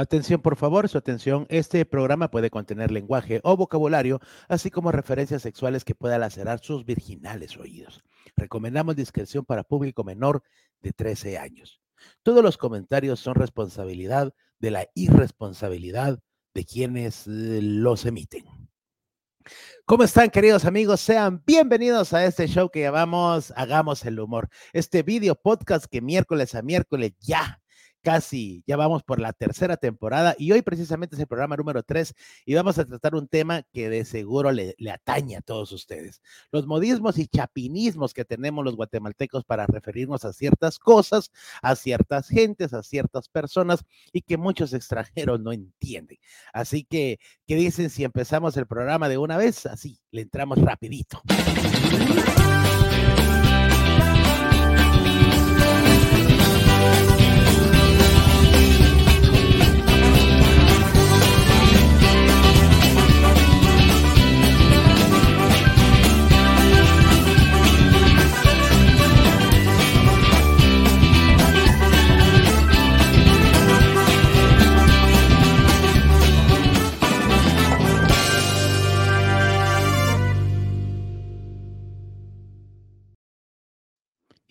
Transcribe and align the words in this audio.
Atención, 0.00 0.40
por 0.40 0.56
favor, 0.56 0.88
su 0.88 0.96
atención. 0.96 1.46
Este 1.50 1.84
programa 1.84 2.30
puede 2.30 2.48
contener 2.48 2.90
lenguaje 2.90 3.42
o 3.44 3.54
vocabulario, 3.58 4.18
así 4.48 4.70
como 4.70 4.92
referencias 4.92 5.42
sexuales 5.42 5.84
que 5.84 5.94
puedan 5.94 6.22
lacerar 6.22 6.60
sus 6.60 6.86
virginales 6.86 7.58
oídos. 7.58 8.02
Recomendamos 8.34 8.96
discreción 8.96 9.44
para 9.44 9.62
público 9.62 10.02
menor 10.02 10.42
de 10.80 10.94
13 10.94 11.36
años. 11.36 11.82
Todos 12.22 12.42
los 12.42 12.56
comentarios 12.56 13.20
son 13.20 13.34
responsabilidad 13.34 14.32
de 14.58 14.70
la 14.70 14.86
irresponsabilidad 14.94 16.18
de 16.54 16.64
quienes 16.64 17.26
eh, 17.26 17.60
los 17.60 18.06
emiten. 18.06 18.46
¿Cómo 19.84 20.04
están, 20.04 20.30
queridos 20.30 20.64
amigos? 20.64 21.00
Sean 21.02 21.42
bienvenidos 21.44 22.14
a 22.14 22.24
este 22.24 22.48
show 22.48 22.70
que 22.70 22.80
llamamos 22.80 23.52
Hagamos 23.54 24.02
el 24.06 24.18
Humor. 24.18 24.48
Este 24.72 25.02
video 25.02 25.34
podcast 25.34 25.84
que 25.84 26.00
miércoles 26.00 26.54
a 26.54 26.62
miércoles 26.62 27.12
ya 27.20 27.59
casi, 28.02 28.62
ya 28.66 28.76
vamos 28.76 29.02
por 29.02 29.20
la 29.20 29.32
tercera 29.32 29.76
temporada 29.76 30.34
y 30.38 30.52
hoy 30.52 30.62
precisamente 30.62 31.16
es 31.16 31.20
el 31.20 31.26
programa 31.26 31.56
número 31.56 31.82
tres 31.82 32.14
y 32.44 32.54
vamos 32.54 32.78
a 32.78 32.84
tratar 32.84 33.14
un 33.14 33.28
tema 33.28 33.62
que 33.72 33.88
de 33.88 34.04
seguro 34.04 34.52
le, 34.52 34.74
le, 34.78 34.90
atañe 34.90 35.36
a 35.36 35.40
todos 35.40 35.72
ustedes. 35.72 36.22
Los 36.50 36.66
modismos 36.66 37.18
y 37.18 37.26
chapinismos 37.26 38.14
que 38.14 38.24
tenemos 38.24 38.64
los 38.64 38.76
guatemaltecos 38.76 39.44
para 39.44 39.66
referirnos 39.66 40.24
a 40.24 40.32
ciertas 40.32 40.78
cosas, 40.78 41.30
a 41.62 41.76
ciertas 41.76 42.28
gentes, 42.28 42.72
a 42.74 42.82
ciertas 42.82 43.28
personas 43.28 43.84
y 44.12 44.22
que 44.22 44.36
muchos 44.36 44.72
extranjeros 44.72 45.40
no 45.40 45.52
entienden. 45.52 46.18
Así 46.52 46.84
que, 46.84 47.18
¿qué 47.46 47.56
dicen 47.56 47.90
si 47.90 48.04
empezamos 48.04 48.56
el 48.56 48.66
programa 48.66 49.08
de 49.08 49.18
una 49.18 49.36
vez? 49.36 49.66
Así, 49.66 49.98
le 50.10 50.22
entramos 50.22 50.58
rapidito. 50.58 51.22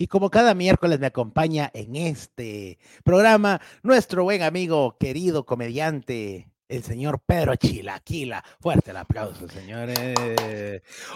Y 0.01 0.07
como 0.07 0.29
cada 0.29 0.53
miércoles 0.53 0.97
me 1.01 1.07
acompaña 1.07 1.69
en 1.73 1.97
este 1.97 2.79
programa 3.03 3.59
nuestro 3.83 4.23
buen 4.23 4.43
amigo, 4.43 4.95
querido 4.97 5.45
comediante, 5.45 6.49
el 6.69 6.83
señor 6.83 7.19
Pedro 7.25 7.57
Chilaquila. 7.57 8.41
Fuerte 8.61 8.91
el 8.91 8.97
aplauso, 8.97 9.49
señores. 9.49 10.15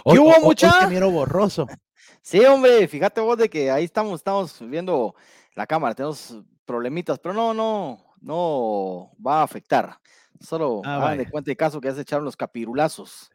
Hoy, 0.04 0.18
hubo 0.18 0.38
mucha? 0.42 0.86
Hoy 0.86 1.00
borroso. 1.10 1.66
Sí, 2.20 2.44
hombre, 2.44 2.86
fíjate 2.86 3.22
vos 3.22 3.38
de 3.38 3.48
que 3.48 3.70
ahí 3.70 3.84
estamos, 3.84 4.20
estamos 4.20 4.58
viendo 4.60 5.14
la 5.54 5.66
cámara, 5.66 5.94
tenemos 5.94 6.36
problemitas, 6.66 7.18
pero 7.18 7.32
no, 7.32 7.54
no, 7.54 8.14
no 8.20 9.12
va 9.26 9.40
a 9.40 9.44
afectar. 9.44 9.98
Solo 10.40 10.82
ah, 10.84 10.96
hagan 10.96 11.16
de 11.16 11.30
cuenta 11.30 11.50
de 11.50 11.56
caso 11.56 11.80
que 11.80 11.88
ya 11.88 11.94
se 11.94 12.02
echaron 12.02 12.26
los 12.26 12.36
capirulazos. 12.36 13.30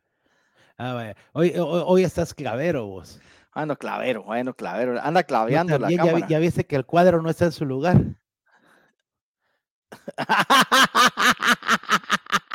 Ah, 0.77 0.93
vaya. 0.93 1.15
Hoy, 1.33 1.49
hoy, 1.57 1.83
hoy 1.87 2.03
estás 2.03 2.35
clavero 2.35 2.85
vos. 2.85 3.19
Ando 3.51 3.77
clavero, 3.77 4.23
bueno, 4.23 4.53
clavero. 4.53 4.99
Anda 5.01 5.23
claveando 5.23 5.79
la 5.79 5.89
cámara. 5.89 6.19
Ya, 6.19 6.27
ya 6.27 6.39
viste 6.39 6.65
que 6.65 6.75
el 6.75 6.85
cuadro 6.85 7.21
no 7.21 7.29
está 7.29 7.45
en 7.45 7.51
su 7.51 7.65
lugar. 7.65 7.97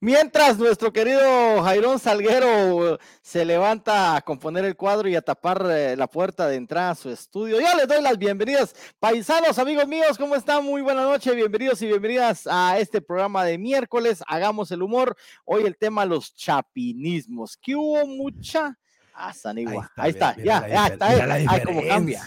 Mientras 0.00 0.58
nuestro 0.58 0.92
querido 0.92 1.60
Jairón 1.64 1.98
Salguero 1.98 3.00
se 3.20 3.44
levanta 3.44 4.14
a 4.14 4.20
componer 4.20 4.64
el 4.64 4.76
cuadro 4.76 5.08
y 5.08 5.16
a 5.16 5.22
tapar 5.22 5.66
eh, 5.68 5.96
la 5.96 6.06
puerta 6.06 6.46
de 6.46 6.54
entrada 6.54 6.90
a 6.90 6.94
su 6.94 7.10
estudio, 7.10 7.60
yo 7.60 7.66
les 7.76 7.88
doy 7.88 8.00
las 8.00 8.16
bienvenidas. 8.16 8.76
Paisanos, 9.00 9.58
amigos 9.58 9.88
míos, 9.88 10.16
¿cómo 10.16 10.36
están? 10.36 10.64
Muy 10.64 10.82
buena 10.82 11.02
noche, 11.02 11.34
bienvenidos 11.34 11.82
y 11.82 11.88
bienvenidas 11.88 12.46
a 12.48 12.78
este 12.78 13.00
programa 13.00 13.44
de 13.44 13.58
miércoles. 13.58 14.22
Hagamos 14.28 14.70
el 14.70 14.82
humor. 14.82 15.16
Hoy 15.44 15.64
el 15.64 15.76
tema 15.76 16.04
los 16.04 16.32
chapinismos. 16.32 17.56
¿Qué 17.60 17.74
hubo 17.74 18.06
mucha? 18.06 18.78
Ah, 19.12 19.34
Sanigua. 19.34 19.90
Ahí 19.96 20.10
está, 20.10 20.36
ya, 20.36 20.68
ya 20.68 20.86
está. 20.86 21.06
Ahí 21.08 21.64
como 21.64 21.84
cambia. 21.84 22.22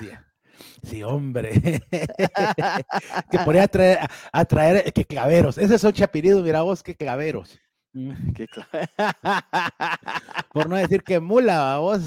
Sí, 0.83 1.03
hombre. 1.03 1.51
que 3.31 3.39
podría 3.39 3.63
atraer, 3.63 3.99
atraer 4.31 4.93
que 4.93 5.05
claveros. 5.05 5.57
Esos 5.57 5.81
son 5.81 5.93
chapiridos, 5.93 6.43
mira 6.43 6.61
vos, 6.61 6.83
que 6.83 6.95
claveros. 6.95 7.59
Mm. 7.93 8.11
Por 10.53 10.69
no 10.69 10.75
decir 10.75 11.03
que 11.03 11.19
mula, 11.19 11.77
vos. 11.77 12.01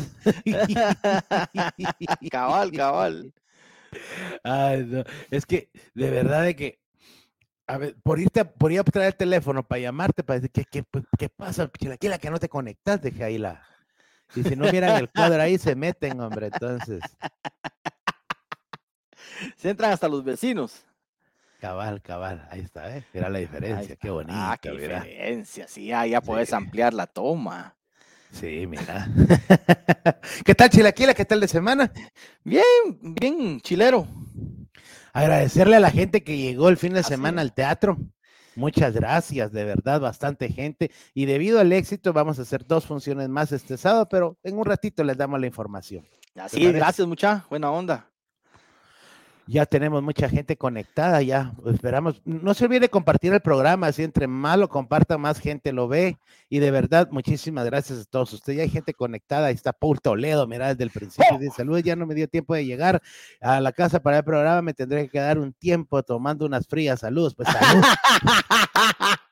cabal, 2.30 2.72
cabal. 2.72 3.32
Ay, 4.42 4.84
no. 4.86 5.04
Es 5.30 5.46
que, 5.46 5.70
de 5.94 6.10
verdad, 6.10 6.44
de 6.44 6.56
que 6.56 6.78
a 7.66 7.78
ver, 7.78 7.96
por 8.02 8.20
irte, 8.20 8.44
por 8.44 8.72
ir 8.72 8.80
a 8.80 8.84
traer 8.84 9.08
el 9.08 9.16
teléfono 9.16 9.66
para 9.66 9.80
llamarte, 9.80 10.22
para 10.22 10.40
decir, 10.40 10.50
¿qué, 10.50 10.64
qué, 10.70 10.84
qué 11.18 11.28
pasa? 11.28 11.70
la 11.80 12.18
que 12.18 12.30
no 12.30 12.38
te 12.38 12.48
conectas, 12.48 13.00
deje 13.00 13.24
ahí 13.24 13.38
la. 13.38 13.66
Y 14.34 14.42
si 14.42 14.56
no 14.56 14.70
miran 14.70 14.98
el 14.98 15.10
cuadro 15.10 15.40
ahí, 15.40 15.58
se 15.58 15.74
meten, 15.74 16.20
hombre, 16.20 16.50
entonces. 16.52 17.00
Se 19.56 19.70
entran 19.70 19.92
hasta 19.92 20.08
los 20.08 20.24
vecinos. 20.24 20.84
Cabal, 21.60 22.02
cabal, 22.02 22.46
ahí 22.50 22.60
está, 22.60 22.94
¿eh? 22.94 23.04
Mira 23.14 23.30
la 23.30 23.38
diferencia, 23.38 23.96
qué 23.96 24.10
bonito. 24.10 24.34
Ah, 24.36 24.58
qué 24.60 24.70
diferencia, 24.70 25.66
sí, 25.66 25.92
ah, 25.92 26.06
ya 26.06 26.20
puedes 26.20 26.52
ampliar 26.52 26.92
la 26.92 27.06
toma. 27.06 27.74
Sí, 28.32 28.66
mira. 28.66 29.08
¿Qué 30.44 30.54
tal, 30.54 30.68
Chilaquila? 30.68 31.14
¿Qué 31.14 31.24
tal 31.24 31.40
de 31.40 31.48
semana? 31.48 31.90
Bien, 32.42 32.64
bien, 33.00 33.60
chilero. 33.60 34.06
Agradecerle 35.14 35.76
a 35.76 35.80
la 35.80 35.90
gente 35.90 36.22
que 36.22 36.36
llegó 36.36 36.68
el 36.68 36.76
fin 36.76 36.92
de 36.92 37.04
semana 37.04 37.40
al 37.40 37.54
teatro. 37.54 37.96
Muchas 38.56 38.92
gracias, 38.92 39.52
de 39.52 39.64
verdad, 39.64 40.00
bastante 40.00 40.50
gente. 40.50 40.90
Y 41.14 41.24
debido 41.24 41.60
al 41.60 41.72
éxito, 41.72 42.12
vamos 42.12 42.38
a 42.38 42.42
hacer 42.42 42.66
dos 42.66 42.84
funciones 42.84 43.28
más 43.28 43.52
este 43.52 43.78
sábado, 43.78 44.08
pero 44.10 44.36
en 44.42 44.58
un 44.58 44.66
ratito 44.66 45.02
les 45.02 45.16
damos 45.16 45.40
la 45.40 45.46
información. 45.46 46.04
Así, 46.34 46.70
gracias, 46.72 47.06
mucha 47.06 47.46
buena 47.48 47.70
onda 47.70 48.10
ya 49.46 49.66
tenemos 49.66 50.02
mucha 50.02 50.28
gente 50.28 50.56
conectada, 50.56 51.20
ya 51.22 51.52
esperamos. 51.66 52.22
No 52.24 52.54
se 52.54 52.64
olvide 52.64 52.88
compartir 52.88 53.32
el 53.32 53.40
programa, 53.40 53.88
así 53.88 54.02
entre 54.02 54.26
más 54.26 54.58
lo 54.58 54.68
comparta, 54.68 55.18
más 55.18 55.38
gente 55.38 55.72
lo 55.72 55.88
ve. 55.88 56.18
Y 56.48 56.60
de 56.60 56.70
verdad, 56.70 57.08
muchísimas 57.10 57.64
gracias 57.66 58.00
a 58.00 58.04
todos 58.04 58.32
ustedes. 58.32 58.58
Ya 58.58 58.62
hay 58.62 58.70
gente 58.70 58.94
conectada, 58.94 59.48
ahí 59.48 59.54
está 59.54 59.72
Paul 59.72 60.00
Toledo, 60.00 60.46
mira, 60.46 60.68
desde 60.68 60.84
el 60.84 60.90
principio 60.90 61.38
de 61.38 61.50
salud, 61.50 61.78
ya 61.80 61.96
no 61.96 62.06
me 62.06 62.14
dio 62.14 62.28
tiempo 62.28 62.54
de 62.54 62.64
llegar 62.64 63.02
a 63.40 63.60
la 63.60 63.72
casa 63.72 64.00
para 64.00 64.18
el 64.18 64.24
programa, 64.24 64.62
me 64.62 64.74
tendré 64.74 65.04
que 65.04 65.10
quedar 65.10 65.38
un 65.38 65.52
tiempo 65.52 66.02
tomando 66.02 66.46
unas 66.46 66.66
frías. 66.66 67.00
Saludos, 67.00 67.34
pues 67.34 67.48
salud. 67.48 67.84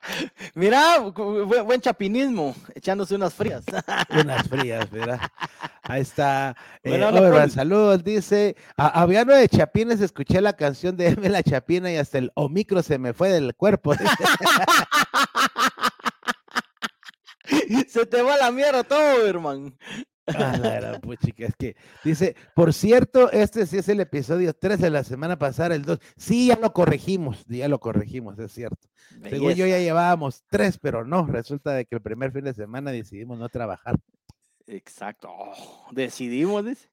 Mira, 0.55 0.99
buen 0.99 1.81
chapinismo, 1.81 2.55
echándose 2.75 3.15
unas 3.15 3.33
frías. 3.33 3.63
unas 4.09 4.47
frías, 4.47 4.91
mira. 4.91 5.31
Ahí 5.83 6.01
está. 6.01 6.55
Eh, 6.83 7.49
saludos, 7.49 8.03
dice. 8.03 8.55
Hablando 8.77 9.33
de 9.33 9.47
chapines, 9.49 9.99
escuché 10.05 10.41
la 10.41 10.53
canción 10.53 10.97
de 10.97 11.09
M 11.09 11.29
la 11.29 11.43
Chapina 11.43 11.91
y 11.91 11.97
hasta 11.97 12.17
el 12.17 12.31
Omicro 12.35 12.81
se 12.83 12.97
me 12.97 13.13
fue 13.13 13.29
del 13.29 13.55
cuerpo. 13.55 13.93
se 17.87 18.05
te 18.05 18.21
va 18.21 18.37
la 18.37 18.51
mierda 18.51 18.83
todo, 18.83 19.27
hermano. 19.27 19.73
Ah, 20.25 20.99
es 21.37 21.55
que 21.57 21.75
dice, 22.03 22.35
por 22.55 22.73
cierto, 22.73 23.29
este 23.31 23.65
sí 23.65 23.79
es 23.79 23.89
el 23.89 23.99
episodio 23.99 24.53
3 24.53 24.79
de 24.79 24.89
la 24.89 25.03
semana 25.03 25.37
pasada, 25.37 25.75
el 25.75 25.83
2. 25.83 25.99
Sí, 26.15 26.47
ya 26.47 26.55
lo 26.55 26.71
corregimos, 26.71 27.45
ya 27.47 27.67
lo 27.67 27.79
corregimos, 27.79 28.39
es 28.39 28.53
cierto. 28.53 28.87
Según 29.29 29.53
yo 29.53 29.67
ya 29.67 29.79
llevábamos 29.79 30.43
tres, 30.49 30.79
pero 30.79 31.05
no, 31.05 31.25
resulta 31.25 31.73
de 31.73 31.85
que 31.85 31.95
el 31.95 32.01
primer 32.01 32.31
fin 32.31 32.45
de 32.45 32.53
semana 32.53 32.91
decidimos 32.91 33.37
no 33.37 33.49
trabajar. 33.49 33.95
Exacto, 34.65 35.29
oh, 35.29 35.87
decidimos, 35.91 36.65
dice. 36.65 36.92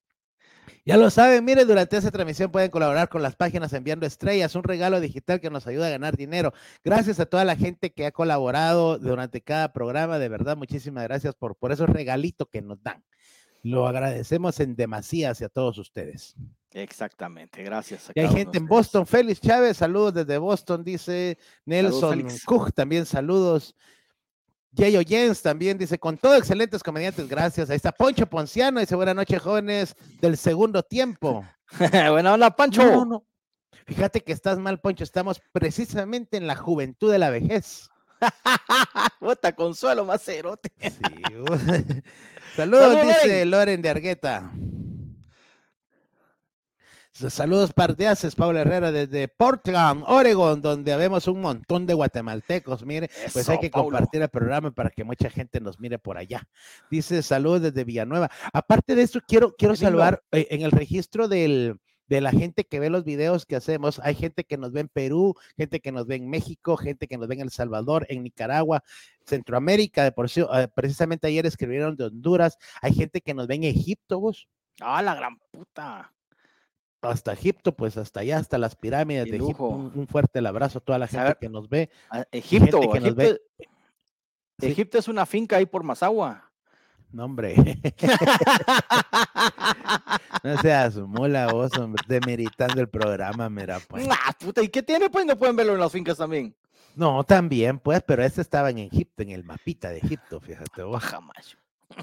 Ya 0.84 0.96
lo 0.96 1.10
saben, 1.10 1.44
miren, 1.44 1.66
durante 1.66 1.96
esta 1.96 2.10
transmisión 2.10 2.50
pueden 2.50 2.70
colaborar 2.70 3.08
con 3.08 3.22
las 3.22 3.36
páginas 3.36 3.72
enviando 3.72 4.06
estrellas, 4.06 4.54
un 4.54 4.62
regalo 4.62 5.00
digital 5.00 5.40
que 5.40 5.50
nos 5.50 5.66
ayuda 5.66 5.88
a 5.88 5.90
ganar 5.90 6.16
dinero. 6.16 6.52
Gracias 6.84 7.20
a 7.20 7.26
toda 7.26 7.44
la 7.44 7.56
gente 7.56 7.92
que 7.92 8.06
ha 8.06 8.12
colaborado 8.12 8.98
durante 8.98 9.40
cada 9.40 9.72
programa, 9.72 10.18
de 10.18 10.28
verdad, 10.28 10.56
muchísimas 10.56 11.04
gracias 11.04 11.34
por, 11.34 11.56
por 11.56 11.72
esos 11.72 11.88
regalitos 11.88 12.48
que 12.50 12.62
nos 12.62 12.82
dan. 12.82 13.04
Lo 13.62 13.86
agradecemos 13.86 14.58
en 14.60 14.74
demasía 14.74 15.30
hacia 15.30 15.48
todos 15.48 15.76
ustedes. 15.78 16.34
Exactamente, 16.72 17.62
gracias. 17.64 18.10
hay 18.14 18.28
gente 18.28 18.58
en 18.58 18.66
Boston, 18.66 19.06
Félix 19.06 19.40
Chávez, 19.40 19.76
saludos 19.76 20.14
desde 20.14 20.38
Boston, 20.38 20.84
dice 20.84 21.36
Nelson 21.64 22.26
Cook, 22.46 22.72
también 22.72 23.06
saludos. 23.06 23.74
Jayo 24.76 25.00
Jens 25.06 25.42
también 25.42 25.76
dice, 25.78 25.98
con 25.98 26.16
todo 26.16 26.36
excelentes 26.36 26.82
comediantes, 26.82 27.28
gracias. 27.28 27.70
Ahí 27.70 27.76
está 27.76 27.92
Poncho 27.92 28.26
Ponciano, 28.26 28.80
dice, 28.80 28.94
buenas 28.94 29.16
noches, 29.16 29.42
jóvenes 29.42 29.96
del 30.20 30.36
segundo 30.36 30.82
tiempo. 30.82 31.44
Buena 31.78 32.34
hola, 32.34 32.50
Pancho. 32.54 33.24
Fíjate 33.86 34.20
que 34.20 34.32
estás 34.32 34.58
mal, 34.58 34.80
Poncho. 34.80 35.02
Estamos 35.02 35.40
precisamente 35.52 36.36
en 36.36 36.46
la 36.46 36.54
juventud 36.54 37.10
de 37.10 37.18
la 37.18 37.30
vejez. 37.30 37.88
Puta, 39.20 39.54
consuelo 39.54 40.04
más 40.04 40.22
cerote. 40.22 40.70
Saludos, 42.56 42.98
dice 43.02 43.44
Loren 43.46 43.82
de 43.82 43.88
Argueta. 43.88 44.52
Saludos 47.28 47.74
parteaces, 47.74 48.34
Paula 48.34 48.62
Herrera, 48.62 48.90
desde 48.90 49.28
Portland, 49.28 50.04
Oregon, 50.06 50.62
donde 50.62 50.96
vemos 50.96 51.28
un 51.28 51.42
montón 51.42 51.84
de 51.84 51.92
guatemaltecos. 51.92 52.86
Mire, 52.86 53.10
pues 53.34 53.46
hay 53.50 53.58
que 53.58 53.70
compartir 53.70 54.22
el 54.22 54.30
programa 54.30 54.70
para 54.70 54.88
que 54.88 55.04
mucha 55.04 55.28
gente 55.28 55.60
nos 55.60 55.78
mire 55.78 55.98
por 55.98 56.16
allá. 56.16 56.48
Dice 56.90 57.22
saludos 57.22 57.60
desde 57.60 57.84
Villanueva. 57.84 58.30
Aparte 58.54 58.94
de 58.94 59.02
esto, 59.02 59.20
quiero, 59.26 59.54
quiero 59.54 59.76
saludar 59.76 60.22
eh, 60.32 60.46
en 60.50 60.62
el 60.62 60.70
registro 60.70 61.28
del, 61.28 61.78
de 62.06 62.22
la 62.22 62.30
gente 62.30 62.64
que 62.64 62.80
ve 62.80 62.88
los 62.88 63.04
videos 63.04 63.44
que 63.44 63.56
hacemos. 63.56 64.00
Hay 64.02 64.14
gente 64.14 64.44
que 64.44 64.56
nos 64.56 64.72
ve 64.72 64.80
en 64.80 64.88
Perú, 64.88 65.34
gente 65.58 65.80
que 65.80 65.92
nos 65.92 66.06
ve 66.06 66.16
en 66.16 66.30
México, 66.30 66.78
gente 66.78 67.06
que 67.06 67.18
nos 67.18 67.28
ve 67.28 67.34
en 67.34 67.42
El 67.42 67.50
Salvador, 67.50 68.06
en 68.08 68.22
Nicaragua, 68.22 68.82
Centroamérica. 69.26 70.04
De 70.04 70.12
por 70.12 70.26
eh, 70.26 70.68
precisamente 70.74 71.26
ayer 71.26 71.44
escribieron 71.44 71.96
de 71.96 72.04
Honduras. 72.04 72.56
Hay 72.80 72.94
gente 72.94 73.20
que 73.20 73.34
nos 73.34 73.46
ve 73.46 73.56
en 73.56 73.64
Egipto, 73.64 74.20
vos. 74.20 74.48
Ah, 74.80 75.02
la 75.02 75.14
gran 75.14 75.36
puta 75.50 76.10
hasta 77.02 77.32
Egipto, 77.32 77.72
pues 77.72 77.96
hasta 77.96 78.20
allá, 78.20 78.38
hasta 78.38 78.58
las 78.58 78.76
pirámides 78.76 79.30
de 79.30 79.36
Egipto. 79.36 79.64
Un, 79.64 80.06
fuerte 80.06 80.46
abrazo 80.46 80.78
a 80.78 80.80
toda 80.80 80.98
la 80.98 81.06
gente 81.06 81.36
que 81.40 81.48
nos 81.48 81.68
ve. 81.68 81.90
Egipto, 82.30 82.80
Egipto, 84.60 84.98
es 84.98 85.08
una 85.08 85.26
finca 85.26 85.56
ahí 85.56 85.66
por 85.66 85.82
Mazagua. 85.82 86.50
No, 87.12 87.24
hombre. 87.24 87.56
no 90.44 90.58
seas 90.58 90.96
mula 90.96 91.52
vos, 91.52 91.76
hombre, 91.76 92.02
demeritando 92.06 92.80
el 92.80 92.88
programa, 92.88 93.50
mira, 93.50 93.80
pues. 93.88 94.06
Ah, 94.08 94.32
puta, 94.38 94.62
¿y 94.62 94.68
qué 94.68 94.82
tiene? 94.82 95.10
Pues 95.10 95.26
no 95.26 95.36
pueden 95.36 95.56
verlo 95.56 95.74
en 95.74 95.80
las 95.80 95.90
fincas 95.90 96.18
también. 96.18 96.54
No, 96.94 97.24
también, 97.24 97.78
pues, 97.78 98.02
pero 98.06 98.22
este 98.22 98.40
estaba 98.40 98.70
en 98.70 98.78
Egipto, 98.78 99.22
en 99.22 99.30
el 99.30 99.44
mapita 99.44 99.90
de 99.90 99.98
Egipto, 99.98 100.40
fíjate 100.40 100.82
vos. 100.82 101.02
Jamás. 101.02 101.56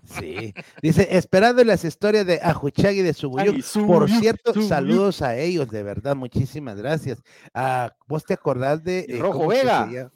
Sí, 0.04 0.54
dice, 0.82 1.08
esperando 1.12 1.64
las 1.64 1.84
historias 1.84 2.26
de 2.26 2.40
Ajuchagui 2.42 3.02
de 3.02 3.14
Subuyuk. 3.14 3.64
Por 3.86 4.10
cierto, 4.10 4.62
saludos 4.62 5.22
a 5.22 5.38
ellos, 5.38 5.70
de 5.70 5.84
verdad, 5.84 6.16
muchísimas 6.16 6.78
gracias. 6.78 7.22
Ah, 7.54 7.94
¿Vos 8.08 8.24
te 8.24 8.34
acordás 8.34 8.84
de... 8.84 9.02
El 9.02 9.18
eh, 9.18 9.20
Rojo 9.20 9.48
Vega. 9.48 10.12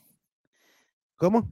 ¿Cómo? 1.16 1.50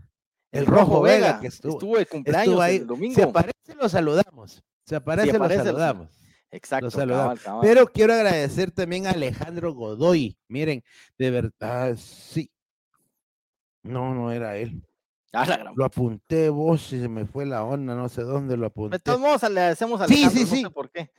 El, 0.51 0.65
Rojo, 0.65 1.01
Vega, 1.01 1.39
que 1.39 1.47
estuvo, 1.47 1.73
estuvo 1.73 1.97
de 1.97 2.05
cumpleaños 2.05 2.59
ahí. 2.59 2.77
el 2.77 2.87
domingo. 2.87 3.15
Se 3.15 3.23
aparece, 3.23 3.75
lo 3.79 3.87
saludamos. 3.87 4.63
Se 4.83 4.95
aparece, 4.95 5.37
lo 5.37 5.47
saludamos. 5.47 6.19
Exacto. 6.51 6.89
Pero 7.61 7.87
quiero 7.87 8.13
agradecer 8.13 8.71
también 8.71 9.05
a 9.05 9.11
Alejandro 9.11 9.73
Godoy. 9.73 10.35
Miren, 10.47 10.83
de 11.17 11.29
verdad, 11.29 11.95
sí. 11.97 12.51
No, 13.83 14.15
no 14.15 14.31
era 14.31 14.57
él. 14.57 14.81
Lo 15.75 15.85
apunté 15.85 16.49
vos 16.49 16.91
y 16.91 16.99
se 16.99 17.07
me 17.07 17.25
fue 17.25 17.45
la 17.45 17.63
onda, 17.63 17.93
no 17.95 18.09
sé 18.09 18.23
dónde 18.23 18.57
lo 18.57 18.67
apunté. 18.67 18.97
De 18.97 18.99
todos 18.99 19.19
modos, 19.19 19.41
le 19.43 19.47
agradecemos 19.47 20.01
a 20.01 20.07
sí, 20.07 20.27
sí, 20.29 20.45
sí. 20.45 20.63
No 20.63 20.69
sé 20.69 20.73
por 20.73 20.89
qué. 20.89 21.11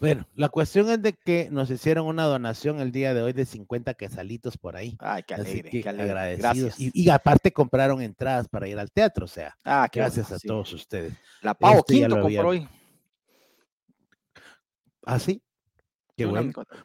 Bueno, 0.00 0.26
la 0.34 0.48
cuestión 0.48 0.90
es 0.90 1.00
de 1.00 1.12
que 1.12 1.48
nos 1.52 1.70
hicieron 1.70 2.08
una 2.08 2.24
donación 2.24 2.80
el 2.80 2.90
día 2.90 3.14
de 3.14 3.22
hoy 3.22 3.32
de 3.32 3.46
50 3.46 3.94
quesalitos 3.94 4.58
por 4.58 4.74
ahí. 4.74 4.96
Ay, 4.98 5.22
qué 5.22 5.34
alegre, 5.34 5.70
qué 5.70 5.88
agradecidos. 5.88 6.74
Y, 6.76 7.08
aparte 7.08 7.52
compraron 7.52 8.02
entradas 8.02 8.48
para 8.48 8.66
ir 8.66 8.80
al 8.80 8.90
teatro, 8.90 9.26
o 9.26 9.28
sea, 9.28 9.56
ah, 9.64 9.88
gracias 9.92 10.32
a 10.32 10.40
todos 10.40 10.72
ustedes. 10.72 11.14
La 11.40 11.54
Pau 11.54 11.78
este 11.78 11.94
Quinto 11.94 12.20
compró 12.20 12.48
hoy. 12.48 12.68
¿Ah, 15.04 15.20
sí? 15.20 15.40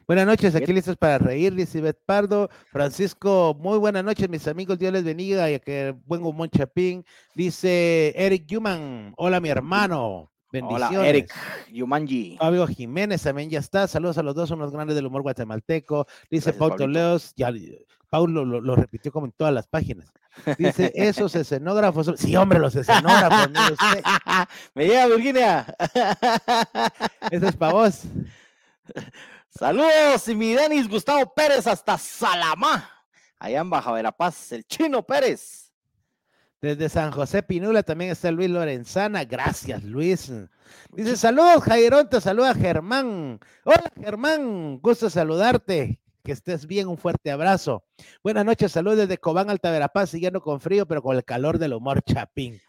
Buenas 0.06 0.26
noches, 0.26 0.54
aquí 0.54 0.72
listos 0.72 0.96
para 0.96 1.18
reír, 1.18 1.54
dice 1.54 1.94
Pardo. 1.94 2.48
Francisco, 2.72 3.56
muy 3.58 3.78
buenas 3.78 4.02
noches, 4.02 4.28
mis 4.28 4.48
amigos, 4.48 4.78
Dios 4.78 4.92
les 4.92 5.04
bendiga 5.04 5.50
y 5.50 5.60
que 5.60 5.94
buen 6.06 6.24
humor 6.24 6.48
chapín. 6.50 7.04
Dice 7.34 8.14
Eric 8.16 8.46
Yuman, 8.46 9.12
hola 9.16 9.40
mi 9.40 9.50
hermano. 9.50 10.30
Bendiciones. 10.50 10.98
Hola, 10.98 11.08
Eric 11.08 11.34
Yumanji. 11.70 12.36
Fabio 12.38 12.66
Jiménez 12.66 13.22
también 13.22 13.50
ya 13.50 13.58
está. 13.58 13.86
Saludos 13.86 14.16
a 14.16 14.22
los 14.22 14.34
dos, 14.34 14.50
unos 14.50 14.72
grandes 14.72 14.96
del 14.96 15.04
humor 15.04 15.20
guatemalteco. 15.20 16.06
Dice 16.30 16.54
Paulo 16.54 16.86
Leos, 16.86 17.34
ya 17.36 17.52
Paulo 18.08 18.46
lo, 18.46 18.74
repitió 18.74 19.12
como 19.12 19.26
en 19.26 19.32
todas 19.32 19.52
las 19.52 19.66
páginas. 19.66 20.10
Dice, 20.56 20.90
esos 20.94 21.34
escenógrafos. 21.34 22.14
Sí, 22.16 22.34
hombre, 22.34 22.58
los 22.58 22.74
escenógrafos. 22.74 23.50
Me 24.74 24.86
llega 24.86 25.06
Virginia. 25.08 25.66
Eso 27.30 27.48
es 27.48 27.56
para 27.56 27.72
vos. 27.74 28.04
Saludos, 29.48 30.28
y 30.28 30.34
mi 30.34 30.54
Denis 30.54 30.88
Gustavo 30.88 31.32
Pérez 31.34 31.66
hasta 31.66 31.98
Salamá, 31.98 32.88
allá 33.38 33.60
en 33.60 33.70
Baja 33.70 33.92
Verapaz, 33.92 34.52
el 34.52 34.64
chino 34.64 35.02
Pérez. 35.02 35.68
Desde 36.60 36.88
San 36.88 37.12
José 37.12 37.44
Pinula 37.44 37.84
también 37.84 38.10
está 38.10 38.32
Luis 38.32 38.50
Lorenzana. 38.50 39.24
Gracias, 39.24 39.84
Luis. 39.84 40.32
Dice, 40.90 41.16
saludos, 41.16 41.62
Jairón, 41.62 42.08
te 42.08 42.20
saluda 42.20 42.52
Germán. 42.52 43.38
Hola, 43.64 43.92
Germán, 43.96 44.78
gusto 44.80 45.08
saludarte. 45.08 46.00
Que 46.24 46.32
estés 46.32 46.66
bien, 46.66 46.88
un 46.88 46.98
fuerte 46.98 47.30
abrazo. 47.30 47.84
Buenas 48.24 48.44
noches, 48.44 48.72
saludos 48.72 48.98
desde 48.98 49.18
Cobán, 49.18 49.50
Alta 49.50 49.70
Verapaz, 49.70 50.10
siguiendo 50.10 50.42
con 50.42 50.60
frío, 50.60 50.84
pero 50.84 51.00
con 51.00 51.16
el 51.16 51.24
calor 51.24 51.58
del 51.58 51.74
humor 51.74 52.02
chapín. 52.02 52.60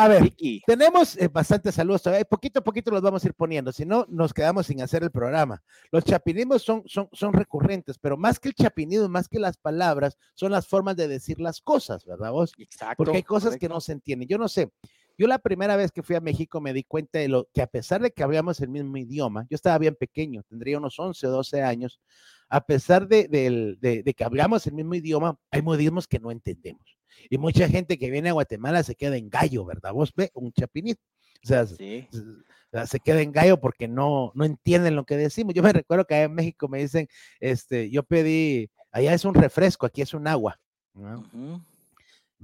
A 0.00 0.06
ver, 0.06 0.32
tenemos 0.64 1.16
eh, 1.16 1.26
bastantes 1.26 1.74
saludos 1.74 2.02
todavía. 2.02 2.24
Poquito 2.24 2.60
a 2.60 2.62
poquito 2.62 2.92
los 2.92 3.02
vamos 3.02 3.24
a 3.24 3.26
ir 3.26 3.34
poniendo, 3.34 3.72
si 3.72 3.84
no, 3.84 4.06
nos 4.08 4.32
quedamos 4.32 4.66
sin 4.66 4.80
hacer 4.80 5.02
el 5.02 5.10
programa. 5.10 5.60
Los 5.90 6.04
chapinismos 6.04 6.62
son, 6.62 6.84
son, 6.86 7.08
son 7.12 7.32
recurrentes, 7.32 7.98
pero 7.98 8.16
más 8.16 8.38
que 8.38 8.48
el 8.48 8.54
chapinismo, 8.54 9.08
más 9.08 9.28
que 9.28 9.40
las 9.40 9.56
palabras, 9.56 10.16
son 10.34 10.52
las 10.52 10.68
formas 10.68 10.94
de 10.94 11.08
decir 11.08 11.40
las 11.40 11.60
cosas, 11.60 12.04
¿verdad 12.04 12.30
vos? 12.30 12.52
Exacto. 12.58 12.94
Porque 12.96 13.16
hay 13.16 13.22
cosas 13.24 13.56
que 13.56 13.68
no 13.68 13.80
se 13.80 13.90
entienden. 13.90 14.28
Yo 14.28 14.38
no 14.38 14.46
sé. 14.46 14.70
Yo 15.18 15.26
la 15.26 15.40
primera 15.40 15.74
vez 15.74 15.90
que 15.90 16.04
fui 16.04 16.14
a 16.14 16.20
México 16.20 16.60
me 16.60 16.72
di 16.72 16.84
cuenta 16.84 17.18
de 17.18 17.26
lo 17.26 17.48
que 17.52 17.60
a 17.60 17.66
pesar 17.66 18.00
de 18.00 18.12
que 18.12 18.22
hablamos 18.22 18.60
el 18.60 18.68
mismo 18.68 18.96
idioma, 18.98 19.48
yo 19.50 19.56
estaba 19.56 19.78
bien 19.78 19.96
pequeño, 19.96 20.44
tendría 20.48 20.78
unos 20.78 20.96
11 20.96 21.26
o 21.26 21.30
12 21.32 21.60
años, 21.60 22.00
a 22.48 22.60
pesar 22.60 23.08
de, 23.08 23.28
de 23.28 24.14
que 24.14 24.24
hablamos 24.24 24.66
el 24.66 24.74
mismo 24.74 24.94
idioma, 24.94 25.38
hay 25.50 25.62
modismos 25.62 26.06
que 26.06 26.18
no 26.18 26.30
entendemos. 26.30 26.98
Y 27.30 27.38
mucha 27.38 27.68
gente 27.68 27.98
que 27.98 28.10
viene 28.10 28.30
a 28.30 28.32
Guatemala 28.32 28.82
se 28.82 28.94
queda 28.94 29.16
en 29.16 29.28
gallo, 29.28 29.64
¿verdad? 29.64 29.92
Vos 29.92 30.12
ve 30.14 30.30
un 30.34 30.52
chapinito. 30.52 31.02
O 31.44 31.46
sea, 31.46 31.66
se 31.66 33.00
queda 33.00 33.20
en 33.20 33.32
gallo 33.32 33.60
porque 33.60 33.88
no, 33.88 34.32
no 34.34 34.44
entienden 34.44 34.96
lo 34.96 35.04
que 35.04 35.16
decimos. 35.16 35.54
Yo 35.54 35.62
me 35.62 35.72
recuerdo 35.72 36.04
que 36.04 36.14
allá 36.14 36.24
en 36.24 36.34
México 36.34 36.68
me 36.68 36.78
dicen, 36.78 37.08
este, 37.40 37.90
yo 37.90 38.02
pedí, 38.02 38.70
allá 38.90 39.14
es 39.14 39.24
un 39.24 39.34
refresco, 39.34 39.86
aquí 39.86 40.02
es 40.02 40.14
un 40.14 40.26
agua. 40.26 40.58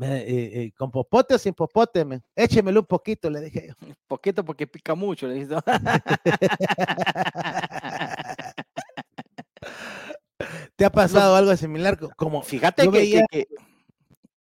Eh, 0.00 0.50
eh, 0.54 0.72
con 0.76 0.90
popote 0.90 1.34
o 1.34 1.38
sin 1.38 1.54
popote, 1.54 2.04
me, 2.04 2.20
échemelo 2.34 2.80
un 2.80 2.86
poquito, 2.86 3.30
le 3.30 3.40
dije 3.40 3.68
yo. 3.68 3.74
Poquito 4.08 4.44
porque 4.44 4.66
pica 4.66 4.94
mucho, 4.94 5.28
le 5.28 5.34
dije. 5.34 5.54
¿Te 10.76 10.84
ha 10.84 10.90
pasado 10.90 11.36
algo 11.36 11.56
similar? 11.56 11.98
Como 12.16 12.42
fíjate 12.42 12.90
que, 12.90 13.46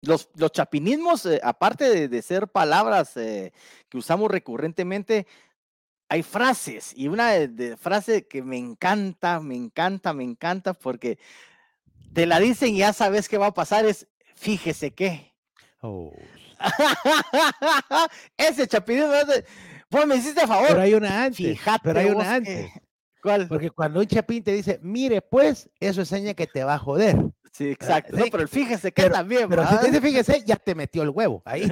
los, 0.03 0.29
los 0.35 0.53
chapinismos, 0.53 1.27
eh, 1.27 1.41
aparte 1.43 2.09
de, 2.09 2.23
ser 2.23 2.49
palabras 2.49 3.17
eh, 3.17 3.53
que 3.89 3.99
usamos 3.99 4.31
recurrentemente, 4.31 5.27
hay 6.09 6.23
frases 6.23 6.93
y 6.97 7.09
una 7.09 7.33
de, 7.33 7.77
frase 7.77 8.27
que 8.27 8.43
me 8.43 8.57
encanta, 8.57 9.41
me 9.41 9.57
encanta, 9.57 10.13
me 10.13 10.25
encanta 10.25 10.75
porque 10.75 11.19
te 12.13 12.27
la 12.27 12.41
dicen 12.41 12.75
y 12.75 12.79
ya 12.79 12.93
sabes 12.93 13.29
qué 13.29 13.39
va 13.39 13.47
a 13.47 13.55
pasar 13.55 13.85
es 13.87 14.07
fíjese 14.35 14.93
qué. 14.93 15.35
Oh. 15.81 16.13
Ese 18.37 18.67
chapinismo, 18.67 19.13
pues 19.89 20.07
me 20.07 20.17
hiciste 20.17 20.47
favor. 20.47 20.69
Pero 20.69 20.81
hay 20.81 20.95
una 20.95 21.25
antes. 21.25 21.37
Fíjate 21.37 21.81
pero 21.85 22.01
hay 22.01 22.07
una 22.07 22.35
antes. 22.35 22.71
¿Cuál? 23.29 23.47
Porque 23.47 23.71
cuando 23.71 24.01
un 24.01 24.07
chapín 24.07 24.43
te 24.43 24.53
dice, 24.53 24.81
mire, 24.83 25.21
pues, 25.21 25.69
eso 25.81 26.01
enseña 26.01 26.33
que 26.33 26.47
te 26.47 26.65
va 26.65 26.75
a 26.75 26.79
joder. 26.79 27.17
Sí, 27.53 27.71
exacto. 27.71 28.17
No, 28.17 28.25
pero 28.31 28.49
fíjese 28.49 28.93
que 28.93 29.11
también. 29.11 29.49
Pero 29.49 29.69
si 29.69 29.79
te 29.79 29.87
dice 29.87 30.01
fíjese, 30.01 30.43
ya 30.47 30.57
te 30.57 30.75
metió 30.75 31.03
el 31.03 31.11
huevo. 31.11 31.43
Ahí. 31.45 31.63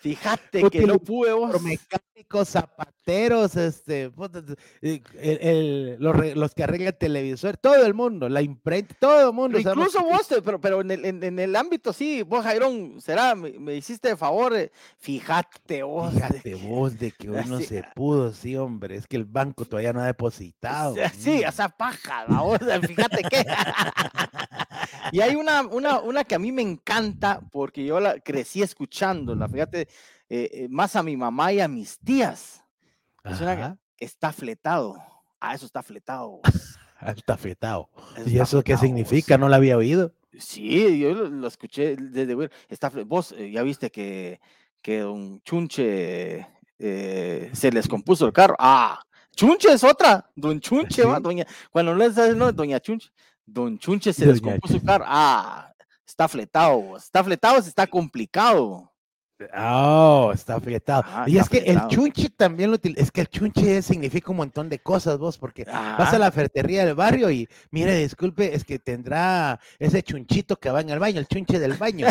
Fíjate 0.00 0.68
que 0.68 0.86
no 0.86 0.98
pude 0.98 1.32
vos. 1.32 1.54
Zapateros, 2.42 3.54
este, 3.56 4.10
los, 5.98 6.54
que 6.54 6.64
arreglan 6.64 6.96
televisor, 6.98 7.58
todo 7.58 7.84
el 7.84 7.92
mundo, 7.92 8.28
la 8.30 8.40
imprenta, 8.40 8.94
todo 8.98 9.28
el 9.28 9.34
mundo. 9.34 9.58
incluso 9.58 10.02
vos, 10.02 10.26
pero, 10.42 10.58
pero 10.58 10.80
en, 10.80 10.90
el, 10.90 11.04
en, 11.04 11.38
el 11.38 11.54
ámbito, 11.54 11.92
sí, 11.92 12.22
vos, 12.22 12.42
Jairón, 12.42 13.00
será, 13.00 13.34
me, 13.34 13.74
hiciste 13.74 14.08
de 14.08 14.16
favor, 14.16 14.56
eh, 14.56 14.72
fíjate 14.98 15.82
vos. 15.82 16.14
Fíjate 16.14 16.54
vos 16.54 16.98
de 16.98 17.10
que 17.12 17.28
uno 17.30 17.60
se 17.60 17.84
pudo, 17.94 18.32
sí, 18.32 18.56
hombre, 18.56 18.96
es 18.96 19.06
que 19.06 19.16
el 19.16 19.26
banco 19.26 19.66
todavía 19.66 19.92
no 19.92 20.00
ha 20.00 20.06
depositado. 20.06 20.96
Sí, 21.18 21.42
mm. 21.44 21.48
esa 21.48 21.68
paja, 21.68 22.24
vos, 22.26 22.58
fíjate 22.86 23.22
que. 23.22 23.44
y 25.12 25.20
hay 25.20 25.36
una, 25.36 25.62
una, 25.62 26.00
una 26.00 26.24
que 26.24 26.34
a 26.34 26.38
mí 26.38 26.50
me 26.52 26.62
encanta 26.62 27.40
porque 27.52 27.84
yo 27.84 28.00
la 28.00 28.18
crecí 28.18 28.62
escuchándola, 28.62 29.46
fíjate 29.48 29.88
eh, 30.34 30.50
eh, 30.52 30.68
más 30.68 30.96
a 30.96 31.02
mi 31.04 31.16
mamá 31.16 31.52
y 31.52 31.60
a 31.60 31.68
mis 31.68 31.96
tías. 32.00 32.64
Es 33.22 33.40
una, 33.40 33.78
está 33.98 34.32
fletado. 34.32 34.96
Ah, 35.40 35.54
eso 35.54 35.66
está 35.66 35.80
fletado. 35.80 36.40
está 37.16 37.36
fletado. 37.36 37.88
¿Y 38.26 38.38
eso 38.40 38.62
qué 38.64 38.76
significa? 38.76 39.38
No 39.38 39.48
lo 39.48 39.54
había 39.54 39.76
oído. 39.76 40.12
Sí, 40.36 40.98
yo 40.98 41.14
lo, 41.14 41.46
escuché 41.46 41.94
desde 41.96 42.50
está 42.68 42.88
vos 43.06 43.30
eh, 43.38 43.52
ya 43.52 43.62
viste 43.62 43.90
que 43.90 44.40
que 44.82 44.98
don 44.98 45.40
Chunche 45.42 46.44
eh, 46.80 47.50
se 47.52 47.70
les 47.70 47.86
compuso 47.86 48.26
el 48.26 48.32
carro. 48.32 48.56
Ah, 48.58 49.00
Chunche 49.36 49.72
es 49.72 49.84
otra, 49.84 50.28
don 50.34 50.58
Chunche, 50.58 51.04
¿va? 51.04 51.20
doña, 51.20 51.46
cuando 51.70 51.94
no 51.94 52.02
es 52.02 52.16
no, 52.36 52.52
doña 52.52 52.80
Chunche, 52.80 53.10
don 53.46 53.78
Chunche 53.78 54.12
se 54.12 54.26
les 54.26 54.40
compuso 54.40 54.74
el 54.74 54.82
carro. 54.82 55.04
Ah, 55.06 55.72
está 56.04 56.26
fletado, 56.26 56.96
está 56.96 57.22
fletado, 57.22 57.58
está 57.58 57.86
complicado. 57.86 58.90
Oh, 59.56 60.30
está 60.32 60.60
fletado. 60.60 61.02
Ah, 61.06 61.24
y 61.26 61.38
es 61.38 61.48
que 61.48 61.58
el 61.58 61.88
chunche 61.88 62.30
también 62.30 62.70
lo 62.70 62.76
utiliza. 62.76 63.02
Es 63.02 63.10
que 63.10 63.20
el 63.22 63.28
chunche 63.28 63.82
significa 63.82 64.30
un 64.30 64.36
montón 64.36 64.68
de 64.68 64.78
cosas, 64.78 65.18
vos, 65.18 65.38
porque 65.38 65.64
vas 65.64 66.12
a 66.12 66.18
la 66.18 66.30
ferretería 66.30 66.84
del 66.84 66.94
barrio 66.94 67.30
y, 67.30 67.48
mire, 67.70 67.96
disculpe, 67.96 68.54
es 68.54 68.64
que 68.64 68.78
tendrá 68.78 69.58
ese 69.78 70.02
chunchito 70.02 70.56
que 70.56 70.70
va 70.70 70.80
en 70.80 70.90
el 70.90 71.00
baño, 71.00 71.18
el 71.18 71.26
chunche 71.26 71.58
del 71.58 71.74
baño. 71.74 72.06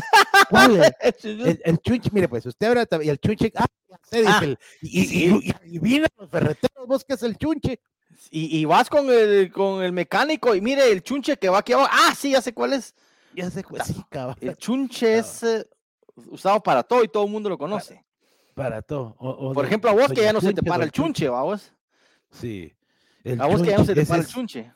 ¿Cuál 0.50 0.84
es? 0.84 0.92
El, 1.64 1.80
chunche, 1.80 2.10
mire, 2.12 2.28
pues 2.28 2.46
usted 2.46 2.68
ahora 2.68 2.88
y 3.02 3.10
el 3.10 3.20
chunche, 3.20 3.52
ah, 3.56 3.66
ah 4.26 4.42
y, 4.82 5.42
y, 5.64 5.80
vienen 5.80 6.10
los 6.18 6.30
ferreteros, 6.30 6.88
vos, 6.88 7.04
que 7.06 7.14
es 7.14 7.24
el 7.24 7.38
chunche? 7.38 7.80
Y, 8.30 8.66
vas 8.66 8.90
con 8.90 9.10
el, 9.10 9.52
con 9.52 9.84
el 9.84 9.92
mecánico 9.92 10.54
y 10.56 10.62
mire 10.62 10.92
el 10.92 11.02
chunche 11.02 11.38
que 11.38 11.50
va 11.50 11.60
aquí 11.60 11.74
abajo. 11.74 11.90
Ah, 11.92 12.14
sí, 12.18 12.32
ya 12.32 12.42
sé 12.42 12.54
cuál 12.54 12.74
es. 12.74 12.94
Ya 13.36 13.50
sé 13.50 13.64
cuál 13.64 13.84
sí, 13.84 13.96
El 14.42 14.56
chunche 14.58 15.18
es 15.18 15.44
eh, 15.44 15.66
usado 16.16 16.62
para 16.62 16.84
todo 16.84 17.04
y 17.04 17.08
todo 17.08 17.26
el 17.26 17.32
mundo 17.32 17.50
lo 17.50 17.58
conoce. 17.58 18.04
Para, 18.54 18.82
todo. 18.82 19.16
Por 19.54 19.66
ejemplo, 19.66 19.90
a 19.90 19.94
vos 19.94 20.12
que 20.12 20.22
ya 20.22 20.34
no 20.34 20.42
se 20.42 20.54
te 20.54 20.62
para 20.62 20.84
el 20.84 20.92
chunche, 20.92 21.28
¿va 21.28 21.42
vos? 21.42 21.74
Sí. 22.32 22.74
a 23.40 23.48
vos 23.48 23.62
que 23.62 23.72
ya 23.72 23.78
no 23.78 23.86
se 23.86 23.96
te 23.96 24.06
para 24.06 24.22
el 24.22 24.28
chunche. 24.28 24.72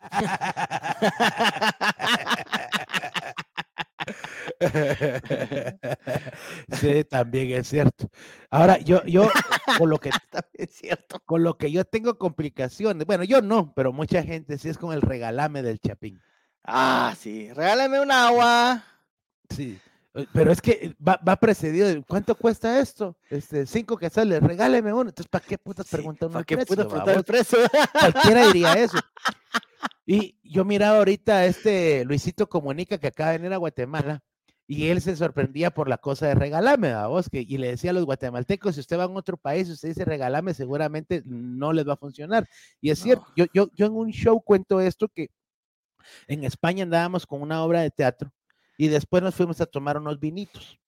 sí, 6.72 7.04
también 7.04 7.52
es 7.52 7.68
cierto. 7.68 8.10
Ahora, 8.50 8.78
yo, 8.78 9.04
yo, 9.04 9.30
con 9.78 9.88
lo 9.90 9.98
que 9.98 10.10
es 10.54 10.70
cierto. 10.70 11.20
con 11.24 11.42
lo 11.42 11.56
que 11.56 11.72
yo 11.72 11.84
tengo 11.84 12.18
complicaciones, 12.18 13.06
bueno, 13.06 13.24
yo 13.24 13.42
no, 13.42 13.72
pero 13.74 13.92
mucha 13.92 14.22
gente 14.22 14.58
sí 14.58 14.68
es 14.68 14.78
con 14.78 14.92
el 14.92 15.02
regalame 15.02 15.62
del 15.62 15.80
chapín. 15.80 16.20
Ah, 16.64 17.14
sí, 17.18 17.52
regálame 17.52 18.00
un 18.00 18.12
agua. 18.12 18.84
Sí. 19.50 19.78
Eh, 20.14 20.26
pero 20.32 20.50
es 20.50 20.60
que 20.60 20.72
eh, 20.72 20.94
va, 21.06 21.20
va 21.26 21.36
precedido 21.36 21.86
de 21.86 22.02
¿cuánto 22.02 22.34
cuesta 22.34 22.80
esto? 22.80 23.16
Este, 23.28 23.66
cinco 23.66 23.96
que 23.96 24.10
sale, 24.10 24.40
regáleme 24.40 24.92
uno. 24.92 25.10
Entonces, 25.10 25.28
¿para 25.28 25.44
qué 25.44 25.56
putas 25.58 25.86
preguntan 25.88 26.30
¿Para 26.30 26.44
qué 26.44 26.56
putas 26.58 26.86
preguntar 26.86 27.16
el 27.16 27.24
precio? 27.24 27.58
Cualquiera 27.92 28.46
diría 28.46 28.72
eso. 28.78 28.98
Y 30.04 30.36
yo 30.42 30.64
miraba 30.64 30.98
ahorita 30.98 31.36
a 31.36 31.46
este 31.46 32.04
Luisito 32.04 32.48
Comunica 32.48 32.98
que 32.98 33.06
acaba 33.06 33.30
de 33.30 33.38
venir 33.38 33.52
a 33.52 33.58
Guatemala 33.58 34.20
y 34.66 34.88
él 34.88 35.00
se 35.00 35.16
sorprendía 35.16 35.70
por 35.70 35.88
la 35.88 35.98
cosa 35.98 36.28
de 36.28 36.34
regálame, 36.34 36.90
a 36.90 37.08
vos, 37.08 37.28
que, 37.28 37.40
y 37.40 37.58
le 37.58 37.70
decía 37.70 37.90
a 37.90 37.94
los 37.94 38.04
guatemaltecos, 38.04 38.74
si 38.74 38.80
usted 38.80 38.98
va 38.98 39.04
a 39.04 39.08
otro 39.08 39.36
país 39.36 39.68
y 39.68 39.72
usted 39.72 39.88
dice 39.88 40.04
regálame, 40.04 40.54
seguramente 40.54 41.22
no 41.24 41.72
les 41.72 41.88
va 41.88 41.94
a 41.94 41.96
funcionar. 41.96 42.48
Y 42.80 42.90
es 42.90 43.00
cierto, 43.00 43.26
yo, 43.34 43.46
yo, 43.52 43.68
yo 43.74 43.86
en 43.86 43.92
un 43.92 44.10
show 44.10 44.40
cuento 44.40 44.80
esto 44.80 45.08
que 45.08 45.30
en 46.28 46.44
España 46.44 46.84
andábamos 46.84 47.26
con 47.26 47.42
una 47.42 47.64
obra 47.64 47.80
de 47.80 47.90
teatro 47.90 48.32
y 48.80 48.88
después 48.88 49.22
nos 49.22 49.34
fuimos 49.34 49.60
a 49.60 49.66
tomar 49.66 49.98
unos 49.98 50.18
vinitos. 50.18 50.80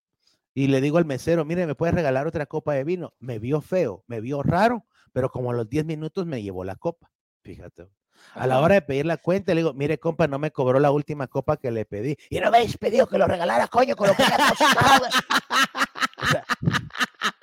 Y 0.55 0.65
le 0.65 0.81
digo 0.81 0.97
al 0.97 1.05
mesero, 1.05 1.45
mire, 1.45 1.67
¿me 1.67 1.75
puede 1.75 1.91
regalar 1.91 2.25
otra 2.25 2.47
copa 2.47 2.73
de 2.73 2.83
vino? 2.83 3.13
Me 3.19 3.37
vio 3.37 3.61
feo, 3.61 4.03
me 4.07 4.19
vio 4.19 4.41
raro, 4.41 4.87
pero 5.11 5.29
como 5.29 5.51
a 5.51 5.53
los 5.53 5.69
10 5.69 5.85
minutos 5.85 6.25
me 6.25 6.41
llevó 6.41 6.63
la 6.63 6.75
copa. 6.75 7.11
Fíjate. 7.43 7.87
A 8.33 8.47
la 8.47 8.61
hora 8.61 8.73
de 8.73 8.81
pedir 8.81 9.05
la 9.05 9.17
cuenta, 9.17 9.53
le 9.53 9.61
digo, 9.61 9.75
mire, 9.75 9.99
compa, 9.99 10.27
no 10.27 10.39
me 10.39 10.49
cobró 10.49 10.79
la 10.79 10.89
última 10.89 11.27
copa 11.27 11.57
que 11.57 11.69
le 11.69 11.85
pedí. 11.85 12.17
Y 12.31 12.39
no 12.39 12.49
me 12.49 12.57
habéis 12.57 12.79
pedido 12.79 13.05
que 13.05 13.19
lo 13.19 13.27
regalara, 13.27 13.67
coño, 13.67 13.95
con 13.95 14.07
lo 14.07 14.15
que 14.15 14.23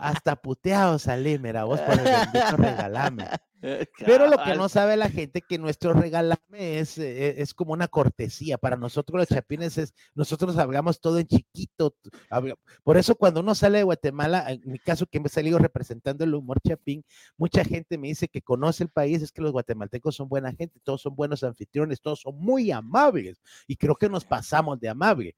hasta 0.00 0.36
puteado 0.36 0.98
salí, 0.98 1.38
mira, 1.38 1.64
vos 1.64 1.80
por 1.80 1.94
el 1.94 2.04
bendito 2.04 2.56
regalame. 2.56 3.26
Pero 4.06 4.26
lo 4.26 4.38
que 4.42 4.54
no 4.54 4.68
sabe 4.68 4.96
la 4.96 5.10
gente 5.10 5.42
que 5.42 5.58
nuestro 5.58 5.92
regalame 5.92 6.38
es, 6.78 6.96
e, 6.96 7.42
es, 7.42 7.52
como 7.52 7.72
una 7.72 7.88
cortesía. 7.88 8.56
Para 8.56 8.76
nosotros 8.76 9.18
los 9.18 9.28
chapines 9.28 9.76
es, 9.76 9.94
nosotros 10.14 10.56
hablamos 10.56 11.00
todo 11.00 11.18
en 11.18 11.26
chiquito. 11.26 11.94
Por 12.82 12.96
eso 12.96 13.14
cuando 13.16 13.40
uno 13.40 13.54
sale 13.54 13.78
de 13.78 13.84
Guatemala, 13.84 14.50
en 14.50 14.62
mi 14.64 14.78
caso 14.78 15.06
que 15.06 15.20
me 15.20 15.26
he 15.26 15.30
salido 15.30 15.58
representando 15.58 16.24
el 16.24 16.34
humor 16.34 16.58
chapín, 16.66 17.04
mucha 17.36 17.62
gente 17.64 17.98
me 17.98 18.08
dice 18.08 18.28
que 18.28 18.40
conoce 18.40 18.84
el 18.84 18.90
país, 18.90 19.22
es 19.22 19.30
que 19.30 19.42
los 19.42 19.52
guatemaltecos 19.52 20.16
son 20.16 20.28
buena 20.28 20.52
gente, 20.52 20.80
todos 20.82 21.02
son 21.02 21.14
buenos 21.14 21.42
anfitriones, 21.42 22.00
todos 22.00 22.20
son 22.22 22.36
muy 22.38 22.70
amables. 22.70 23.42
Y 23.66 23.76
creo 23.76 23.94
que 23.94 24.08
nos 24.08 24.24
pasamos 24.24 24.80
de 24.80 24.88
amable. 24.88 25.36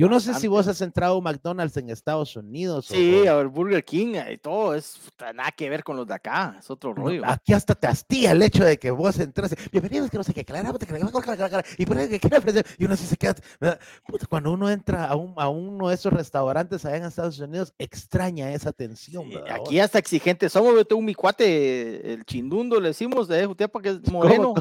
Yo 0.00 0.08
no 0.08 0.20
sé 0.20 0.32
si 0.34 0.46
vos 0.46 0.68
has 0.68 0.80
entrado 0.80 1.18
a 1.18 1.20
McDonald's 1.20 1.76
en 1.76 1.90
Estados 1.90 2.36
Unidos. 2.36 2.86
Sí, 2.86 3.26
o... 3.26 3.40
el 3.40 3.48
Burger 3.48 3.84
King 3.84 4.14
y 4.32 4.38
todo, 4.38 4.76
es 4.76 4.96
nada 5.34 5.50
que 5.50 5.68
ver 5.68 5.82
con 5.82 5.96
los 5.96 6.06
de 6.06 6.14
acá, 6.14 6.54
es 6.56 6.70
otro 6.70 6.94
rollo. 6.94 7.22
Aquí 7.26 7.52
hasta 7.52 7.74
te 7.74 7.88
hastía 7.88 8.30
el 8.30 8.40
hecho 8.40 8.64
de 8.64 8.78
que 8.78 8.92
vos 8.92 9.18
entras, 9.18 9.56
bienvenidos, 9.72 10.08
que 10.08 10.16
no 10.16 10.22
sé 10.22 10.32
qué, 10.32 10.44
claro, 10.44 10.78
y 11.78 11.84
por 11.84 11.96
que 11.96 12.64
y 12.78 12.84
uno 12.84 12.96
se 12.96 13.16
queda, 13.16 13.34
cuando 14.28 14.52
uno 14.52 14.70
entra 14.70 15.06
a, 15.06 15.16
un, 15.16 15.34
a 15.36 15.48
uno 15.48 15.88
de 15.88 15.96
esos 15.96 16.12
restaurantes 16.12 16.84
allá 16.84 16.98
en 16.98 17.04
Estados 17.04 17.40
Unidos, 17.40 17.74
extraña 17.76 18.52
esa 18.52 18.70
tensión. 18.70 19.26
aquí 19.50 19.80
hasta 19.80 19.98
exigentes 19.98 20.52
somos, 20.52 20.74
yo 20.74 20.84
tengo 20.84 21.00
un 21.00 21.06
mi 21.06 21.14
cuate, 21.14 22.12
el 22.12 22.24
chindundo, 22.24 22.78
le 22.78 22.90
decimos 22.90 23.26
de 23.26 23.48
para 23.68 23.82
que 23.82 23.88
es 23.88 24.12
moreno, 24.12 24.54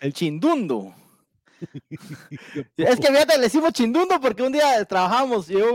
el 0.00 0.12
chindundo. 0.12 0.92
es 2.76 3.00
que 3.00 3.06
fíjate, 3.06 3.36
le 3.36 3.44
decimos 3.44 3.72
chindundo 3.72 4.20
porque 4.20 4.42
un 4.42 4.52
día 4.52 4.84
trabajamos 4.84 5.50
y 5.50 5.54
yo, 5.54 5.70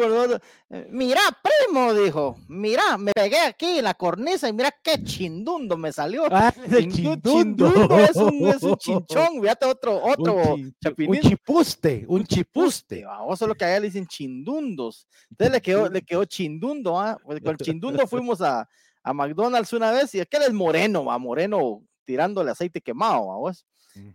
eh, 0.70 0.88
mira, 0.90 1.22
primo, 1.42 1.94
dijo, 1.94 2.38
mira, 2.48 2.98
me 2.98 3.12
pegué 3.14 3.40
aquí 3.40 3.78
en 3.80 3.84
la 3.84 3.94
cornisa 3.94 4.48
y 4.48 4.54
mira 4.54 4.74
qué 4.84 5.04
chindundo 5.04 5.78
me 5.78 5.92
salió. 5.92 6.26
Ah, 6.32 6.54
chindundo. 6.70 7.68
es, 8.00 8.16
un, 8.16 8.48
es 8.48 8.64
un 8.64 8.76
chinchón, 8.78 9.42
fíjate 9.42 9.66
otro, 9.66 10.02
otro 10.04 10.56
un, 10.56 10.74
un 11.08 11.20
chipuste, 11.20 12.06
un 12.08 12.26
chipuste. 12.26 13.06
Vamos 13.06 13.42
a 13.42 13.48
lo 13.48 13.56
que 13.56 13.66
allá 13.66 13.80
le 13.80 13.88
dicen 13.88 14.08
chindundos. 14.08 15.08
Entonces 15.30 15.54
le 15.54 15.62
quedó, 15.62 15.90
le 15.90 16.02
quedó 16.02 16.26
chindundo, 16.26 17.00
¿ah? 17.00 17.18
Pues 17.24 17.42
con 17.42 17.52
el 17.52 17.58
chindundo 17.58 18.08
fuimos 18.08 18.42
a, 18.42 18.68
a 19.04 19.14
McDonald's 19.14 19.74
una 19.74 19.92
vez 19.92 20.16
y 20.16 20.22
aquel 20.22 20.44
es 20.44 20.54
moreno, 20.54 21.06
va, 21.06 21.18
moreno 21.18 21.84
tirándole 22.06 22.52
aceite 22.52 22.82
quemado, 22.82 23.28
vamos 23.28 23.66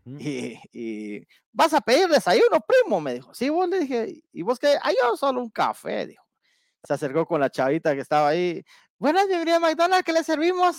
y, 0.05 1.27
vas 1.53 1.75
a 1.75 1.81
pedir 1.81 2.09
desayuno, 2.09 2.61
primo, 2.61 3.01
me 3.01 3.15
dijo. 3.15 3.35
Sí, 3.35 3.49
vos 3.49 3.69
le 3.69 3.81
dije, 3.81 4.23
¿y 4.33 4.43
vos 4.43 4.59
qué? 4.59 4.77
Ah, 4.83 4.93
solo 5.17 5.41
un 5.41 5.51
café, 5.51 6.07
dijo. 6.07 6.25
Se 6.85 6.95
acercó 6.95 7.27
con 7.27 7.41
la 7.41 7.51
chavita 7.51 7.95
que 7.95 8.01
estaba 8.01 8.29
ahí. 8.29 8.65
Buenas, 8.99 9.27
bienvenida 9.27 9.61
McDonald's, 9.61 10.05
¿qué 10.05 10.13
le 10.13 10.25
servimos? 10.25 10.77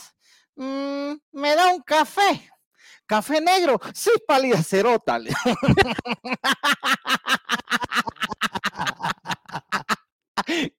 Mm, 0.56 1.14
me 1.32 1.56
da 1.56 1.70
un 1.70 1.82
café. 1.82 2.50
Café 3.06 3.42
negro, 3.42 3.80
sí, 3.94 4.12
pálida 4.28 4.62
cerota. 4.62 5.20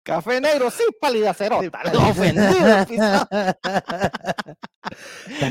Café 0.03 0.41
negro, 0.41 0.71
sí, 0.71 0.85
pálida 1.01 1.35
cerota. 1.35 1.83
ofendido. 2.09 3.29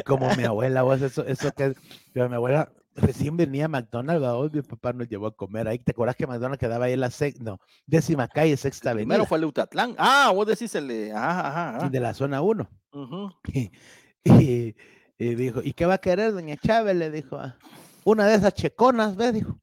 como 0.05 0.33
mi 0.35 0.43
abuela, 0.43 0.81
vos, 0.83 1.01
eso, 1.01 1.25
eso 1.25 1.51
que 1.51 1.73
mi 2.13 2.21
abuela 2.21 2.71
recién 2.95 3.37
venía 3.37 3.65
a 3.65 3.67
McDonald's, 3.67 4.25
hoy 4.25 4.49
mi 4.51 4.61
papá 4.61 4.93
nos 4.93 5.07
llevó 5.07 5.27
a 5.27 5.35
comer 5.35 5.67
ahí. 5.67 5.79
¿Te 5.79 5.91
acuerdas 5.91 6.15
que 6.15 6.27
McDonald's 6.27 6.59
quedaba 6.59 6.85
ahí 6.85 6.93
en 6.93 7.01
la 7.01 7.11
sexta, 7.11 7.43
no, 7.43 7.59
décima 7.85 8.27
calle, 8.27 8.57
sexta 8.57 8.91
avenida? 8.91 9.15
Primero 9.15 9.25
fue 9.27 9.37
el 9.37 9.45
Utatlán. 9.45 9.95
Ah, 9.97 10.31
vos 10.33 10.47
decís 10.47 10.73
el 10.75 10.87
de, 10.87 11.11
ajá, 11.13 11.77
ajá, 11.77 11.89
de 11.89 11.99
la 11.99 12.13
zona 12.13 12.41
1. 12.41 12.69
y, 14.23 14.75
dijo, 15.17 15.61
¿y 15.63 15.73
qué 15.73 15.85
va 15.85 15.95
a 15.95 15.99
querer, 15.99 16.33
doña 16.33 16.57
Chávez? 16.57 16.95
Le 16.95 17.09
dijo, 17.11 17.37
ah, 17.37 17.57
una 18.03 18.27
de 18.27 18.35
esas 18.35 18.53
checonas, 18.53 19.15
¿ves? 19.15 19.33
Dijo. 19.33 19.57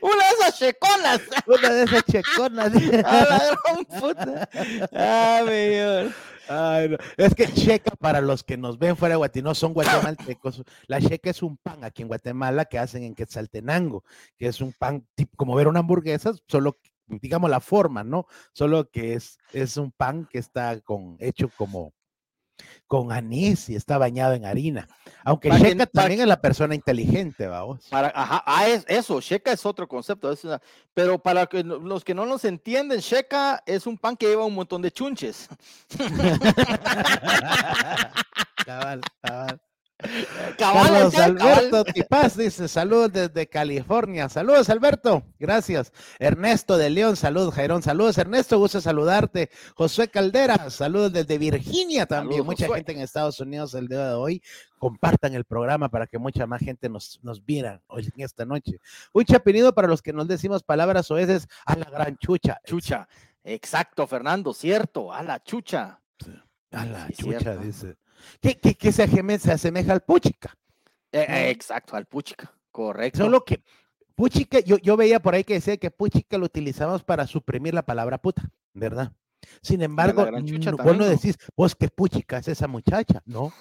Una 0.00 0.28
de 0.28 0.43
esas 0.54 0.58
checonas. 0.58 1.20
Una 1.46 1.70
de 1.70 1.82
esas 1.84 2.04
checonas. 2.04 2.72
A 3.04 3.24
la 3.24 3.38
gran 3.38 4.00
puta. 4.00 4.48
Ah. 4.92 5.44
Ay, 6.48 6.88
no. 6.90 6.98
Es 7.16 7.34
que 7.34 7.46
checa 7.52 7.92
para 7.96 8.20
los 8.20 8.44
que 8.44 8.56
nos 8.56 8.78
ven 8.78 8.96
fuera 8.96 9.16
de 9.16 9.42
no 9.42 9.54
son 9.54 9.72
guatemaltecos. 9.72 10.62
La 10.86 11.00
checa 11.00 11.30
es 11.30 11.42
un 11.42 11.56
pan 11.56 11.84
aquí 11.84 12.02
en 12.02 12.08
Guatemala 12.08 12.66
que 12.66 12.78
hacen 12.78 13.02
en 13.02 13.14
Quetzaltenango, 13.14 14.04
que 14.36 14.48
es 14.48 14.60
un 14.60 14.72
pan 14.72 15.06
tipo, 15.14 15.36
como 15.36 15.54
ver 15.54 15.68
una 15.68 15.80
hamburguesa, 15.80 16.32
solo 16.46 16.78
digamos 17.06 17.50
la 17.50 17.60
forma, 17.60 18.04
¿no? 18.04 18.26
Solo 18.52 18.90
que 18.90 19.14
es, 19.14 19.38
es 19.52 19.76
un 19.76 19.90
pan 19.92 20.26
que 20.30 20.38
está 20.38 20.80
con, 20.80 21.16
hecho 21.18 21.50
como 21.56 21.92
con 22.86 23.12
anís 23.12 23.68
y 23.68 23.76
está 23.76 23.98
bañado 23.98 24.34
en 24.34 24.44
harina. 24.44 24.88
Aunque 25.24 25.48
Para 25.48 25.60
que- 25.60 25.68
Sheka 25.70 25.86
para 25.86 26.02
también 26.02 26.20
es 26.20 26.26
la 26.26 26.40
persona 26.40 26.74
inteligente, 26.74 27.46
vamos. 27.46 27.86
Para, 27.90 28.12
ajá, 28.14 28.42
ah, 28.46 28.68
es, 28.68 28.84
eso, 28.88 29.20
Sheca 29.20 29.52
es 29.52 29.64
otro 29.66 29.88
concepto. 29.88 30.30
es 30.30 30.44
una- 30.44 30.60
pero 30.92 31.18
para 31.18 31.46
que 31.46 31.64
los 31.64 32.04
que 32.04 32.14
no 32.14 32.26
nos 32.26 32.44
entienden, 32.44 33.00
Sheca 33.00 33.62
es 33.66 33.86
un 33.86 33.98
pan 33.98 34.16
que 34.16 34.26
lleva 34.26 34.44
un 34.44 34.54
montón 34.54 34.82
de 34.82 34.90
chunches. 34.92 35.48
Cabal, 38.64 39.00
cabal. 39.22 39.60
Cabal, 40.58 41.10
Carlos. 41.12 41.14
Alberto 41.16 41.84
Tipaz 41.84 42.36
dice 42.36 42.68
saludos 42.68 43.12
desde 43.12 43.46
California. 43.46 44.28
Saludos, 44.28 44.68
Alberto. 44.70 45.22
Gracias. 45.38 45.92
Ernesto 46.18 46.76
de 46.76 46.90
León, 46.90 47.16
saludos, 47.16 47.54
Jairón. 47.54 47.82
Saludos, 47.82 48.18
Ernesto. 48.18 48.58
Gusto 48.58 48.80
saludarte. 48.80 49.50
Josué 49.74 50.08
Caldera, 50.08 50.70
saludos 50.70 51.12
desde 51.12 51.38
Virginia 51.38 52.06
también. 52.06 52.38
Saludos, 52.38 52.46
mucha 52.46 52.66
Josué. 52.66 52.78
gente 52.78 52.92
en 52.92 53.00
Estados 53.00 53.40
Unidos 53.40 53.74
el 53.74 53.88
día 53.88 54.08
de 54.08 54.14
hoy. 54.14 54.42
Compartan 54.78 55.34
el 55.34 55.44
programa 55.44 55.88
para 55.88 56.06
que 56.06 56.18
mucha 56.18 56.46
más 56.46 56.60
gente 56.60 56.88
nos, 56.88 57.18
nos 57.22 57.44
viera 57.44 57.80
hoy 57.86 58.08
en 58.14 58.24
esta 58.24 58.44
noche. 58.44 58.78
Un 59.12 59.24
chapinido 59.24 59.74
para 59.74 59.88
los 59.88 60.02
que 60.02 60.12
nos 60.12 60.28
decimos 60.28 60.62
palabras 60.62 61.10
oeces 61.10 61.46
a 61.64 61.76
la 61.76 61.86
gran 61.90 62.16
chucha. 62.18 62.58
Chucha. 62.66 63.08
Exacto, 63.42 64.06
Fernando, 64.06 64.52
cierto. 64.54 65.12
A 65.12 65.22
la 65.22 65.42
chucha. 65.42 66.00
A 66.70 66.84
la 66.86 67.06
Sí, 67.08 67.14
chucha, 67.14 67.38
cierto. 67.40 67.60
dice. 67.62 67.96
¿Qué, 68.40 68.58
qué, 68.58 68.74
qué 68.74 68.92
se, 68.92 69.08
ajeme- 69.08 69.38
se 69.38 69.52
asemeja 69.52 69.92
al 69.92 70.02
puchica? 70.02 70.54
Eh, 71.12 71.26
eh, 71.28 71.50
exacto, 71.50 71.96
al 71.96 72.06
puchica. 72.06 72.52
Correcto. 72.70 73.18
Solo 73.18 73.44
que 73.44 73.62
puchica, 74.16 74.60
yo, 74.60 74.78
yo 74.78 74.96
veía 74.96 75.20
por 75.20 75.34
ahí 75.34 75.44
que 75.44 75.54
decía 75.54 75.76
que 75.76 75.90
puchica 75.90 76.38
lo 76.38 76.46
utilizamos 76.46 77.02
para 77.04 77.26
suprimir 77.26 77.74
la 77.74 77.82
palabra 77.82 78.18
puta, 78.18 78.50
¿verdad? 78.72 79.12
Sin 79.62 79.82
embargo, 79.82 80.24
gran 80.24 80.44
chucha 80.46 80.70
no- 80.70 80.78
vos 80.78 80.96
no 80.96 81.04
decís, 81.04 81.36
vos 81.56 81.74
qué 81.74 81.88
puchica 81.88 82.38
es 82.38 82.48
esa 82.48 82.66
muchacha, 82.66 83.22
¿no? 83.26 83.52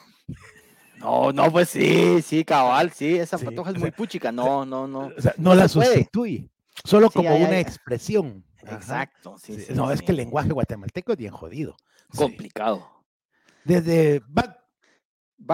No, 0.98 1.34
no, 1.34 1.52
pues 1.52 1.70
sí, 1.70 2.22
sí, 2.22 2.46
cabal, 2.46 2.92
sí, 2.94 3.18
esa 3.18 3.38
Sí, 3.38 3.46
patoja 3.46 3.72
es 3.72 3.78
muy 3.78 3.90
sea, 3.90 3.96
puchica. 3.98 4.32
No, 4.32 4.66
no, 4.66 4.88
no. 4.88 5.12
O 5.18 5.22
sea, 5.22 5.34
no, 5.38 5.50
No 5.50 5.56
la 5.56 5.68
sustituye, 5.68 6.50
solo 6.86 7.10
Sí, 7.10 7.16
como 7.16 7.36
una 7.36 7.60
expresión. 7.60 8.46
Exacto, 8.66 9.38
sí, 9.38 9.60
Sí, 9.60 9.74
no, 9.74 9.92
es 9.92 10.02
que 10.02 10.12
el 10.12 10.18
lenguaje 10.18 10.54
guatemalteco 10.54 11.12
es 11.12 11.18
bien 11.18 11.34
jodido. 11.34 11.76
Complicado. 12.16 12.90
Desde, 13.66 14.22
Back- 14.28 14.58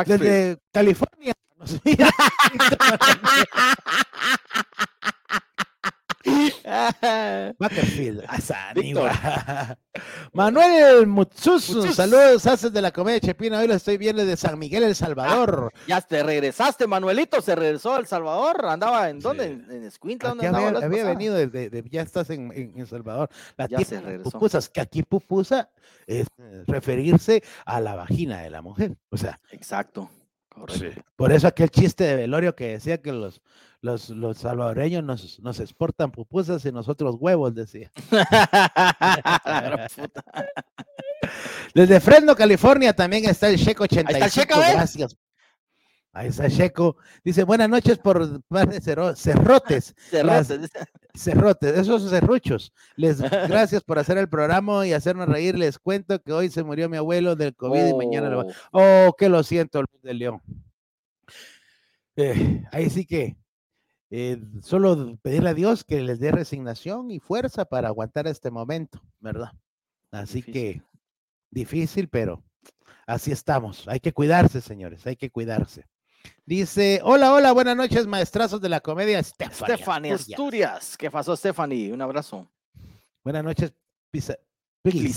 desde 0.07 0.57
California. 0.71 1.33
nos 1.57 1.81
Butterfield. 7.59 8.23
anigua. 8.71 9.11
Manuel 10.33 11.07
Mutsus, 11.07 11.69
Mutsus. 11.69 11.95
saludos, 11.95 12.45
haces 12.45 12.71
de 12.71 12.81
la 12.81 12.91
comedia 12.91 13.19
Chepina. 13.19 13.59
Hoy 13.59 13.67
lo 13.67 13.73
estoy 13.73 13.97
viendo 13.97 14.25
de 14.25 14.37
San 14.37 14.57
Miguel, 14.59 14.83
El 14.83 14.95
Salvador. 14.95 15.71
Ya 15.87 16.01
te 16.01 16.23
regresaste, 16.23 16.87
Manuelito, 16.87 17.41
se 17.41 17.55
regresó 17.55 17.95
a 17.95 17.99
El 17.99 18.07
Salvador. 18.07 18.65
Andaba 18.65 19.09
en 19.09 19.19
dónde? 19.19 19.45
Sí. 19.45 19.51
En, 19.51 19.71
en 19.71 19.83
Escuintla, 19.85 20.29
¿dónde 20.29 20.47
andaba? 20.47 20.67
había, 20.67 20.85
había 20.85 21.03
venido 21.05 21.35
desde, 21.35 21.69
de- 21.69 21.89
ya 21.89 22.01
estás 22.01 22.29
en, 22.29 22.73
El 22.77 22.87
Salvador. 22.87 23.29
La 23.57 23.67
Ya 23.67 23.79
se 23.83 23.99
regresó. 23.99 24.31
pupusas, 24.31 24.69
que 24.69 24.81
aquí 24.81 25.03
pupusa 25.03 25.69
es 26.07 26.27
eh, 26.37 26.63
referirse 26.67 27.43
a 27.65 27.79
la 27.81 27.95
vagina 27.95 28.41
de 28.41 28.49
la 28.49 28.61
mujer. 28.61 28.95
O 29.09 29.17
sea, 29.17 29.39
Exacto, 29.51 30.09
correcto. 30.49 31.01
por 31.15 31.31
eso 31.31 31.47
aquel 31.47 31.69
chiste 31.69 32.03
de 32.03 32.15
Velorio 32.15 32.55
que 32.55 32.69
decía 32.73 33.01
que 33.01 33.11
los, 33.11 33.41
los, 33.81 34.09
los 34.09 34.37
salvadoreños 34.37 35.03
nos, 35.03 35.39
nos 35.39 35.59
exportan 35.59 36.11
pupusas 36.11 36.65
y 36.65 36.71
nosotros 36.71 37.15
huevos, 37.19 37.53
decía. 37.55 37.91
Desde 41.73 41.99
Fresno, 41.99 42.35
California, 42.35 42.93
también 42.93 43.25
está 43.25 43.49
el 43.49 43.57
Checo 43.57 43.83
está 43.85 43.99
el 44.01 44.07
85. 44.07 44.29
Checo, 44.41 44.59
gracias. 44.59 45.17
Ahí 46.11 46.27
está 46.29 46.49
Checo. 46.49 46.97
Dice, 47.23 47.43
buenas 47.43 47.69
noches 47.69 47.99
por 47.99 48.41
par 48.47 48.67
de 48.67 48.81
cerro- 48.81 49.15
cerrotes. 49.15 49.93
Cerrotes. 50.09 50.71
Cerrotes, 51.15 51.77
esos 51.77 52.09
serruchos. 52.09 52.73
Les 52.95 53.19
gracias 53.47 53.83
por 53.83 53.99
hacer 53.99 54.17
el 54.17 54.27
programa 54.27 54.87
y 54.87 54.93
hacernos 54.93 55.29
reír. 55.29 55.55
Les 55.57 55.77
cuento 55.77 56.19
que 56.21 56.33
hoy 56.33 56.49
se 56.49 56.63
murió 56.63 56.89
mi 56.89 56.97
abuelo 56.97 57.35
del 57.35 57.55
COVID 57.55 57.87
y 57.87 57.93
mañana 57.93 58.29
lo 58.29 58.37
va. 58.37 58.45
Oh, 58.71 59.07
Oh, 59.09 59.15
que 59.17 59.29
lo 59.29 59.43
siento, 59.43 59.81
Luis 59.83 60.01
de 60.01 60.13
León. 60.15 60.41
Eh, 62.15 62.63
ahí 62.71 62.89
sí 62.89 63.05
que 63.05 63.37
eh, 64.11 64.41
solo 64.63 65.17
pedirle 65.21 65.49
a 65.49 65.53
Dios 65.53 65.83
que 65.83 66.01
les 66.01 66.19
dé 66.19 66.31
resignación 66.31 67.11
y 67.11 67.19
fuerza 67.19 67.65
para 67.65 67.89
aguantar 67.89 68.27
este 68.27 68.51
momento, 68.51 69.01
¿verdad? 69.19 69.51
Así 70.11 70.41
Difícil. 70.41 70.53
que 70.53 70.81
difícil, 71.51 72.09
pero 72.09 72.43
así 73.07 73.31
estamos. 73.31 73.87
Hay 73.87 73.99
que 73.99 74.13
cuidarse, 74.13 74.61
señores, 74.61 75.05
hay 75.05 75.15
que 75.15 75.29
cuidarse. 75.29 75.85
Dice, 76.45 76.99
hola, 77.03 77.33
hola, 77.33 77.51
buenas 77.53 77.77
noches, 77.77 78.07
maestrazos 78.07 78.59
de 78.61 78.69
la 78.69 78.81
comedia. 78.81 79.21
Stephanie 79.23 79.77
Stephanie 79.77 80.11
Asturias. 80.13 80.39
Asturias. 80.39 80.97
¿Qué 80.97 81.11
pasó, 81.11 81.35
Stephanie? 81.35 81.93
Un 81.93 82.01
abrazo. 82.01 82.47
Buenas 83.23 83.43
noches, 83.43 83.73
dice. 84.83 85.13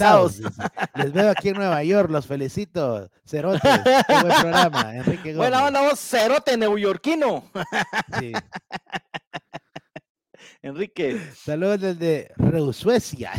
Les 0.95 1.13
veo 1.13 1.31
aquí 1.31 1.51
en 1.51 1.57
Nueva 1.57 1.83
York, 1.85 2.11
los 2.11 2.27
felicito. 2.27 3.09
Cerotes, 3.25 3.61
qué 3.63 4.15
buen 4.21 4.41
programa, 4.41 4.97
Enrique 4.97 5.35
Buena 5.35 5.59
Gómez. 5.61 5.69
onda, 5.69 5.81
vos, 5.91 6.01
cerote 6.01 6.57
neoyorquino. 6.57 7.45
Sí. 8.19 8.33
Enrique. 10.63 11.21
Saludos 11.35 11.81
desde 11.81 12.31
Reusuecia, 12.37 13.33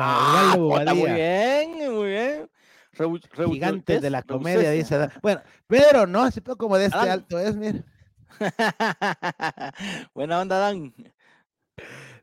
Ah, 0.00 0.54
muy 0.58 1.10
bien, 1.10 1.94
muy 1.94 2.08
bien. 2.08 2.50
Reu- 2.94 3.20
Reu- 3.30 3.52
gigantes 3.52 4.00
de 4.02 4.10
la 4.10 4.22
comedia, 4.22 4.70
dice. 4.70 5.08
Bueno, 5.22 5.42
pero 5.66 6.06
no, 6.06 6.22
así 6.22 6.40
como 6.56 6.76
de 6.78 6.86
este 6.86 6.98
alto 6.98 7.38
es, 7.38 7.54
mira. 7.56 7.82
Buena 10.14 10.40
onda, 10.40 10.58
Dan. 10.58 10.92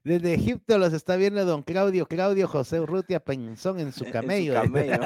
Desde 0.04 0.34
Egipto 0.34 0.78
los 0.78 0.92
está 0.92 1.16
viendo 1.16 1.46
don 1.46 1.64
Claudio, 1.64 2.06
Claudio 2.08 2.46
José 2.50 2.82
Urrutia 2.82 3.22
Penzón 3.22 3.80
en 3.80 3.94
su 3.94 4.04
en 4.04 4.12
camello. 4.12 4.54
camello. 4.54 5.00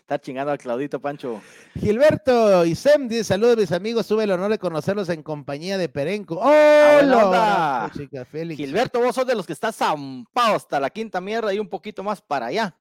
Está 0.00 0.20
chingando 0.20 0.52
al 0.52 0.58
Claudito 0.58 1.00
Pancho. 1.00 1.40
Gilberto 1.80 2.66
y 2.66 2.74
Sem 2.74 3.08
dice, 3.08 3.24
saludos 3.24 3.56
mis 3.56 3.72
amigos, 3.72 4.06
tuve 4.06 4.24
el 4.24 4.32
honor 4.32 4.50
de 4.50 4.58
conocerlos 4.58 5.08
en 5.08 5.22
compañía 5.22 5.78
de 5.78 5.88
Perenco. 5.88 6.34
¡Oh, 6.36 6.98
onda! 7.02 7.90
chica 7.96 8.26
Félix! 8.26 8.58
Gilberto, 8.58 9.00
vos 9.00 9.14
sos 9.14 9.26
de 9.26 9.34
los 9.34 9.46
que 9.46 9.54
estás 9.54 9.76
zampado 9.76 10.56
hasta 10.56 10.78
la 10.78 10.90
quinta 10.90 11.22
mierda 11.22 11.54
y 11.54 11.58
un 11.58 11.70
poquito 11.70 12.02
más 12.02 12.20
para 12.20 12.46
allá. 12.46 12.76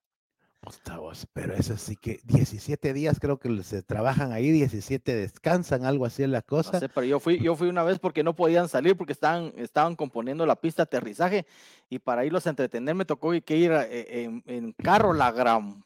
Puta 0.63 0.97
vos, 0.97 1.28
pero 1.34 1.54
eso 1.54 1.76
sí 1.78 1.97
que 1.97 2.21
17 2.23 2.93
días 2.93 3.19
creo 3.19 3.38
que 3.38 3.63
se 3.63 3.84
trabajan 3.84 4.32
ahí, 4.32 4.49
17 4.49 5.13
descansan, 5.13 5.84
algo 5.84 6.06
así 6.06 6.23
es 6.23 6.30
la 6.30 6.38
No 6.39 6.43
cosa. 6.47 6.80
sé, 6.80 6.88
pero 6.88 7.06
yo 7.06 7.19
fui, 7.19 7.38
yo 7.39 7.54
fui 7.58 7.67
una 7.67 7.84
vez 7.84 7.99
porque 7.99 8.23
no 8.23 8.34
podían 8.34 8.69
salir 8.69 8.95
porque 8.95 9.12
estaban, 9.12 9.52
estaban 9.58 9.97
componiendo 9.97 10.45
la 10.45 10.56
pista 10.56 10.84
de 10.84 10.86
aterrizaje 10.86 11.45
y 11.89 11.99
para 11.99 12.23
irlos 12.23 12.47
a 12.47 12.52
entretener 12.52 12.95
me 12.95 13.04
tocó 13.04 13.32
que 13.43 13.58
ir 13.58 13.73
a- 13.73 13.86
e- 13.86 14.23
en, 14.23 14.41
en 14.47 14.71
carro 14.71 15.12
la 15.12 15.34
gran 15.34 15.84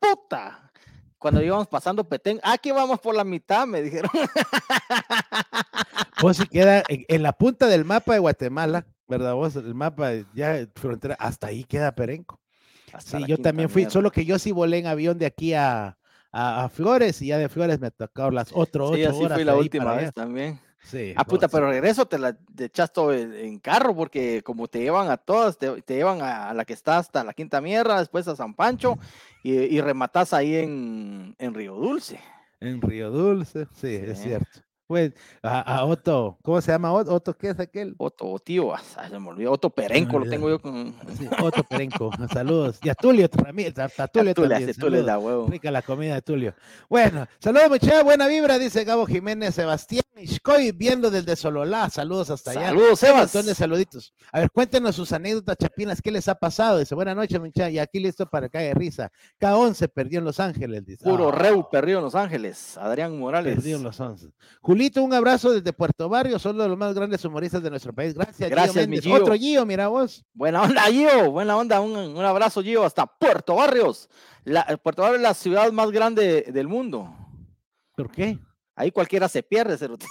puta. 0.00 0.72
Cuando 1.18 1.40
íbamos 1.40 1.68
pasando 1.68 2.02
Petén, 2.08 2.40
aquí 2.42 2.72
vamos 2.72 2.98
por 3.00 3.14
la 3.14 3.22
mitad, 3.24 3.64
me 3.66 3.80
dijeron. 3.80 4.10
Vos 6.20 6.36
sí 6.36 6.46
queda 6.48 6.82
en, 6.88 7.04
en 7.08 7.22
la 7.22 7.32
punta 7.32 7.66
del 7.68 7.84
mapa 7.84 8.14
de 8.14 8.18
Guatemala, 8.18 8.84
¿verdad? 9.06 9.34
Vos, 9.34 9.54
el 9.56 9.74
mapa 9.74 10.10
ya 10.34 10.66
frontera, 10.74 11.14
hasta 11.18 11.46
ahí 11.46 11.62
queda 11.64 11.94
Perenco. 11.94 12.40
Sí, 13.00 13.18
yo 13.26 13.38
también 13.38 13.68
fui, 13.68 13.82
mierda. 13.82 13.92
solo 13.92 14.10
que 14.10 14.24
yo 14.24 14.38
sí 14.38 14.52
volé 14.52 14.78
en 14.78 14.86
avión 14.86 15.18
de 15.18 15.26
aquí 15.26 15.54
a, 15.54 15.96
a, 16.32 16.64
a 16.64 16.68
Flores 16.68 17.20
y 17.22 17.28
ya 17.28 17.38
de 17.38 17.48
Flores 17.48 17.80
me 17.80 17.90
tocó 17.90 18.30
las 18.30 18.50
otro, 18.52 18.88
Sí, 18.94 19.02
ocho 19.02 19.10
así 19.10 19.24
horas 19.24 19.36
fui 19.36 19.44
la 19.44 19.56
última 19.56 19.92
vez 19.92 20.02
allá. 20.02 20.12
también. 20.12 20.60
Sí, 20.82 21.12
Ah, 21.16 21.24
puta, 21.24 21.48
pero 21.48 21.68
regreso 21.68 22.06
te 22.06 22.16
la 22.16 22.36
echas 22.60 22.92
todo 22.92 23.12
en, 23.12 23.58
carro 23.58 23.94
porque 23.96 24.42
como 24.44 24.68
te 24.68 24.78
llevan 24.80 25.10
a 25.10 25.16
todas, 25.16 25.58
te, 25.58 25.82
te 25.82 25.94
llevan 25.96 26.20
a, 26.22 26.50
a 26.50 26.54
la 26.54 26.64
que 26.64 26.74
está 26.74 26.98
hasta 26.98 27.24
la 27.24 27.32
Quinta 27.34 27.60
Mierda, 27.60 27.98
después 27.98 28.28
a 28.28 28.36
San 28.36 28.54
Pancho 28.54 28.96
y, 29.42 29.52
y 29.52 29.80
rematas 29.80 30.32
ahí 30.32 30.54
en, 30.54 31.34
en 31.38 31.54
Río 31.54 31.74
Dulce. 31.74 32.20
En 32.60 32.80
Río 32.80 33.10
Dulce, 33.10 33.66
sí, 33.74 33.96
es 33.96 34.22
cierto. 34.22 34.60
Pues 34.86 35.12
a, 35.42 35.60
a 35.78 35.84
Otto, 35.84 36.38
¿cómo 36.42 36.60
se 36.60 36.70
llama 36.70 36.92
Otto? 36.92 37.12
¿Otto 37.14 37.34
qué 37.34 37.50
es 37.50 37.58
aquel? 37.58 37.94
Otto, 37.98 38.38
tío, 38.38 38.72
ah, 38.74 38.80
se 38.80 39.18
me 39.18 39.28
olvidó, 39.28 39.52
Otto 39.52 39.68
Perenco 39.70 40.18
lo 40.20 40.30
tengo 40.30 40.48
yo 40.48 40.60
con... 40.60 40.94
Sí, 41.18 41.28
Otto 41.42 41.64
Perenco, 41.64 42.10
saludos. 42.32 42.78
Y 42.82 42.88
a 42.88 42.94
Tulio 42.94 43.28
Ramírez, 43.32 43.76
a, 43.78 43.84
a 44.02 44.06
Tulio 44.08 44.32
Tulio, 44.34 44.50
también. 44.50 44.70
ese 44.70 44.80
Tulio 44.80 45.02
da 45.02 45.18
huevo. 45.18 45.48
Rica 45.48 45.70
la 45.72 45.82
comida 45.82 46.14
de 46.14 46.22
Tulio. 46.22 46.54
Bueno, 46.88 47.26
saludos 47.40 47.68
muchachos, 47.70 48.04
buena 48.04 48.28
vibra, 48.28 48.58
dice 48.58 48.84
Gabo 48.84 49.06
Jiménez, 49.06 49.54
Sebastián 49.56 50.02
Ishkoy, 50.18 50.70
viendo 50.72 51.10
desde 51.10 51.34
Sololá, 51.36 51.90
saludos 51.90 52.30
hasta 52.30 52.52
allá. 52.52 52.68
Saludos, 52.68 52.90
Un 52.90 52.96
Sebas. 52.96 53.20
montón 53.22 53.46
de 53.46 53.54
saluditos. 53.54 54.14
A 54.32 54.40
ver, 54.40 54.50
cuéntenos 54.52 54.94
sus 54.94 55.12
anécdotas 55.12 55.56
chapinas, 55.58 56.00
¿qué 56.00 56.10
les 56.12 56.28
ha 56.28 56.34
pasado? 56.36 56.78
Dice, 56.78 56.94
buenas 56.94 57.16
noches, 57.16 57.38
muchachos, 57.40 57.72
y 57.72 57.78
aquí 57.80 57.98
listo 57.98 58.24
para 58.26 58.48
que 58.48 58.56
haya 58.58 58.72
risa. 58.72 59.10
K11 59.40 59.88
perdió 59.92 60.20
en 60.20 60.24
Los 60.24 60.38
Ángeles, 60.40 60.86
dice. 60.86 61.04
Puro 61.04 61.28
Ah, 61.28 61.32
Reu, 61.32 61.68
perdido 61.68 61.98
en 61.98 62.04
Los 62.04 62.14
Ángeles. 62.14 62.78
Adrián 62.78 63.18
Morales. 63.18 63.56
Perdió 63.56 63.76
en 63.76 63.82
Los 63.82 64.00
Ángeles. 64.00 64.32
Julito, 64.76 65.02
un 65.02 65.14
abrazo 65.14 65.52
desde 65.52 65.72
Puerto 65.72 66.06
Barrio, 66.10 66.38
son 66.38 66.58
de 66.58 66.68
los 66.68 66.76
más 66.76 66.94
grandes 66.94 67.24
humoristas 67.24 67.62
de 67.62 67.70
nuestro 67.70 67.94
país. 67.94 68.12
Gracias, 68.12 68.50
Gracias, 68.50 68.74
mi 68.86 68.96
Méndez. 68.96 69.04
Gio. 69.04 69.14
Otro 69.14 69.34
Gio, 69.34 69.64
mira 69.64 69.88
vos. 69.88 70.22
Buena 70.34 70.60
onda, 70.62 70.82
Gio. 70.90 71.30
Buena 71.30 71.56
onda. 71.56 71.80
Un, 71.80 71.96
un 71.96 72.22
abrazo, 72.26 72.62
Gio, 72.62 72.84
hasta 72.84 73.06
Puerto 73.06 73.54
Barrios. 73.56 74.10
La, 74.44 74.64
Puerto 74.82 75.00
Barrios 75.00 75.20
es 75.20 75.22
la 75.22 75.32
ciudad 75.32 75.72
más 75.72 75.90
grande 75.92 76.42
del 76.52 76.68
mundo. 76.68 77.10
¿Por 77.96 78.10
qué? 78.10 78.38
Ahí 78.74 78.92
cualquiera 78.92 79.28
se 79.30 79.42
pierde, 79.42 79.78
cerote. 79.78 80.04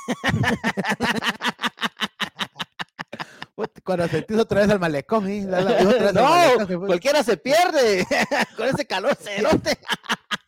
Cuando 3.83 4.07
sentís 4.07 4.37
otra 4.39 4.61
vez 4.61 4.69
al 4.71 4.79
malecón, 4.79 5.29
¿eh? 5.29 5.45
Da 5.45 5.61
la- 5.61 5.71
otra 5.87 5.91
vez 5.91 6.07
al 6.07 6.15
No, 6.15 6.23
malecón, 6.23 6.87
cualquiera 6.87 7.21
se 7.23 7.37
pierde 7.37 8.05
con 8.57 8.67
ese 8.67 8.85
calor 8.87 9.15
cerote. 9.15 9.77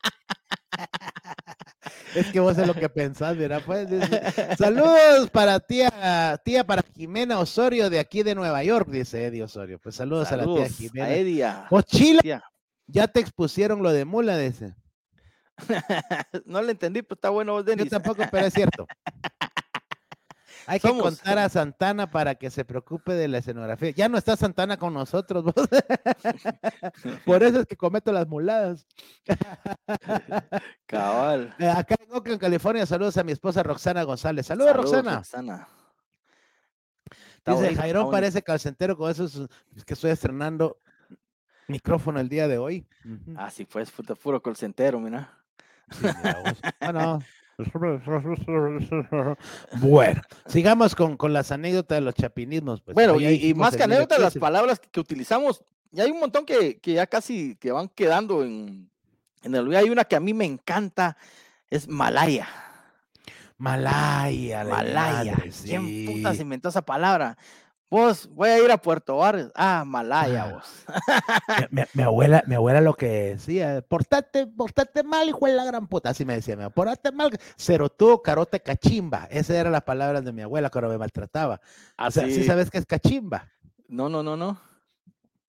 Es 2.15 2.27
que 2.27 2.39
vos 2.39 2.57
es 2.57 2.65
lo 2.65 2.73
que 2.73 2.89
pensás, 2.89 3.35
mira, 3.35 3.59
pues. 3.59 3.87
Saludos 4.57 5.29
para 5.29 5.59
tía, 5.59 6.39
tía 6.43 6.65
para 6.65 6.81
Jimena 6.95 7.39
Osorio 7.39 7.89
de 7.89 7.99
aquí 7.99 8.23
de 8.23 8.33
Nueva 8.33 8.63
York, 8.63 8.87
dice 8.89 9.25
Eddie 9.25 9.43
Osorio. 9.43 9.77
Pues 9.79 9.95
saludos, 9.95 10.31
a 10.31 10.37
la 10.37 10.45
tía 10.45 10.69
Jimena. 10.69 11.05
a 11.05 11.13
Edia. 11.15 11.67
Oh, 11.69 11.81
Chile, 11.81 12.21
Tía. 12.21 12.43
ya 12.87 13.07
te 13.07 13.19
expusieron 13.19 13.83
lo 13.83 13.91
de 13.91 14.05
mula, 14.05 14.37
dice. 14.37 14.73
No 16.45 16.61
le 16.61 16.71
entendí, 16.71 17.01
pero 17.01 17.15
está 17.15 17.29
bueno 17.29 17.53
vos, 17.53 17.65
Yo 17.65 17.71
Denis. 17.75 17.89
tampoco, 17.89 18.23
pero 18.31 18.47
es 18.47 18.53
cierto. 18.53 18.87
Hay 20.69 20.81
que 20.81 20.89
contar 20.89 21.37
a 21.39 21.47
Santana 21.47 22.11
para 22.11 22.35
que 22.35 22.49
se 22.49 22.65
preocupe 22.65 23.13
de 23.13 23.29
la 23.29 23.37
escenografía. 23.37 23.91
Ya 23.91 24.09
no 24.09 24.17
está 24.17 24.35
Santana 24.35 24.75
con 24.75 24.93
nosotros. 24.93 25.45
vos. 25.45 25.53
Por 27.25 27.41
eso 27.41 27.61
es 27.61 27.65
que 27.65 27.77
cometo 27.77 28.11
las 28.11 28.27
muladas. 28.27 28.85
Cabal. 30.85 31.55
Eh, 31.57 31.69
Acá 31.69 31.95
en 31.97 32.13
Oakland, 32.13 32.41
California, 32.41 32.85
saludos 32.85 33.15
a 33.17 33.23
mi 33.23 33.31
esposa 33.31 33.63
Roxana 33.63 34.03
González. 34.03 34.45
Saludos, 34.45 34.75
Roxana. 34.75 35.15
Roxana. 35.15 35.67
Dice 37.45 37.55
bonito, 37.61 37.81
Jairón 37.81 38.11
parece 38.11 38.41
calcentero 38.41 38.97
con 38.97 39.09
esos 39.09 39.47
es 39.73 39.85
que 39.85 39.93
estoy 39.93 40.11
estrenando 40.11 40.81
micrófono 41.69 42.19
el 42.19 42.27
día 42.27 42.49
de 42.49 42.57
hoy. 42.57 42.85
Ah, 43.37 43.49
sí, 43.49 43.63
pues, 43.63 43.89
puta, 43.89 44.15
puro 44.15 44.41
colcentero, 44.41 44.99
mira. 44.99 45.33
Sí. 45.91 46.07
Bueno. 46.81 47.19
Bueno, 49.81 50.21
sigamos 50.45 50.93
con, 50.95 51.17
con 51.17 51.33
las 51.33 51.51
anécdotas 51.51 51.97
de 51.97 52.01
los 52.01 52.13
chapinismos. 52.13 52.81
Pues. 52.81 52.93
Bueno, 52.93 53.19
y, 53.19 53.53
más 53.53 53.75
que 53.75 53.83
anécdotas, 53.83 54.19
las 54.19 54.37
palabras 54.37 54.79
que, 54.79 54.87
que 54.89 54.99
utilizamos, 54.99 55.63
y 55.91 56.01
hay 56.01 56.11
un 56.11 56.19
montón 56.19 56.45
que, 56.45 56.79
que 56.79 56.93
ya 56.93 57.07
casi 57.07 57.55
que 57.55 57.71
van 57.71 57.89
quedando 57.89 58.43
en, 58.43 58.89
en 59.43 59.55
el. 59.55 59.75
Hay 59.75 59.89
una 59.89 60.03
que 60.05 60.15
a 60.15 60.19
mí 60.19 60.33
me 60.33 60.45
encanta, 60.45 61.17
es 61.69 61.87
Malaya. 61.87 62.47
Malaya, 63.57 64.63
la 64.63 64.75
Malaya. 64.75 65.31
madre, 65.35 65.51
¿Quién 65.63 65.85
sí. 65.85 66.41
inventó 66.41 66.69
esa 66.69 66.83
palabra? 66.83 67.37
Vos, 67.89 68.27
voy 68.33 68.49
a 68.49 68.61
ir 68.63 68.69
a 68.69 68.77
Puerto 68.77 69.15
Barrios. 69.17 69.49
Ah, 69.55 69.83
Malaya, 69.85 70.43
Ah. 70.43 70.53
vos. 70.55 70.85
Mi, 71.93 72.03
abuela, 72.03 72.43
mi 72.45 72.55
abuela 72.55 72.81
lo 72.81 72.93
que 72.95 73.07
decía, 73.35 73.81
portate, 73.87 74.45
portate 74.45 75.03
mal, 75.03 75.29
hijo 75.29 75.45
de 75.45 75.53
la 75.53 75.63
gran 75.63 75.87
puta, 75.87 76.09
así 76.09 76.25
me 76.25 76.33
decía 76.35 76.55
mi 76.57 76.63
abuela, 76.63 76.73
portate 76.95 77.15
mal, 77.15 77.31
cerotudo, 77.57 78.21
carote, 78.21 78.59
cachimba, 78.59 79.27
esas 79.31 79.55
eran 79.55 79.71
las 79.71 79.83
palabras 79.83 80.25
de 80.25 80.33
mi 80.33 80.41
abuela 80.41 80.69
cuando 80.69 80.89
me 80.89 80.97
maltrataba. 80.97 81.61
O 81.97 82.11
sea, 82.11 82.25
¿sí 82.25 82.31
Así. 82.39 82.43
sabes 82.43 82.69
qué 82.69 82.77
es 82.79 82.85
cachimba? 82.85 83.47
No, 83.87 84.09
no, 84.09 84.21
no, 84.21 84.35
no. 84.35 84.59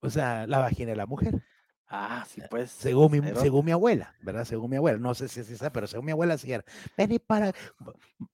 O 0.01 0.09
sea, 0.09 0.47
la 0.47 0.59
vagina 0.59 0.91
de 0.91 0.95
la 0.95 1.05
mujer, 1.05 1.43
Ah, 1.91 2.23
sí, 2.29 2.39
pues. 2.51 2.69
según 2.69 3.11
mi, 3.11 3.21
según 3.33 3.65
mi 3.65 3.71
abuela, 3.71 4.13
¿verdad? 4.21 4.45
Según 4.45 4.69
mi 4.69 4.77
abuela, 4.77 4.99
no 4.99 5.15
sé 5.15 5.27
si 5.27 5.39
es 5.39 5.49
esa, 5.49 5.71
pero 5.71 5.87
según 5.87 6.05
mi 6.05 6.11
abuela 6.11 6.37
sí 6.37 6.53
era. 6.53 6.63
Vení 6.95 7.17
para, 7.17 7.51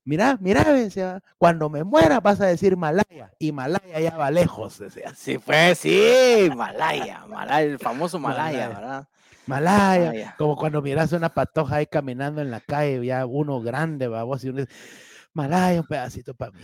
mira, 0.04 0.36
mira, 0.42 0.62
me 0.64 0.82
decía, 0.82 1.22
cuando 1.38 1.70
me 1.70 1.82
muera 1.82 2.20
vas 2.20 2.38
a 2.42 2.46
decir 2.46 2.76
Malaya, 2.76 3.32
y 3.38 3.52
Malaya 3.52 3.98
ya 3.98 4.14
va 4.14 4.30
lejos, 4.30 4.78
decía. 4.78 5.14
Sí, 5.16 5.38
pues, 5.38 5.78
sí, 5.78 6.50
Malaya, 6.54 7.24
Malaya, 7.26 7.62
el 7.62 7.78
famoso 7.78 8.18
Malaya, 8.18 8.68
Malaya. 8.68 8.68
¿verdad? 8.68 9.08
Malaya, 9.46 10.06
Malaya. 10.06 10.34
como 10.36 10.56
cuando 10.56 10.82
miras 10.82 11.12
una 11.12 11.30
patoja 11.30 11.76
ahí 11.76 11.86
caminando 11.86 12.42
en 12.42 12.50
la 12.50 12.60
calle, 12.60 13.06
ya 13.06 13.24
uno 13.24 13.62
grande, 13.62 14.06
vamos, 14.06 14.44
y 14.44 14.50
uno 14.50 14.60
dice, 14.60 14.72
Malaya, 15.36 15.80
un 15.82 15.86
pedacito 15.86 16.34
para 16.34 16.50
mí. 16.52 16.62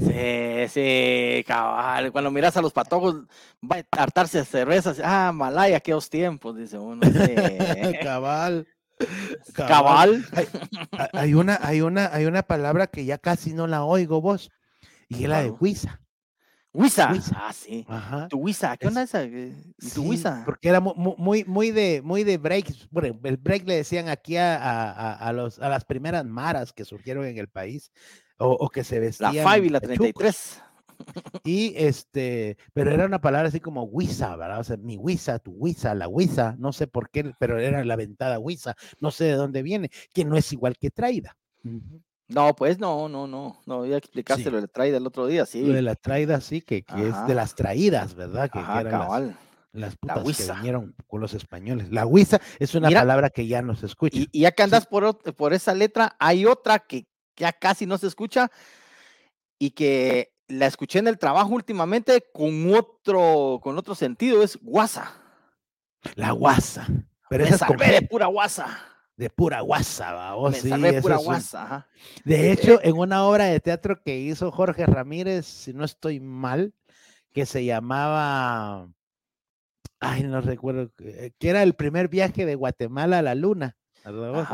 Sí, 0.00 0.68
sí, 0.68 1.44
cabal. 1.46 2.10
Cuando 2.10 2.30
miras 2.32 2.56
a 2.56 2.60
los 2.62 2.72
patojos, 2.72 3.22
va 3.62 3.76
a 3.92 4.02
hartarse 4.02 4.38
de 4.38 4.44
cervezas. 4.44 5.00
Ah, 5.02 5.30
Malaya, 5.32 5.76
aquellos 5.76 6.10
tiempos, 6.10 6.56
dice 6.56 6.76
uno. 6.78 7.00
sí. 7.06 7.34
Cabal. 8.02 8.66
Cabal. 9.54 10.24
Ha- 10.92 11.08
Hay 11.12 11.34
una, 11.34 11.60
hay 11.62 11.80
una, 11.80 12.10
hay 12.12 12.24
una 12.26 12.42
palabra 12.42 12.88
que 12.88 13.04
ya 13.04 13.18
casi 13.18 13.52
no 13.54 13.68
la 13.68 13.84
oigo 13.84 14.20
vos, 14.20 14.50
y 15.08 15.22
es 15.24 15.28
la 15.30 15.42
de. 15.42 15.50
Huiza. 15.50 16.00
Huiza. 16.72 17.12
Ah, 17.34 17.52
sí. 17.52 17.84
Ajá. 17.88 18.28
Tu 18.28 18.36
Huiza, 18.38 18.76
¿qué 18.76 18.86
Es- 18.86 18.88
onda 18.88 19.02
esa? 19.02 19.24
¿Y 19.24 19.50
tu 19.78 19.86
Sí, 19.88 20.00
Huiza? 20.00 20.42
porque 20.44 20.68
era 20.68 20.80
mu- 20.80 20.94
mu- 20.94 21.16
muy, 21.16 21.44
muy, 21.44 21.70
de, 21.70 22.02
muy 22.04 22.24
de 22.24 22.36
breaks. 22.38 22.88
Bueno, 22.90 23.18
el 23.24 23.36
break 23.36 23.66
le 23.66 23.76
decían 23.76 24.08
aquí 24.08 24.36
a, 24.36 24.56
a- 24.56 25.14
a- 25.14 25.32
los, 25.32 25.58
a 25.58 25.68
las 25.68 25.84
primeras 25.84 26.24
maras 26.24 26.72
que 26.72 26.84
surgieron 26.84 27.24
en 27.26 27.38
el 27.38 27.48
país, 27.48 27.90
o, 28.38 28.50
o 28.52 28.68
que 28.68 28.84
se 28.84 28.96
La 28.96 29.00
vestían. 29.00 29.32
Five 29.52 29.66
y 29.66 29.70
la 29.70 29.80
de 29.80 29.86
chucos. 29.96 30.12
33. 30.12 30.62
Y 31.44 31.74
este, 31.76 32.56
pero 32.74 32.90
era 32.90 33.06
una 33.06 33.20
palabra 33.20 33.48
así 33.48 33.60
como 33.60 33.84
Huiza, 33.84 34.34
¿verdad? 34.36 34.58
O 34.60 34.64
sea, 34.64 34.76
mi 34.76 34.96
Huiza, 34.96 35.38
tu 35.38 35.52
Huiza, 35.52 35.94
la 35.94 36.08
Huiza, 36.08 36.56
no 36.58 36.72
sé 36.72 36.86
por 36.88 37.10
qué, 37.10 37.32
pero 37.38 37.58
era 37.58 37.84
la 37.84 37.94
ventada 37.96 38.38
Huiza, 38.40 38.74
no 39.00 39.10
sé 39.12 39.24
de 39.26 39.32
dónde 39.34 39.62
viene, 39.62 39.90
que 40.12 40.24
no 40.24 40.36
es 40.36 40.52
igual 40.52 40.76
que 40.76 40.90
traída. 40.90 41.36
Ujú. 41.64 42.02
No, 42.28 42.54
pues 42.54 42.78
no, 42.78 43.08
no, 43.08 43.26
no. 43.26 43.60
No, 43.66 43.86
ya 43.86 43.96
explicaste 43.96 44.44
Sí. 44.44 44.50
lo 44.50 44.56
de 44.56 44.62
la 44.62 44.68
traída 44.68 44.98
el 44.98 45.06
otro 45.06 45.26
día, 45.26 45.46
sí. 45.46 45.62
Lo 45.64 45.72
de 45.72 45.82
la 45.82 45.94
traída, 45.94 46.40
sí, 46.40 46.60
que, 46.60 46.82
que 46.82 47.08
es 47.08 47.26
de 47.26 47.34
las 47.34 47.54
traídas, 47.54 48.14
¿verdad? 48.14 48.50
Que, 48.50 48.58
eran 48.58 48.84
las, 48.84 48.92
cabal. 48.92 49.38
las 49.72 49.96
putas 49.96 50.36
que 50.36 50.52
vinieron 50.52 50.94
con 51.06 51.20
los 51.20 51.32
españoles. 51.32 51.90
La 51.90 52.04
Huiza 52.04 52.38
es 52.58 52.74
una 52.74 52.88
Mira, 52.88 53.00
palabra 53.00 53.30
que 53.30 53.46
ya 53.46 53.62
no 53.62 53.74
se 53.74 53.86
escucha. 53.86 54.18
Y, 54.18 54.28
y 54.30 54.40
ya 54.40 54.52
que 54.52 54.62
andas 54.62 54.86
por, 54.86 55.16
por 55.34 55.54
esa 55.54 55.72
letra, 55.74 56.16
hay 56.18 56.44
otra 56.44 56.80
que 56.80 57.06
ya 57.36 57.52
casi 57.52 57.86
no 57.86 57.96
se 57.96 58.08
escucha 58.08 58.50
y 59.58 59.70
que 59.70 60.34
la 60.48 60.66
escuché 60.66 60.98
en 60.98 61.08
el 61.08 61.18
trabajo 61.18 61.50
últimamente 61.54 62.24
con 62.32 62.74
otro, 62.74 63.58
con 63.62 63.78
otro 63.78 63.94
sentido, 63.94 64.42
es 64.42 64.58
guasa. 64.60 65.14
La 66.14 66.32
guasa. 66.32 66.86
Pero 67.30 67.44
Me 67.44 67.50
esa 67.50 67.64
es 67.64 67.68
con 67.68 67.76
de 67.78 68.02
pura 68.02 68.26
guasa. 68.26 68.78
De 69.18 69.28
pura 69.30 69.60
guasa. 69.60 70.36
Oh, 70.36 70.48
Me 70.48 70.56
sí, 70.60 70.70
de 70.70 71.02
pura 71.02 71.18
un- 71.18 71.24
guasa. 71.24 71.86
De 72.24 72.48
Eh, 72.48 72.52
hecho, 72.52 72.80
en 72.82 72.96
una 72.96 73.24
obra 73.24 73.46
de 73.46 73.58
teatro 73.58 74.00
que 74.00 74.16
hizo 74.20 74.52
Jorge 74.52 74.86
Ramírez, 74.86 75.44
si 75.44 75.74
no 75.74 75.84
estoy 75.84 76.20
mal, 76.20 76.72
que 77.32 77.44
se 77.44 77.64
llamaba, 77.64 78.88
ay, 79.98 80.22
no 80.22 80.40
recuerdo, 80.40 80.92
eh, 81.00 81.32
que 81.36 81.50
era 81.50 81.64
el 81.64 81.74
primer 81.74 82.08
viaje 82.08 82.46
de 82.46 82.54
Guatemala 82.54 83.18
a 83.18 83.22
la 83.22 83.34
Luna. 83.34 83.76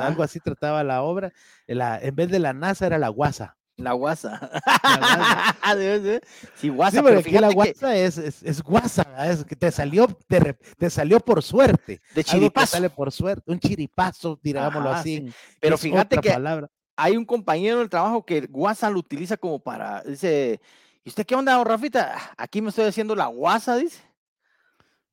algo 0.07 0.23
así 0.23 0.41
trataba 0.41 0.83
la 0.83 1.03
obra. 1.03 1.31
la- 1.67 1.99
en 2.01 2.15
vez 2.17 2.29
de 2.31 2.39
la 2.39 2.53
NASA 2.55 2.87
era 2.87 2.99
la 2.99 3.09
guasa. 3.11 3.57
La 3.77 3.93
guasa. 3.93 4.39
sí, 6.57 6.69
guasa, 6.69 6.99
Sí, 6.99 7.03
pero 7.05 7.19
aquí 7.21 7.31
la 7.33 7.49
que 7.49 7.55
guasa 7.55 7.97
es, 7.97 8.19
es, 8.19 8.43
es 8.43 8.63
guasa, 8.63 9.03
¿verdad? 9.05 9.31
es 9.33 9.45
que 9.45 9.57
te 9.57 9.71
salió, 9.73 10.07
te, 10.29 10.55
te 10.79 10.91
salió 10.91 11.19
por 11.21 11.43
suerte. 11.43 12.01
de 12.15 12.23
que 12.23 12.25
chiripazo. 12.25 12.67
sale 12.77 12.91
por 12.91 13.11
suerte, 13.11 13.51
un 13.51 13.59
chiripazo, 13.59 14.39
digámoslo 14.43 14.91
Ajá, 14.91 15.01
así. 15.01 15.19
sí. 15.27 15.33
Pero 15.61 15.77
fíjate 15.77 16.19
que 16.19 16.31
palabra. 16.31 16.69
hay 16.97 17.17
un 17.17 17.25
compañero 17.25 17.81
del 17.81 17.89
trabajo 17.91 18.25
que 18.25 18.43
guasa 18.43 18.89
lo 18.91 18.99
utiliza 19.01 19.37
como 19.37 19.59
para, 19.59 20.03
dice, 20.03 20.61
¿y 21.05 21.09
usted 21.09 21.27
qué 21.27 21.35
onda, 21.35 21.55
don 21.55 21.67
Rafita? 21.67 22.15
"Ah, 22.17 22.35
Aquí 22.39 22.63
me 22.63 22.69
estoy 22.69 22.85
haciendo 22.87 23.17
la 23.17 23.27
guasa, 23.27 23.77
dice. 23.77 24.01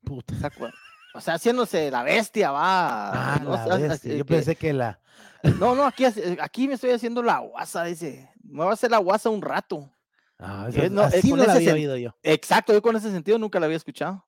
Puta. 0.03 0.33
O 1.13 1.21
sea, 1.21 1.35
haciéndose 1.35 1.91
la 1.91 2.03
bestia, 2.03 2.51
va. 2.51 3.33
Ah, 3.33 3.39
no, 3.43 3.51
la 3.67 3.77
bestia. 3.77 4.15
Yo 4.15 4.25
que- 4.25 4.33
pensé 4.35 4.55
que 4.55 4.73
la, 4.73 4.99
no, 5.59 5.75
no, 5.75 5.85
aquí, 5.85 6.05
hace- 6.05 6.37
aquí 6.41 6.67
me 6.67 6.75
estoy 6.75 6.91
haciendo 6.91 7.21
la 7.23 7.39
guasa, 7.39 7.83
dice. 7.85 8.29
Me 8.43 8.63
voy 8.63 8.71
a 8.71 8.73
hacer 8.73 8.91
la 8.91 8.97
guasa 8.97 9.29
un 9.29 9.41
rato. 9.41 9.89
Ah, 10.39 10.67
Eh, 10.73 10.85
eso- 10.85 10.89
no, 10.93 11.03
eh, 11.03 11.05
así 11.05 11.29
no 11.31 11.37
la 11.45 11.53
había 11.53 11.73
oído 11.73 11.97
yo. 11.97 12.15
Exacto, 12.23 12.73
yo 12.73 12.81
con 12.81 12.95
ese 12.95 13.11
sentido 13.11 13.37
nunca 13.37 13.59
la 13.59 13.65
había 13.67 13.77
escuchado. 13.77 14.25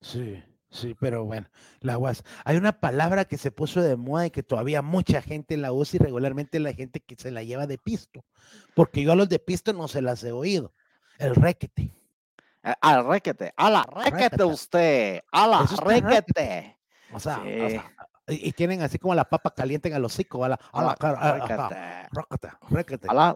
Sí, 0.00 0.42
sí, 0.70 0.94
pero 0.98 1.24
bueno, 1.24 1.48
la 1.80 1.96
guas. 1.96 2.22
Hay 2.44 2.56
una 2.56 2.72
palabra 2.80 3.24
que 3.24 3.38
se 3.38 3.50
puso 3.50 3.80
de 3.80 3.96
moda 3.96 4.26
y 4.26 4.30
que 4.30 4.42
todavía 4.42 4.82
mucha 4.82 5.22
gente 5.22 5.56
la 5.56 5.72
usa 5.72 5.96
y 5.96 6.04
regularmente 6.04 6.58
la 6.60 6.72
gente 6.74 7.00
que 7.00 7.14
se 7.16 7.30
la 7.30 7.42
lleva 7.42 7.66
de 7.66 7.78
pisto. 7.78 8.24
Porque 8.74 9.02
yo 9.02 9.12
a 9.12 9.16
los 9.16 9.28
de 9.28 9.38
pisto 9.38 9.72
no 9.72 9.88
se 9.88 10.02
las 10.02 10.22
he 10.24 10.32
oído. 10.32 10.74
El 11.18 11.34
requete. 11.34 11.90
Al 12.80 13.06
requete, 13.06 13.52
a 13.56 13.68
la 13.70 13.82
requete 13.82 14.42
usted, 14.44 15.20
a 15.30 15.46
la 15.46 15.66
requete. 15.66 16.78
O 17.12 17.20
sea, 17.20 17.38
o 17.40 17.44
Sí. 17.44 17.70
sea, 17.70 17.94
y, 18.28 18.48
y 18.48 18.52
tienen 18.52 18.82
así 18.82 18.98
como 18.98 19.14
la 19.14 19.24
papa 19.24 19.52
caliente 19.54 19.88
en 19.88 19.94
el 19.96 20.04
hocico, 20.04 20.44
a 20.44 20.48
la, 20.50 20.58
a 20.72 20.82
la 20.82 20.94
cara, 20.94 21.18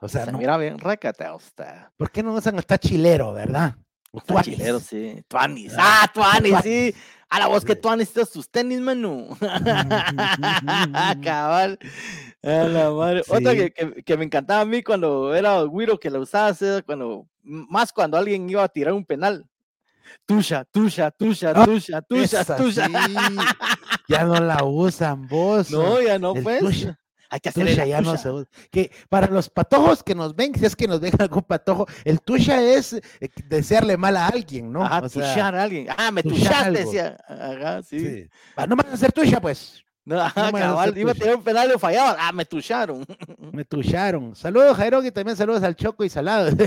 O 0.01 0.09
sea, 0.09 0.25
se 0.25 0.33
no, 0.33 0.39
mira 0.39 0.57
bien, 0.57 0.79
requete 0.79 1.31
usted. 1.31 1.73
¿por 1.97 2.11
qué 2.11 2.23
no 2.23 2.33
usan 2.35 2.57
el 2.57 2.67
tachilero, 2.67 3.33
verdad? 3.33 3.75
Está 4.13 4.27
tuanis. 4.35 4.57
chilero, 4.57 4.81
sí. 4.81 5.23
Tuanis. 5.29 5.75
Ah, 5.77 6.03
Ah, 6.05 6.11
Tuanis, 6.13 6.51
tuanis. 6.51 6.63
sí. 6.63 6.95
A 7.31 7.39
la 7.41 7.47
voz 7.47 7.63
que 7.63 7.79
han 7.85 7.99
necesitas 7.99 8.31
tus 8.31 8.49
tenis, 8.51 8.81
mano. 8.81 9.27
Cabal. 11.23 11.79
A 12.43 12.49
la 12.49 12.91
madre. 12.91 13.23
Otra 13.29 13.55
que, 13.55 13.71
que- 13.71 14.03
que 14.03 14.17
me 14.17 14.25
encantaba 14.25 14.63
a 14.63 14.65
mí 14.65 14.83
cuando 14.83 15.35
era 15.35 15.61
güiro 15.63 15.99
que 16.01 16.09
la 16.11 16.21
usabas, 16.21 16.63
era 16.63 16.81
cuando, 16.83 17.27
más 17.43 17.93
cuando 17.93 18.17
alguien 18.17 18.49
iba 18.49 18.63
a 18.65 18.69
tirar 18.69 18.95
un 18.95 19.05
penal. 19.05 19.45
Tuya, 20.25 20.65
tuya, 20.65 21.11
tuya, 21.11 21.53
Ah, 21.55 21.65
tuya, 21.67 22.01
tuya, 22.01 22.45
tuya. 22.57 22.89
Ya 24.09 24.25
no 24.25 24.41
la 24.41 24.65
usan 24.65 25.29
vos. 25.29 25.71
No, 25.71 26.01
ya 26.01 26.19
no, 26.19 26.35
el 26.35 26.43
pues. 26.43 26.89
Hay 27.31 27.41
que 27.41 27.51
hacerle 27.51 27.73
Tusha 27.73 27.85
la 27.85 27.89
ya 27.91 28.01
no 28.01 28.17
se 28.17 28.31
usa. 28.31 28.49
Que 28.71 28.91
para 29.11 29.27
los 29.27 29.51
patojos 29.51 30.03
que 30.03 30.15
nos 30.15 30.35
ven, 30.35 30.55
si 30.55 30.65
es 30.65 30.75
que 30.75 30.89
nos 30.89 30.99
ven 31.01 31.13
algún 31.19 31.43
patojo, 31.43 31.87
el 32.05 32.23
tuya 32.23 32.63
es 32.63 32.95
eh, 32.95 33.03
desearle 33.49 33.99
mal 33.99 34.17
a 34.17 34.29
alguien, 34.29 34.73
¿no? 34.73 34.83
Ajá, 34.83 35.03
O 35.05 35.09
sea, 35.11 35.49
a 35.49 35.63
alguien. 35.63 35.89
Ah, 35.95 36.11
me 36.11 36.23
algo. 36.23 36.79
decía. 36.79 37.19
Ajá, 37.29 37.83
sí. 37.83 38.01
sí. 38.01 38.31
Ah, 38.57 38.67
No 38.67 38.77
me 38.77 38.83
vas 38.83 38.93
a 38.93 38.95
hacer 38.95 39.13
tuya, 39.13 39.41
pues. 39.43 39.85
No, 40.07 40.19
ajá, 40.19 40.51
cabal, 40.51 40.89
hacer 40.89 40.99
iba 40.99 41.11
a 41.13 41.15
tirar 41.15 41.37
un 41.37 41.43
penal 41.43 41.71
y 41.75 41.79
fallaba. 41.79 42.17
Ah, 42.19 42.33
me 42.33 42.47
tucharon. 42.47 43.05
Me 43.53 43.63
tucharon. 43.67 44.35
Saludos, 44.35 44.75
Jairo, 44.75 45.05
y 45.05 45.11
también 45.11 45.37
saludos 45.37 45.63
al 45.63 45.77
Choco 45.77 46.03
y 46.05 46.09
Salado. 46.09 46.49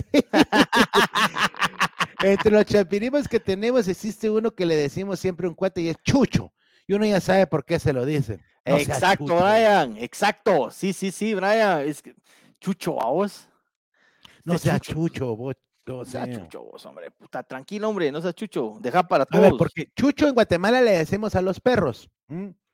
Entre 2.23 2.51
los 2.51 2.65
chapirimos 2.65 3.27
que 3.27 3.39
tenemos 3.39 3.87
existe 3.87 4.29
uno 4.29 4.51
que 4.51 4.63
le 4.63 4.75
decimos 4.75 5.19
siempre 5.19 5.47
un 5.47 5.55
cuate 5.55 5.81
y 5.81 5.89
es 5.89 5.97
Chucho. 6.03 6.53
Y 6.91 6.93
uno 6.93 7.05
ya 7.05 7.21
sabe 7.21 7.47
por 7.47 7.63
qué 7.63 7.79
se 7.79 7.93
lo 7.93 8.05
dice. 8.05 8.41
No 8.65 8.75
exacto. 8.75 9.23
Brian. 9.37 9.95
Exacto. 9.95 10.69
Sí, 10.71 10.91
sí, 10.91 11.09
sí, 11.09 11.33
Brian. 11.33 11.87
Es 11.87 12.01
que, 12.01 12.13
chucho, 12.59 13.01
a 13.01 13.09
vos. 13.09 13.47
No 14.43 14.55
Ese 14.55 14.65
sea 14.65 14.77
chucho. 14.77 15.07
Chucho, 15.07 15.35
vos. 15.37 15.55
No 15.85 16.03
sea 16.03 16.25
sea. 16.25 16.35
chucho, 16.35 16.63
vos, 16.65 16.85
hombre. 16.85 17.09
Puta, 17.11 17.43
tranquilo, 17.43 17.87
hombre. 17.87 18.11
No 18.11 18.19
seas 18.21 18.35
chucho. 18.35 18.73
Deja 18.81 19.03
para 19.03 19.23
A 19.23 19.25
todos. 19.25 19.41
ver, 19.41 19.53
porque 19.57 19.89
Chucho 19.95 20.27
en 20.27 20.33
Guatemala 20.33 20.81
le 20.81 20.91
decimos 20.91 21.33
a 21.35 21.41
los 21.41 21.61
perros. 21.61 22.09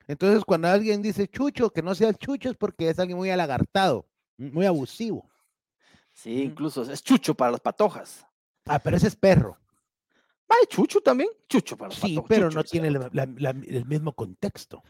Entonces, 0.08 0.44
cuando 0.44 0.66
alguien 0.66 1.00
dice 1.00 1.28
Chucho, 1.28 1.70
que 1.70 1.82
no 1.82 1.94
sea 1.94 2.12
Chucho, 2.12 2.50
es 2.50 2.56
porque 2.56 2.88
es 2.88 2.98
alguien 2.98 3.18
muy 3.18 3.30
alagartado, 3.30 4.08
muy 4.36 4.66
abusivo. 4.66 5.30
Sí, 6.12 6.42
incluso 6.42 6.82
es 6.82 7.04
chucho 7.04 7.36
para 7.36 7.52
las 7.52 7.60
patojas. 7.60 8.26
Ah, 8.66 8.80
pero 8.80 8.96
ese 8.96 9.06
es 9.06 9.14
perro. 9.14 9.56
Ay, 10.48 10.66
chucho 10.68 11.00
también. 11.00 11.28
Chucho 11.48 11.76
para 11.76 11.90
Sí, 11.94 12.18
pero 12.26 12.48
chucho, 12.48 12.58
no 12.58 12.64
tiene 12.64 12.88
el 12.88 12.96
el, 12.96 13.02
otro. 13.02 13.10
la- 13.12 13.26
la- 13.36 13.50
el 13.50 13.84
mismo 13.86 14.12
contexto. 14.14 14.82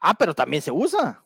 Ah, 0.00 0.14
pero 0.14 0.34
también 0.34 0.62
se 0.62 0.70
usa. 0.70 1.22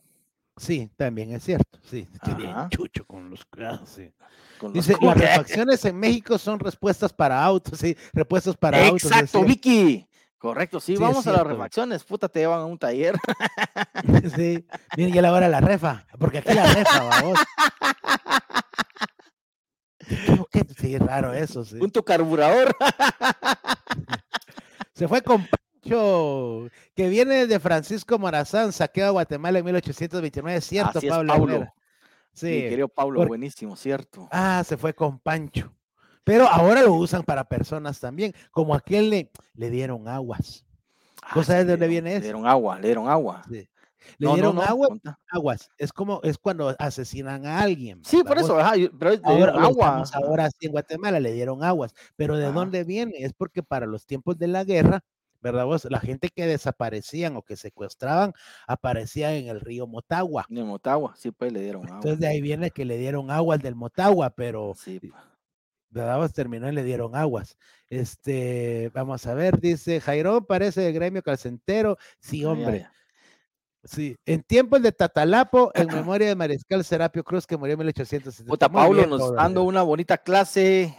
Sí, 0.57 0.91
también 0.97 1.33
es 1.33 1.43
cierto. 1.45 1.79
Sí, 1.89 2.07
bien. 2.37 2.55
Chucho 2.71 3.05
con 3.07 3.31
los. 3.31 3.41
ah, 3.59 3.81
sí. 3.87 4.13
con 4.59 4.75
los 4.75 4.87
Dice, 4.87 4.99
las 5.01 5.17
refacciones 5.17 5.85
en 5.87 5.97
México 5.99 6.37
son 6.39 6.59
respuestas 6.61 7.13
para 7.13 7.43
autos, 7.43 7.79
sí, 7.79 7.97
respuestas 8.13 8.57
para 8.57 8.87
autos. 8.87 9.05
Exacto. 9.11 9.43
Vicky. 9.45 10.07
Correcto, 10.37 10.81
sí, 10.81 10.97
vamos 10.97 11.27
a 11.27 11.33
las 11.33 11.47
refacciones. 11.47 12.03
Puta, 12.05 12.27
te 12.29 12.41
llevan 12.41 12.61
a 12.61 12.65
un 12.67 12.79
taller. 12.79 13.15
Sí, 14.37 14.65
miren, 14.97 15.13
ya 15.15 15.23
la 15.23 15.33
hora 15.33 15.49
la 15.49 15.61
refa, 15.61 16.07
porque 16.19 16.39
aquí 16.39 16.55
la 16.55 16.73
refa, 16.73 17.03
vamos. 17.11 17.39
¿Qué? 20.51 20.67
Sí, 20.79 20.99
raro 20.99 21.33
eso, 21.33 21.65
sí. 21.65 21.79
Punto 21.79 22.05
carburador. 22.05 22.77
Se 24.95 25.09
fue 25.09 25.23
con 25.23 25.47
Pancho, 25.47 26.69
que 26.95 27.09
viene 27.09 27.47
de 27.47 27.61
Francisco 27.61 28.19
Morazán, 28.19 28.73
saqueo 28.73 29.07
a 29.07 29.11
Guatemala 29.11 29.59
en 29.59 29.65
1829, 29.65 30.59
es 30.59 30.65
cierto, 30.67 30.99
Así 30.99 31.07
es, 31.07 31.13
Pablo. 31.13 31.33
Herrera. 31.35 31.75
Mi 31.75 31.81
Sí. 32.33 32.47
querido 32.61 32.89
Pablo, 32.89 33.17
porque- 33.21 33.29
buenísimo, 33.29 33.77
cierto. 33.77 34.29
Ah, 34.31 34.63
se 34.67 34.77
fue 34.77 34.95
con 34.95 35.19
Pancho. 35.19 35.73
Pero 36.23 36.47
ahora 36.47 36.83
lo 36.83 36.93
usan 36.95 37.23
para 37.23 37.45
personas 37.45 37.99
también, 37.99 38.35
como 38.51 38.75
aquel 38.75 39.11
le, 39.11 39.31
le 39.55 39.71
dieron 39.71 40.07
aguas. 40.07 40.65
¿Vos 41.35 41.45
Ah, 41.45 41.53
sabes 41.53 41.63
sí, 41.63 41.67
de 41.67 41.73
dónde 41.73 41.87
le 41.87 41.89
viene 41.89 42.11
Le 42.11 42.17
eso? 42.17 42.23
dieron 42.25 42.47
agua, 42.47 42.79
le 42.79 42.89
dieron 42.89 43.09
agua. 43.09 43.43
Sí. 43.51 43.69
Le 44.19 44.27
No, 44.27 44.35
dieron 44.35 44.57
no, 44.57 44.63
agua, 44.63 44.89
aguas. 45.31 45.71
Es 45.79 45.93
como, 45.93 46.21
es 46.23 46.39
cuando 46.39 46.75
asesinan 46.79 47.47
a 47.47 47.61
alguien. 47.61 48.03
Sí, 48.05 48.19
¿verdad 48.19 48.25
por 48.25 48.39
eso, 48.39 48.59
ajá, 48.59 48.73
pero 48.99 49.11
le 49.13 49.19
Ahora, 49.23 49.37
dieron 49.37 49.63
lo 49.63 49.67
agua. 49.67 50.03
ahora 50.15 50.49
sí 50.51 50.67
en 50.67 50.73
Guatemala 50.73 51.21
le 51.21 51.33
dieron 51.33 51.63
aguas, 51.63 51.93
pero 52.17 52.37
¿de 52.37 52.51
dónde 52.53 52.85
viene? 52.85 53.13
Es 53.19 53.33
porque 53.35 53.63
para 53.63 53.87
los 53.87 54.07
tiempos 54.07 54.39
de 54.39 54.49
la 54.49 54.65
guerra, 54.65 55.01
¿verdad 55.41 55.67
vos? 55.67 55.85
La 55.91 56.01
gente 56.01 56.29
que 56.35 56.47
desaparecían 56.47 57.37
o 57.37 57.43
que 57.43 57.57
secuestraban 57.57 58.33
aparecía 58.67 59.35
en 59.37 59.49
el 59.49 59.61
río 59.61 59.87
Motagua. 59.87 60.47
De 60.49 60.63
Motagua, 60.65 61.15
sí, 61.17 61.31
pues 61.31 61.53
le 61.53 61.61
dieron 61.63 61.89
agua. 61.89 62.01
Entonces 62.03 62.19
de 62.21 62.27
ahí 62.29 62.41
viene 62.41 62.71
que 62.71 62.85
le 62.85 62.99
dieron 62.99 63.31
aguas 63.31 63.61
del 63.61 63.75
Motagua, 63.75 64.31
pero 64.31 64.75
Sí, 64.77 65.01
pues. 65.01 65.23
¿verdad 65.91 66.19
vos? 66.19 66.33
Terminó 66.33 66.69
y 66.69 66.73
le 66.73 66.85
dieron 66.85 67.17
aguas. 67.17 67.57
Este, 67.89 68.91
vamos 68.95 69.27
a 69.27 69.35
ver, 69.35 69.59
dice 69.61 70.01
Jairo, 70.01 70.47
parece 70.47 70.83
de 70.83 70.93
gremio 70.93 71.23
calcentero. 71.23 71.97
Sí, 72.21 72.45
Ah, 72.45 72.49
hombre. 72.51 72.87
Sí, 73.83 74.15
en 74.27 74.43
tiempos 74.43 74.83
de 74.83 74.93
Tatalapo, 74.93 75.73
en 75.75 75.89
memoria 75.89 76.29
de 76.29 76.37
Mariscal 76.37 76.85
Serapio 76.85 77.25
Cruz, 77.25 77.47
que 77.47 77.57
murió 77.57 77.73
en 77.75 77.79
1870. 77.81 78.51
Puta, 78.51 78.69
Pablo 78.69 78.99
bien, 78.99 79.11
nos 79.11 79.35
dando 79.35 79.65
una 79.65 79.83
bonita 79.83 80.19
clase 80.19 80.95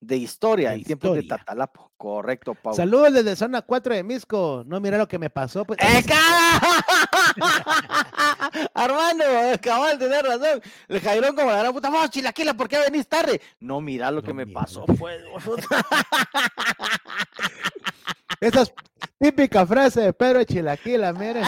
de 0.00 0.16
historia 0.16 0.70
De 0.70 0.76
en 0.76 0.84
tiempos 0.84 1.14
de. 1.14 1.22
Tatalapo. 1.22 1.92
Correcto, 1.96 2.54
Pablo. 2.54 2.76
Saludos 2.76 3.14
desde 3.14 3.36
zona 3.36 3.62
4 3.62 3.94
de 3.94 4.02
Misco. 4.02 4.64
No, 4.66 4.80
mira 4.80 4.98
lo 4.98 5.08
que 5.08 5.18
me 5.18 5.30
pasó. 5.30 5.64
Pues, 5.64 5.78
¡Eca! 5.80 6.14
Armando, 8.74 9.24
eh, 9.24 9.58
cabal, 9.58 9.98
tenés 9.98 10.22
razón. 10.22 10.60
El 10.88 11.00
Jairón 11.00 11.34
como 11.34 11.50
la 11.50 11.60
gran 11.60 11.72
puta, 11.72 11.88
vamos, 11.88 12.10
chilaquila, 12.10 12.52
¿por 12.54 12.68
qué 12.68 12.78
venís 12.80 13.08
tarde? 13.08 13.40
No, 13.60 13.80
mira 13.80 14.10
lo 14.10 14.22
que 14.22 14.34
me 14.34 14.44
mira. 14.44 14.60
pasó, 14.60 14.84
pues. 14.84 15.18
Esa 18.40 18.62
es 18.62 18.72
típica 19.18 19.66
frase 19.66 20.00
de 20.00 20.12
Pedro 20.12 20.44
Chilaquila, 20.44 21.12
miren. 21.12 21.44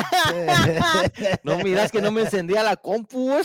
No 1.43 1.59
miras 1.59 1.91
que 1.93 2.01
no 2.01 2.11
me 2.11 2.23
encendía 2.23 2.63
la 2.63 2.77
compu. 2.77 3.37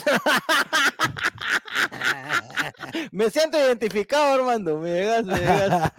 me 3.11 3.29
siento 3.29 3.57
identificado, 3.57 4.35
Armando. 4.35 4.77
Me 4.79 4.91
llegas, 4.93 5.25
me 5.25 5.37
llegas. 5.39 5.91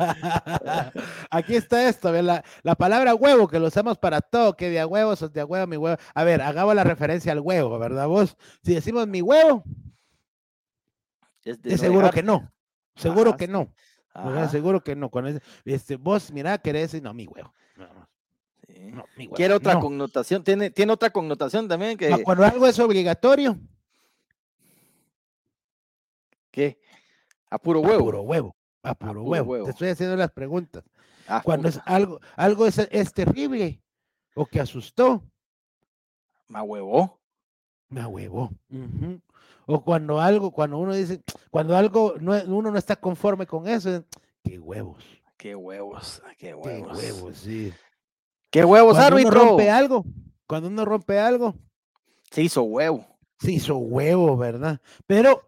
Aquí 1.30 1.56
está 1.56 1.88
esto, 1.88 2.10
la, 2.22 2.44
la 2.62 2.74
palabra 2.74 3.14
huevo, 3.14 3.48
que 3.48 3.58
lo 3.58 3.66
usamos 3.68 3.98
para 3.98 4.20
todo, 4.20 4.56
que 4.56 4.70
de 4.70 4.80
a 4.80 4.86
huevo, 4.86 5.14
sos 5.16 5.32
de 5.32 5.40
a 5.40 5.44
huevo, 5.46 5.66
mi 5.66 5.76
huevo. 5.76 5.96
A 6.14 6.24
ver, 6.24 6.42
hagamos 6.42 6.74
la 6.74 6.84
referencia 6.84 7.32
al 7.32 7.40
huevo, 7.40 7.78
¿verdad 7.78 8.06
vos? 8.08 8.36
Si 8.62 8.74
decimos 8.74 9.06
mi 9.06 9.20
huevo, 9.22 9.64
Es 11.44 11.60
de 11.62 11.74
es 11.74 11.80
no 11.80 11.82
seguro 11.86 12.00
dejar. 12.06 12.14
que 12.14 12.22
no. 12.22 12.50
Seguro 12.96 13.30
Ajá, 13.30 13.38
que 13.38 13.46
sí. 13.46 13.52
no. 13.52 13.72
Seguro 14.50 14.82
que 14.82 14.94
no. 14.94 15.10
Con 15.10 15.26
ese- 15.26 15.42
este, 15.64 15.96
vos, 15.96 16.30
mira, 16.32 16.56
querés 16.58 16.92
decir, 16.92 17.02
no, 17.02 17.12
mi 17.12 17.26
huevo. 17.26 17.52
No, 17.76 17.86
no, 17.92 18.08
sí. 18.66 18.74
no, 18.92 19.04
mi 19.16 19.24
huevo. 19.24 19.36
Quiere 19.36 19.54
otra 19.54 19.74
no. 19.74 19.80
connotación, 19.80 20.44
tiene, 20.44 20.70
tiene 20.70 20.92
otra 20.92 21.10
connotación 21.10 21.66
también 21.68 21.96
que, 21.98 22.10
No, 22.10 22.18
Cuando 22.22 22.44
algo 22.44 22.66
es 22.66 22.78
obligatorio, 22.78 23.58
que 26.50 26.78
a 27.50 27.58
puro 27.58 27.80
a 27.80 27.82
huevo. 27.88 28.04
puro 28.04 28.22
huevo. 28.22 28.56
A 28.82 28.94
puro 28.94 29.12
puro 29.12 29.22
huevo. 29.24 29.50
huevo. 29.52 29.64
Te 29.64 29.70
estoy 29.72 29.88
haciendo 29.88 30.16
las 30.16 30.30
preguntas. 30.30 30.84
Cuando 31.42 31.68
es 31.68 31.80
algo, 31.86 32.20
algo 32.36 32.66
es, 32.66 32.78
es 32.78 33.12
terrible 33.12 33.80
o 34.34 34.44
que 34.46 34.60
asustó, 34.60 35.22
me 36.48 36.62
huevo. 36.62 37.18
me. 37.88 38.52
Ujú. 38.70 39.20
O 39.66 39.82
cuando 39.82 40.20
algo, 40.20 40.50
cuando 40.50 40.78
uno 40.78 40.94
dice, 40.94 41.22
cuando 41.50 41.76
algo, 41.76 42.14
no, 42.20 42.32
uno 42.46 42.70
no 42.70 42.78
está 42.78 42.96
conforme 42.96 43.46
con 43.46 43.66
eso, 43.68 43.94
es, 43.96 44.02
qué 44.42 44.58
huevos, 44.58 45.04
Qué 45.36 45.54
huevos, 45.54 46.22
qué 46.38 46.48
qué 46.48 46.54
huevos. 46.54 46.96
huevos, 46.98 47.36
sí. 47.38 47.72
Qué 48.50 48.64
huevos, 48.64 48.94
Cuando 48.96 49.16
uno 49.16 49.30
rompe 49.30 49.70
algo, 49.70 50.04
cuando 50.46 50.68
uno 50.68 50.84
rompe 50.84 51.18
algo, 51.18 51.54
Se 52.30 52.42
hizo 52.42 52.62
huevo. 52.62 53.06
se 53.38 53.52
hizo 53.52 53.76
huevo, 53.76 54.36
¿verdad? 54.36 54.80
Pero 55.06 55.42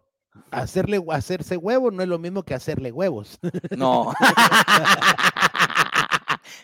hacerle, 0.51 1.03
hacerse 1.09 1.57
huevo 1.57 1.89
no 1.91 2.03
es 2.03 2.09
lo 2.09 2.19
mismo 2.19 2.43
que 2.43 2.53
hacerle 2.53 2.91
huevos. 2.91 3.39
No. 3.77 4.13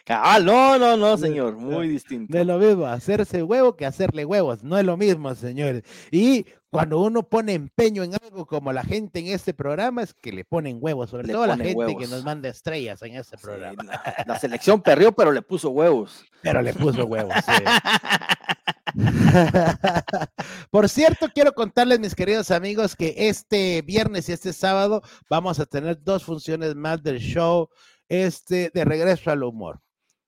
Cabal, 0.06 0.44
no, 0.46 0.78
no, 0.78 0.98
no, 0.98 1.18
señor. 1.18 1.56
Muy 1.56 1.88
distinto. 1.88 2.34
No 2.34 2.40
es 2.42 2.46
lo 2.46 2.58
mismo 2.58 2.86
hacerse 2.86 3.42
huevo 3.42 3.76
que 3.78 3.86
hacerle 3.86 4.26
huevos. 4.26 4.64
No 4.64 4.78
es 4.78 4.84
lo 4.86 4.98
mismo, 4.98 5.34
señores. 5.34 5.84
Y 6.12 6.46
cuando 6.74 7.00
uno 7.00 7.24
pone 7.24 7.54
empeño 7.54 8.04
en 8.04 8.14
algo 8.16 8.46
como 8.46 8.74
la 8.74 8.84
gente 8.84 9.20
en 9.20 9.28
este 9.28 9.54
programa, 9.54 10.04
es 10.04 10.14
que 10.14 10.32
le 10.34 10.44
ponen 10.44 10.78
huevos, 10.82 11.10
sobre 11.10 11.28
Le 11.28 11.34
todo 11.34 11.48
la 11.48 11.56
gente 11.56 11.96
que 11.98 12.08
nos 12.08 12.24
manda 12.24 12.50
estrellas 12.50 13.02
en 13.04 13.16
este 13.16 13.38
Sí, 13.38 13.44
programa. 13.44 13.84
la, 13.84 14.24
la 14.28 14.40
selección 14.40 14.82
perdió, 14.82 15.12
pero 15.14 15.32
le 15.32 15.42
puso 15.42 15.70
huevos. 15.70 16.26
Pero 16.42 16.62
le 16.62 16.74
puso 16.74 17.06
huevos. 17.06 17.34
sí. 17.46 17.64
Por 20.70 20.90
cierto, 20.90 21.28
quiero 21.34 21.54
contarles, 21.54 22.00
mis 22.00 22.16
queridos 22.16 22.52
amigos, 22.52 22.96
que 22.96 23.14
este 23.18 23.82
viernes 23.82 24.30
y 24.30 24.34
este 24.34 24.54
sábado 24.54 25.02
vamos 25.30 25.60
a 25.60 25.66
tener 25.66 26.02
dos 26.04 26.24
funciones 26.24 26.76
más 26.76 27.02
del 27.02 27.20
show 27.20 27.70
este, 28.10 28.72
de 28.74 28.86
regreso 28.86 29.32
al 29.32 29.44
humor. 29.44 29.80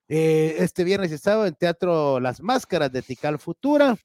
Eh, 0.08 0.58
este 0.60 0.84
viernes 0.84 1.12
y 1.12 1.18
sábado 1.18 1.48
en 1.48 1.56
Teatro 1.56 2.20
Las 2.20 2.42
Máscaras 2.42 2.92
de 2.92 3.02
Tical 3.02 3.40
Futura. 3.40 3.98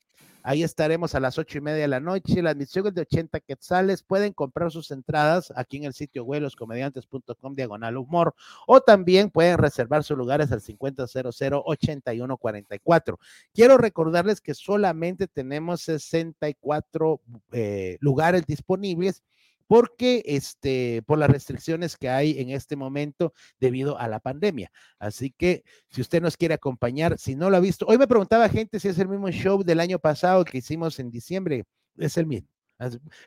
Ahí 0.42 0.62
estaremos 0.62 1.14
a 1.14 1.20
las 1.20 1.36
ocho 1.38 1.58
y 1.58 1.60
media 1.60 1.82
de 1.82 1.88
la 1.88 2.00
noche. 2.00 2.40
La 2.42 2.48
admisión 2.50 2.86
es 2.86 2.94
de 2.94 3.02
80 3.02 3.40
quetzales. 3.40 4.02
Pueden 4.02 4.32
comprar 4.32 4.70
sus 4.70 4.90
entradas 4.90 5.52
aquí 5.54 5.76
en 5.76 5.84
el 5.84 5.92
sitio 5.92 6.24
web 6.24 6.40
loscomediantes.com 6.42 7.54
diagonal 7.54 7.98
humor 7.98 8.34
o 8.66 8.80
también 8.80 9.28
pueden 9.30 9.58
reservar 9.58 10.02
sus 10.02 10.16
lugares 10.16 10.50
al 10.52 10.62
5000-8144. 10.62 13.18
Quiero 13.52 13.76
recordarles 13.76 14.40
que 14.40 14.54
solamente 14.54 15.26
tenemos 15.26 15.82
64 15.82 17.20
eh, 17.52 17.98
lugares 18.00 18.46
disponibles 18.46 19.22
porque 19.70 20.24
este, 20.26 21.00
por 21.06 21.16
las 21.16 21.30
restricciones 21.30 21.96
que 21.96 22.08
hay 22.08 22.40
en 22.40 22.50
este 22.50 22.74
momento 22.74 23.32
debido 23.60 23.96
a 24.00 24.08
la 24.08 24.18
pandemia. 24.18 24.72
Así 24.98 25.30
que 25.30 25.62
si 25.90 26.00
usted 26.00 26.20
nos 26.20 26.36
quiere 26.36 26.54
acompañar, 26.54 27.20
si 27.20 27.36
no 27.36 27.48
lo 27.50 27.56
ha 27.56 27.60
visto, 27.60 27.86
hoy 27.86 27.96
me 27.96 28.08
preguntaba 28.08 28.48
gente 28.48 28.80
si 28.80 28.88
es 28.88 28.98
el 28.98 29.06
mismo 29.06 29.30
show 29.30 29.62
del 29.62 29.78
año 29.78 30.00
pasado 30.00 30.44
que 30.44 30.58
hicimos 30.58 30.98
en 30.98 31.12
diciembre, 31.12 31.66
es 31.96 32.16
el 32.16 32.26
mismo. 32.26 32.48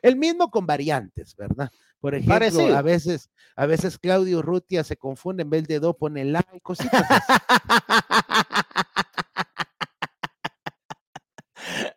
El 0.02 0.16
mismo 0.16 0.50
con 0.50 0.66
variantes, 0.66 1.34
¿verdad? 1.34 1.70
Por 1.98 2.14
ejemplo, 2.14 2.76
a 2.76 2.82
veces, 2.82 3.30
a 3.56 3.64
veces 3.64 3.98
Claudio 3.98 4.42
Rutia 4.42 4.84
se 4.84 4.98
confunde, 4.98 5.44
en 5.44 5.50
vez 5.50 5.66
de 5.66 5.80
do 5.80 5.96
pone 5.96 6.26
la 6.26 6.44
y 6.52 6.60
cositas. 6.60 7.06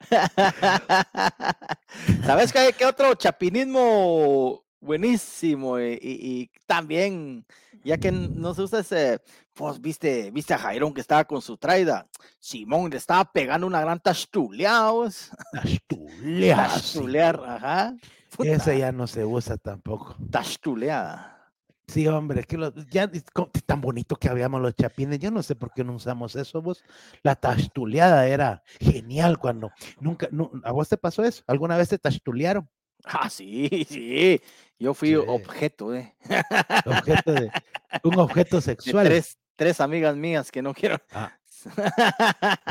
¿Sabes 2.26 2.54
qué, 2.54 2.74
qué 2.78 2.86
otro 2.86 3.15
chapinismo 3.15 4.63
buenísimo? 4.80 5.80
Y, 5.80 6.50
también, 6.65 7.46
ya 7.84 7.98
que 7.98 8.12
no 8.12 8.54
se 8.54 8.63
usa 8.63 8.80
ese, 8.80 9.22
pues 9.54 9.82
viste, 9.82 10.32
viste 10.32 10.54
a 10.54 10.60
Jairón 10.60 10.93
que 10.93 11.02
estaba 11.02 11.26
con 11.26 11.41
su 11.41 11.58
traida. 11.58 12.08
Simón 12.39 12.89
le 12.89 12.98
estaba 12.98 13.26
pegando 13.26 13.67
una 13.67 13.82
gran 13.82 14.00
tastuleados. 14.00 15.32
Tastulear. 16.56 17.41
ajá. 17.46 17.96
Ese 18.39 18.78
ya 18.78 18.91
no 18.91 19.08
se 19.08 19.26
usa 19.26 19.58
tampoco. 19.58 20.15
Tastuleada. 20.30 21.37
Sí, 21.88 22.06
hombre, 22.06 22.43
que 22.43 22.58
lo, 22.58 22.73
ya 22.89 23.10
tan 23.65 23.80
bonito 23.80 24.17
que 24.17 24.28
habíamos 24.28 24.62
los 24.62 24.76
chapines. 24.76 25.19
Yo 25.19 25.32
no 25.32 25.41
sé 25.41 25.56
por 25.56 25.71
qué 25.73 25.86
no 25.86 25.93
usamos 25.93 26.36
eso, 26.36 26.62
vos. 26.62 26.84
La 27.23 27.36
tastuleada 27.36 28.28
era 28.28 28.62
genial 28.80 29.38
cuando 29.38 29.71
nunca, 30.02 30.28
¿a 30.63 30.71
vos 30.73 30.89
te 30.89 30.97
pasó 30.97 31.23
eso? 31.23 31.43
¿Alguna 31.47 31.78
vez 31.78 31.89
te 31.89 31.97
tastulearon? 31.97 32.69
Ah, 33.06 33.30
sí, 33.30 33.86
sí. 33.89 34.41
Yo 34.78 34.93
fui 34.93 35.15
objeto, 35.15 35.95
¿eh? 35.95 36.13
Objeto 36.86 37.32
de, 37.32 37.52
un 38.04 38.19
objeto 38.19 38.60
sexual. 38.62 39.06
tres, 39.06 39.38
tres, 39.56 39.80
amigas 39.80 40.15
mías 40.17 40.52
que 40.52 40.62
no 40.62 40.73
quiero. 40.73 40.97
Ah. 41.12 41.32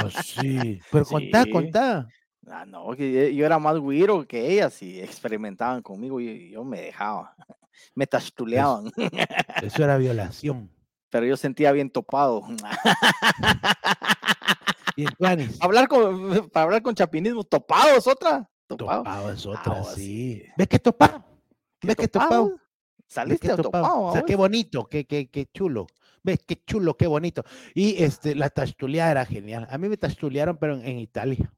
Oh, 0.04 0.10
sí, 0.22 0.78
pero 0.92 1.06
contá, 1.06 1.46
contá. 1.50 2.06
Ah, 2.48 2.64
no, 2.66 2.94
yo 2.94 3.46
era 3.46 3.58
más 3.58 3.78
güiro 3.78 4.26
que 4.26 4.52
ellas 4.52 4.80
y 4.82 5.00
experimentaban 5.00 5.82
conmigo 5.82 6.20
y 6.20 6.50
yo 6.50 6.62
me 6.62 6.80
dejaba 6.82 7.34
me 7.94 8.06
tastuleaban. 8.06 8.90
Eso, 9.62 9.84
era 9.84 9.96
violación. 9.96 10.70
Pero 11.10 11.26
yo 11.26 11.36
sentía 11.36 11.72
bien 11.72 11.90
topado. 11.90 12.42
Y 14.96 15.04
hablar 15.60 15.88
con, 15.88 16.48
para 16.50 16.64
hablar 16.64 16.82
con 16.82 16.94
chapinismo, 16.94 17.44
topado 17.44 17.96
es 17.96 18.06
otra. 18.06 18.48
Topado, 18.66 19.30
es 19.30 19.44
otra, 19.46 19.84
sí. 19.84 20.42
¿Ves 20.56 20.68
que 20.68 20.78
topado? 20.78 21.22
¿Ves 21.82 21.96
que 21.96 22.08
topado? 22.08 22.58
Saliste 23.06 23.48
topado. 23.54 24.06
O 24.06 24.12
sea, 24.12 24.22
qué 24.22 24.34
bonito, 24.36 24.86
qué, 24.86 25.04
qué, 25.04 25.28
qué 25.28 25.46
chulo. 25.52 25.86
¿Ves 26.22 26.40
qué 26.44 26.60
chulo, 26.64 26.96
qué 26.96 27.06
bonito? 27.06 27.44
Y 27.72 28.02
este, 28.02 28.34
la 28.34 28.50
tastuleada 28.50 29.12
era 29.12 29.26
genial. 29.26 29.68
A 29.70 29.78
mí 29.78 29.88
me 29.88 29.96
tastulearon, 29.96 30.56
pero 30.56 30.74
en, 30.74 30.98
Italia. 30.98 31.52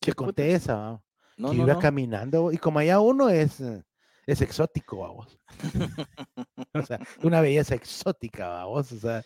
¿Qué 0.00 0.12
conté 0.12 0.54
esa. 0.54 1.00
No, 1.36 1.52
no, 1.52 1.54
iba 1.54 1.78
caminando 1.78 2.50
y 2.50 2.58
como 2.58 2.80
allá 2.80 2.98
uno 2.98 3.28
es 3.28 3.60
eh, 3.60 3.84
es 4.28 4.42
exótico, 4.42 4.98
vamos. 4.98 5.38
o 6.74 6.82
sea, 6.82 7.00
una 7.22 7.40
belleza 7.40 7.74
exótica, 7.74 8.46
vamos. 8.46 8.92
O 8.92 8.98
sea, 8.98 9.24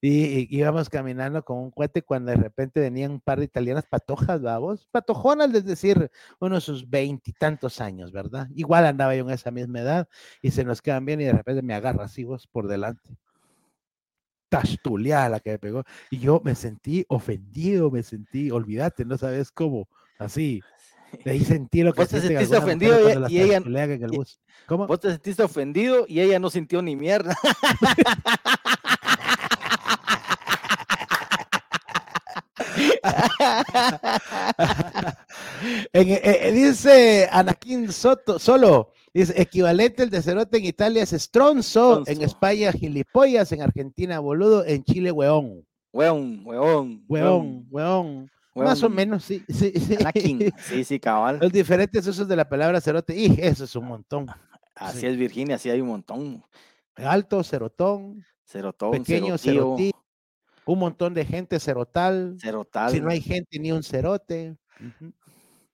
y, 0.00 0.56
íbamos 0.56 0.88
caminando 0.88 1.44
con 1.44 1.58
un 1.58 1.70
cuate 1.72 2.02
cuando 2.02 2.30
de 2.30 2.36
repente 2.36 2.78
venían 2.78 3.10
un 3.10 3.20
par 3.20 3.40
de 3.40 3.46
italianas 3.46 3.84
patojas, 3.84 4.40
vamos. 4.40 4.86
Patojonas, 4.92 5.52
es 5.54 5.64
decir, 5.64 6.08
unos 6.38 6.62
sus 6.62 6.88
veintitantos 6.88 7.80
años, 7.80 8.12
¿verdad? 8.12 8.48
Igual 8.54 8.86
andaba 8.86 9.16
yo 9.16 9.24
en 9.24 9.30
esa 9.30 9.50
misma 9.50 9.80
edad 9.80 10.08
y 10.40 10.52
se 10.52 10.64
nos 10.64 10.80
quedan 10.80 11.04
bien 11.04 11.20
y 11.20 11.24
de 11.24 11.32
repente 11.32 11.60
me 11.60 11.74
agarra 11.74 12.04
así 12.04 12.22
vos 12.22 12.46
por 12.46 12.68
delante. 12.68 13.10
Tastuleada 14.48 15.30
la 15.30 15.40
que 15.40 15.50
me 15.50 15.58
pegó. 15.58 15.82
Y 16.10 16.20
yo 16.20 16.40
me 16.44 16.54
sentí 16.54 17.04
ofendido, 17.08 17.90
me 17.90 18.04
sentí, 18.04 18.52
olvídate, 18.52 19.04
no 19.04 19.18
sabes 19.18 19.50
cómo, 19.50 19.88
así. 20.16 20.62
Ahí 21.24 21.44
sentí 21.44 21.82
lo 21.82 21.92
que 21.92 22.02
Vos 22.02 22.08
te 22.08 22.20
sentiste 22.20 22.56
ofendido 22.56 23.28
y, 23.28 23.40
ella. 23.40 23.62
¿Cómo? 24.66 24.86
Vos 24.86 25.00
te 25.00 25.10
sentiste 25.10 25.42
ofendido 25.42 26.06
y 26.08 26.20
ella 26.20 26.38
no 26.38 26.50
sintió 26.50 26.82
ni 26.82 26.96
mierda. 26.96 27.36
Eh, 35.92 36.20
eh, 36.22 36.52
dice 36.52 37.28
Anakin 37.30 37.90
Soto, 37.90 38.38
solo, 38.38 38.92
dice 39.12 39.40
equivalente 39.40 40.02
el 40.02 40.10
de 40.10 40.20
cerote 40.20 40.58
en 40.58 40.66
Italia 40.66 41.02
es 41.02 41.10
stronzo, 41.10 42.02
en 42.06 42.22
España 42.22 42.72
gilipollas, 42.72 43.52
en 43.52 43.62
Argentina 43.62 44.18
boludo, 44.18 44.64
en 44.64 44.84
Chile 44.84 45.10
weón. 45.10 45.64
Weón, 45.92 46.42
weón. 46.44 47.04
Weón, 47.08 48.30
Más 48.54 48.82
o 48.82 48.88
menos, 48.88 49.24
sí. 49.24 49.44
Sí, 49.48 49.72
sí, 50.58 50.84
sí, 50.84 51.00
cabal. 51.00 51.38
Los 51.40 51.52
diferentes 51.52 52.06
usos 52.06 52.28
de 52.28 52.36
la 52.36 52.48
palabra 52.48 52.80
cerote, 52.80 53.16
y 53.16 53.36
eso 53.40 53.64
es 53.64 53.74
un 53.76 53.86
montón. 53.86 54.26
Así 54.74 55.06
es, 55.06 55.16
Virginia, 55.16 55.56
así 55.56 55.70
hay 55.70 55.80
un 55.80 55.88
montón. 55.88 56.44
Alto, 56.96 57.42
cerotón. 57.42 58.24
Cerotón, 58.44 58.92
pequeño, 58.92 59.38
cerotí. 59.38 59.90
Un 60.66 60.78
montón 60.78 61.14
de 61.14 61.24
gente, 61.24 61.58
cerotal. 61.60 62.36
Cerotal. 62.40 62.90
Si 62.90 63.00
no 63.00 63.10
hay 63.10 63.20
gente, 63.20 63.58
ni 63.58 63.72
un 63.72 63.82
cerote. 63.82 64.56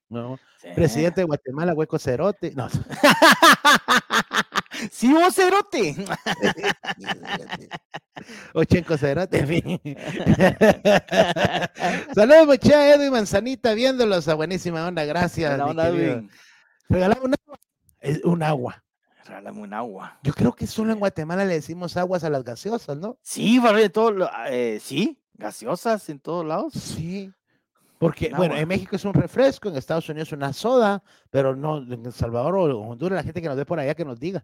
No. 0.08 0.38
Presidente 0.74 1.20
de 1.20 1.24
Guatemala, 1.26 1.74
hueco 1.74 1.98
cerote. 1.98 2.52
No. 2.54 2.68
sí, 4.90 5.12
vos 5.12 5.34
cerote. 5.34 5.94
Ochenco 8.54 8.96
cerote. 8.96 9.40
Saludos, 12.14 12.46
muchachos, 12.46 12.72
Edwin 12.72 13.12
Manzanita, 13.12 13.74
viéndolos 13.74 14.28
a 14.28 14.34
buenísima 14.34 14.86
onda. 14.86 15.04
Gracias. 15.04 15.58
Regalamos 16.88 17.24
un 17.24 17.34
agua. 17.34 17.58
un 18.24 18.42
agua. 18.42 18.84
Regálame 19.24 19.60
un 19.60 19.74
agua. 19.74 20.18
Yo 20.22 20.32
creo 20.32 20.52
que 20.52 20.66
solo 20.66 20.92
en 20.92 20.98
Guatemala 20.98 21.44
le 21.44 21.54
decimos 21.54 21.96
aguas 21.96 22.24
a 22.24 22.30
las 22.30 22.42
gaseosas, 22.42 22.96
¿no? 22.96 23.18
Sí, 23.22 23.60
de 23.60 23.90
todo, 23.90 24.28
eh, 24.48 24.80
sí, 24.82 25.22
gaseosas 25.34 26.08
en 26.08 26.18
todos 26.18 26.44
lados. 26.44 26.72
Sí. 26.74 27.32
Porque, 27.98 28.32
bueno, 28.34 28.56
en 28.56 28.66
México 28.66 28.96
es 28.96 29.04
un 29.04 29.12
refresco, 29.12 29.68
en 29.68 29.76
Estados 29.76 30.08
Unidos 30.08 30.28
es 30.28 30.32
una 30.32 30.54
soda, 30.54 31.02
pero 31.28 31.54
no, 31.54 31.78
en 31.78 32.06
El 32.06 32.12
Salvador 32.12 32.56
o 32.56 32.80
Honduras, 32.80 33.16
la 33.16 33.22
gente 33.22 33.42
que 33.42 33.48
nos 33.48 33.58
ve 33.58 33.66
por 33.66 33.78
allá 33.78 33.94
que 33.94 34.06
nos 34.06 34.18
diga, 34.18 34.42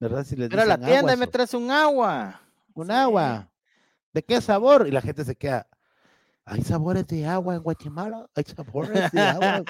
¿verdad? 0.00 0.24
Si 0.24 0.36
les 0.36 0.48
pero 0.48 0.62
a 0.62 0.66
la 0.66 0.78
tienda 0.78 1.16
me 1.16 1.26
traes 1.26 1.54
un 1.54 1.70
agua. 1.70 2.40
Un 2.74 2.90
agua. 2.90 3.48
¿De 4.12 4.22
qué 4.22 4.40
sabor? 4.40 4.86
Y 4.86 4.90
la 4.90 5.00
gente 5.00 5.24
se 5.24 5.36
queda, 5.36 5.66
¿hay 6.44 6.62
sabores 6.62 7.06
de 7.06 7.26
agua 7.26 7.54
en 7.54 7.62
Guatemala? 7.62 8.26
¿Hay 8.34 8.44
sabores 8.44 9.10
de 9.12 9.20
agua? 9.20 9.64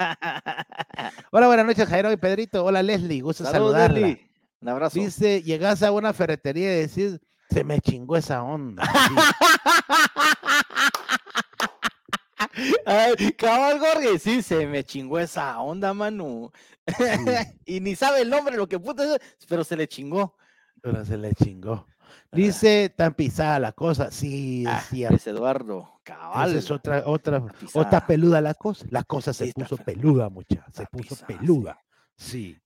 Hola, 1.32 1.46
buenas 1.48 1.66
noches, 1.66 1.88
Jairo 1.88 2.12
y 2.12 2.16
Pedrito. 2.16 2.64
Hola, 2.64 2.82
Leslie, 2.82 3.20
gusto 3.20 3.44
saludarla. 3.44 4.16
Un 4.60 4.68
abrazo. 4.68 4.98
Dice, 4.98 5.42
llegas 5.42 5.82
a 5.82 5.92
una 5.92 6.12
ferretería 6.12 6.76
y 6.76 6.86
decís, 6.86 7.20
se 7.50 7.64
me 7.64 7.80
chingó 7.80 8.16
esa 8.16 8.42
onda. 8.42 8.82
Ay, 12.86 13.32
cabal 13.32 13.78
Jorge, 13.80 14.18
sí, 14.18 14.42
se 14.42 14.66
me 14.66 14.84
chingó 14.84 15.18
esa 15.18 15.60
onda, 15.60 15.92
Manu. 15.94 16.50
y 17.66 17.80
ni 17.80 17.96
sabe 17.96 18.22
el 18.22 18.30
nombre, 18.30 18.56
lo 18.56 18.68
que 18.68 18.78
puta 18.78 19.04
pero 19.48 19.64
se 19.64 19.76
le 19.76 19.88
chingó. 19.88 20.36
Pero 20.80 21.04
se 21.04 21.16
le 21.16 21.34
chingó. 21.34 21.86
Dice 22.30 22.92
tan 22.94 23.14
pisada 23.14 23.58
la 23.58 23.72
cosa, 23.72 24.10
sí, 24.10 24.64
ah, 24.66 24.82
es 24.92 25.26
Eduardo, 25.26 26.00
cabal. 26.02 26.50
Esa 26.50 26.58
es 26.58 26.70
otra, 26.70 27.02
otra, 27.06 27.42
otra 27.72 28.06
peluda 28.06 28.40
la 28.40 28.54
cosa. 28.54 28.86
La 28.90 29.02
cosa 29.02 29.32
se 29.32 29.52
puso 29.52 29.76
peluda, 29.78 30.28
mucha, 30.28 30.64
se 30.72 30.86
puso 30.86 31.16
peluda. 31.26 31.78
Sí. 32.16 32.58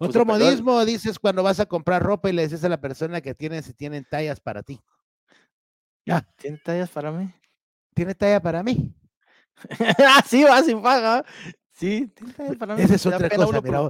Otro 0.00 0.24
modismo 0.24 0.84
dices 0.84 1.18
cuando 1.18 1.42
vas 1.42 1.60
a 1.60 1.66
comprar 1.66 2.02
ropa 2.02 2.30
y 2.30 2.32
le 2.32 2.42
dices 2.42 2.64
a 2.64 2.68
la 2.68 2.80
persona 2.80 3.20
que 3.20 3.34
tiene 3.34 3.62
si 3.62 3.74
tienen 3.74 4.06
tallas 4.08 4.40
para 4.40 4.62
ti. 4.62 4.80
Ya. 6.06 6.26
¿Tiene 6.36 6.58
tallas 6.58 6.88
para 6.88 7.12
mí? 7.12 7.30
¿Tiene 7.94 8.14
talla 8.14 8.40
para 8.40 8.62
mí? 8.62 8.94
ah, 9.98 10.22
sí, 10.26 10.44
va 10.44 10.62
sin 10.62 10.82
paga. 10.82 11.24
Sí, 11.72 12.12
para 12.58 12.74
mí. 12.74 12.82
Esa 12.82 12.94
es 12.96 13.06
otra 13.06 13.28
cosa, 13.30 13.60
mira, 13.60 13.88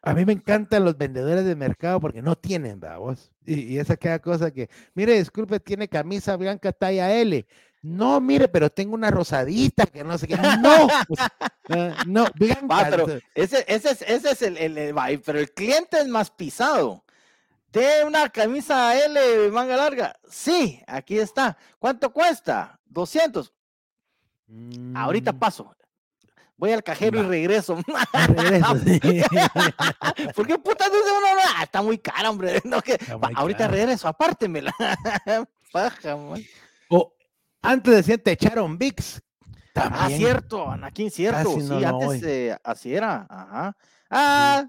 a 0.00 0.14
mí 0.14 0.24
me 0.24 0.32
encantan 0.32 0.84
los 0.84 0.96
vendedores 0.96 1.44
de 1.44 1.56
mercado 1.56 2.00
porque 2.00 2.22
no 2.22 2.36
tienen, 2.36 2.78
vamos. 2.78 3.32
Y, 3.44 3.74
y 3.74 3.78
esa 3.78 3.96
queda 3.96 4.20
cosa 4.20 4.50
que, 4.50 4.70
mire, 4.94 5.18
disculpe, 5.18 5.58
tiene 5.58 5.88
camisa 5.88 6.36
blanca 6.36 6.72
talla 6.72 7.12
L. 7.12 7.46
No, 7.82 8.20
mire, 8.20 8.48
pero 8.48 8.70
tengo 8.70 8.94
una 8.94 9.10
rosadita 9.10 9.86
que 9.86 10.04
no 10.04 10.18
sé 10.18 10.26
qué. 10.26 10.36
No, 10.36 10.88
pues, 11.06 11.20
eh, 11.68 11.94
no, 12.06 12.26
blanca. 12.34 12.66
Ah, 12.70 12.86
pero 12.90 13.06
ese, 13.34 13.64
ese 13.68 13.90
es, 13.90 14.02
ese 14.02 14.30
es 14.30 14.42
el, 14.42 14.56
el, 14.56 15.20
pero 15.24 15.38
el 15.38 15.50
cliente 15.52 16.00
es 16.00 16.08
más 16.08 16.30
pisado. 16.30 17.04
¿De 17.72 18.04
una 18.06 18.28
camisa 18.30 18.96
L 19.04 19.50
manga 19.50 19.76
larga? 19.76 20.18
Sí, 20.28 20.82
aquí 20.86 21.18
está. 21.18 21.56
¿Cuánto 21.78 22.12
cuesta? 22.12 22.80
200. 22.86 23.52
Ahorita 24.94 25.32
Mm, 25.32 25.38
paso. 25.38 25.74
Voy 26.56 26.72
al 26.72 26.82
cajero 26.82 27.20
y 27.20 27.22
regreso. 27.22 27.76
regreso, 28.28 28.76
sí. 28.78 29.00
¿Por 30.34 30.46
qué 30.46 30.58
puta 30.58 30.86
dice 30.86 31.10
uno? 31.16 31.34
No, 31.34 31.40
Ah, 31.56 31.62
está 31.64 31.82
muy 31.82 31.98
cara, 31.98 32.30
hombre. 32.30 32.60
No, 32.64 32.80
que, 32.82 32.98
ahorita 33.34 33.58
cara. 33.58 33.72
regreso, 33.72 34.08
apártemela. 34.08 34.74
Paja, 35.72 36.16
man. 36.16 36.42
O 36.88 37.14
antes 37.62 37.94
decían 37.94 38.20
te 38.20 38.32
echaron 38.32 38.76
VIX. 38.78 39.20
Ah, 39.74 40.08
cierto, 40.10 40.68
Anakin, 40.68 41.10
cierto. 41.10 41.54
Casi 41.54 41.68
sí, 41.68 41.84
antes 41.84 42.22
eh, 42.24 42.56
así 42.64 42.92
era. 42.94 43.26
Ajá. 43.30 43.76
Ah, 44.10 44.64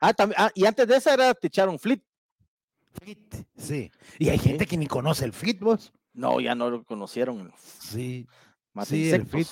ah, 0.00 0.12
también, 0.12 0.38
ah, 0.38 0.50
y 0.54 0.66
antes 0.66 0.86
de 0.86 0.96
esa 0.96 1.14
era 1.14 1.32
te 1.32 1.46
echaron 1.46 1.78
flit. 1.78 2.02
Sí. 3.56 3.90
Y 4.18 4.28
hay 4.28 4.38
Sí. 4.38 4.48
gente 4.50 4.66
que 4.66 4.76
ni 4.76 4.86
conoce 4.86 5.24
el 5.24 5.32
Fit, 5.32 5.60
vos. 5.60 5.92
No, 6.12 6.40
ya 6.40 6.54
no 6.54 6.68
lo 6.70 6.84
conocieron. 6.84 7.52
Sí. 7.78 8.26
Mata 8.80 8.90
sí, 8.90 9.10
el. 9.10 9.26
Fit 9.26 9.48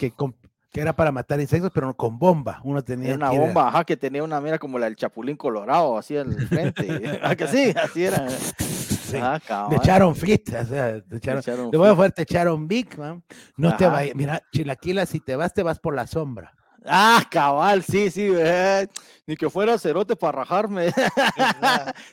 que, 0.70 0.80
era 0.80 0.94
para 0.94 1.10
matar 1.10 1.40
insectos, 1.40 1.70
pero 1.72 1.86
no 1.86 1.96
con 1.96 2.18
bomba. 2.18 2.60
Uno 2.62 2.82
tenía 2.82 3.08
Era 3.08 3.16
una 3.16 3.30
bomba, 3.30 3.68
ajá, 3.68 3.84
que 3.84 3.96
tenía 3.96 4.22
una 4.22 4.40
mira 4.40 4.58
como 4.58 4.78
la 4.78 4.86
del 4.86 4.96
Chapulín 4.96 5.36
Colorado, 5.36 5.98
así 5.98 6.16
al 6.16 6.34
frente. 6.46 7.20
¿A 7.22 7.34
que 7.36 7.46
sí? 7.48 7.74
Así 7.76 8.04
era. 8.04 8.28
Sí. 8.28 9.16
Ah, 9.16 9.40
echaron 9.72 10.14
fit, 10.14 10.48
o 10.48 10.66
sea, 10.66 11.00
te 11.00 11.04
Le 11.08 11.16
echaron, 11.16 11.40
echaron 11.40 11.70
te 11.70 11.76
voy 11.78 11.88
a 11.88 11.94
fuerte, 11.94 12.16
te 12.16 12.22
echaron 12.22 12.68
big, 12.68 12.98
man. 12.98 13.22
No 13.56 13.74
te 13.76 13.86
vayas, 13.86 14.14
mira, 14.14 14.42
chilaquila, 14.52 15.06
si 15.06 15.20
te 15.20 15.34
vas, 15.34 15.54
te 15.54 15.62
vas 15.62 15.78
por 15.78 15.94
la 15.94 16.06
sombra. 16.06 16.54
Ah, 16.88 17.24
cabal, 17.30 17.82
sí, 17.82 18.10
sí. 18.10 18.28
eh, 18.34 18.86
Ni 19.26 19.36
que 19.36 19.50
fuera 19.50 19.78
cerote 19.78 20.16
para 20.16 20.38
rajarme. 20.38 20.92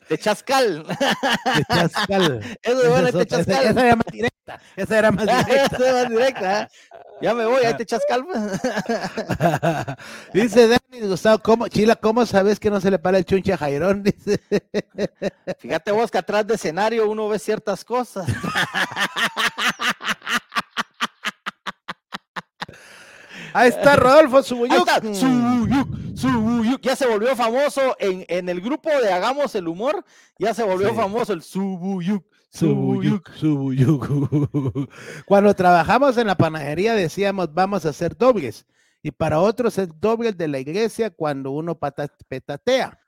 Te 0.08 0.18
chascal. 0.18 0.86
Te 0.88 1.62
echas 1.62 1.94
cal. 2.08 2.42
Eso 2.62 2.78
de 2.82 2.88
Esa, 2.88 2.90
bueno, 2.90 3.08
es 3.08 3.14
te 3.16 3.26
chascal. 3.26 3.66
esa 3.68 3.86
era 3.86 3.96
más 3.96 4.06
directa, 4.12 4.60
esa 4.76 4.98
era 5.00 5.12
más 5.12 5.26
directa. 5.46 5.76
Esa 5.76 5.88
es 5.88 5.94
más 5.94 6.10
directa. 6.10 6.62
¿eh? 6.64 6.68
Ya 7.22 7.34
me 7.34 7.46
voy, 7.46 7.64
ahí 7.64 7.74
te 7.78 7.86
chascal. 7.86 8.26
pues. 8.26 8.38
Dice 10.34 10.68
Dani 10.68 11.08
Gustavo, 11.08 11.40
¿cómo, 11.40 11.68
Chila, 11.70 11.96
¿cómo 11.96 12.26
sabes 12.26 12.60
que 12.60 12.70
no 12.70 12.82
se 12.82 12.92
le 12.92 13.00
para 13.00 13.18
el 13.18 13.26
chunche 13.26 13.54
a 13.54 13.58
Jairón? 13.58 14.04
Dice, 14.04 14.42
Fíjate 15.60 15.92
vos 15.92 16.12
que 16.12 16.18
atrás 16.18 16.46
de 16.46 16.56
escenario 16.56 17.10
uno 17.10 17.30
ve 17.30 17.40
ciertas 17.40 17.86
cosas. 17.86 18.28
Ahí 23.56 23.70
está 23.70 23.96
Rodolfo 23.96 24.40
está, 24.40 25.02
Subuyuk, 25.02 26.16
Subuyuk. 26.16 26.82
Ya 26.82 26.96
se 26.96 27.08
volvió 27.08 27.36
famoso 27.36 27.96
en, 28.00 28.26
en 28.28 28.50
el 28.50 28.62
grupo 28.62 28.90
de 28.90 29.12
Hagamos 29.12 29.56
el 29.56 29.68
Humor. 29.68 30.04
Ya 30.40 30.54
se 30.54 30.64
volvió 30.64 30.90
Sí. 30.90 30.96
famoso 30.96 31.34
el 31.34 31.42
Subuyuk. 31.42 32.24
Subuyuk. 32.50 33.30
Subuyuk. 33.34 34.08
Cuando 35.26 35.54
trabajamos 35.54 36.18
en 36.18 36.28
la 36.28 36.36
panadería 36.36 36.94
decíamos, 36.94 37.54
vamos 37.54 37.86
a 37.86 37.90
hacer 37.90 38.16
dobles. 38.18 38.66
Y 39.02 39.12
para 39.12 39.40
otros 39.40 39.78
es 39.78 39.90
doble 40.00 40.32
de 40.32 40.48
la 40.48 40.60
iglesia 40.60 41.10
cuando 41.10 41.52
uno 41.52 41.78
petatea. 41.78 43.00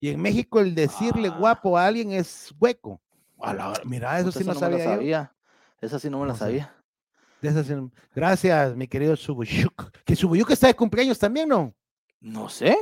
Y 0.00 0.08
en 0.10 0.20
México 0.20 0.60
el 0.60 0.74
decirle 0.74 1.28
Ah. 1.28 1.36
guapo 1.38 1.78
a 1.78 1.86
alguien 1.86 2.12
es 2.12 2.52
hueco. 2.58 3.00
A 3.40 3.54
la 3.54 3.72
mira, 3.84 4.18
eso 4.18 4.26
Puta, 4.28 4.38
sí 4.40 4.44
no 4.44 4.54
la 4.54 4.60
sabía 4.60 4.84
sabía. 4.84 5.34
Esa 5.80 5.98
sí 5.98 6.10
no 6.10 6.18
me 6.20 6.26
la 6.26 6.32
No 6.32 6.38
sabía. 6.38 6.74
De 7.42 7.88
Gracias, 8.14 8.76
mi 8.76 8.86
querido 8.86 9.16
Subuyuk. 9.16 9.90
Que 10.04 10.14
Subuyuk 10.16 10.50
está 10.50 10.66
de 10.66 10.74
cumpleaños 10.74 11.18
también, 11.18 11.48
¿no? 11.48 11.74
No 12.20 12.48
sé. 12.48 12.76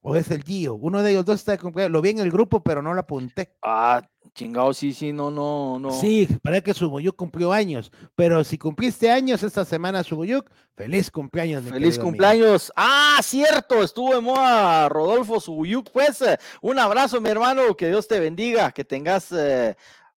¿O 0.00 0.14
es 0.14 0.30
el 0.30 0.44
Gio? 0.44 0.76
Uno 0.76 1.02
de 1.02 1.10
ellos 1.10 1.24
dos 1.24 1.40
está 1.40 1.52
de 1.52 1.58
cumpleaños. 1.58 1.92
Lo 1.92 2.00
vi 2.00 2.10
en 2.10 2.20
el 2.20 2.30
grupo, 2.30 2.62
pero 2.62 2.80
no 2.82 2.94
lo 2.94 3.00
apunté. 3.00 3.56
Ah, 3.62 4.00
chingado, 4.32 4.72
sí, 4.72 4.92
sí, 4.92 5.12
no, 5.12 5.28
no, 5.30 5.80
no. 5.80 5.90
Sí, 5.90 6.28
parece 6.40 6.62
que 6.62 6.74
Subuyuk 6.74 7.16
cumplió 7.16 7.52
años. 7.52 7.90
Pero 8.14 8.44
si 8.44 8.58
cumpliste 8.58 9.10
años 9.10 9.42
esta 9.42 9.64
semana, 9.64 10.04
Subuyuk, 10.04 10.48
feliz 10.76 11.10
cumpleaños. 11.10 11.64
mi 11.64 11.70
Feliz 11.70 11.96
amigo. 11.96 12.04
cumpleaños. 12.04 12.72
Ah, 12.76 13.18
cierto, 13.22 13.82
estuvo 13.82 14.14
de 14.14 14.20
moda 14.20 14.88
Rodolfo 14.88 15.40
Subuyuk. 15.40 15.90
Pues 15.90 16.22
un 16.62 16.78
abrazo, 16.78 17.20
mi 17.20 17.30
hermano, 17.30 17.76
que 17.76 17.88
Dios 17.88 18.06
te 18.06 18.20
bendiga, 18.20 18.70
que 18.70 18.84
tengas 18.84 19.32
eh, 19.32 19.76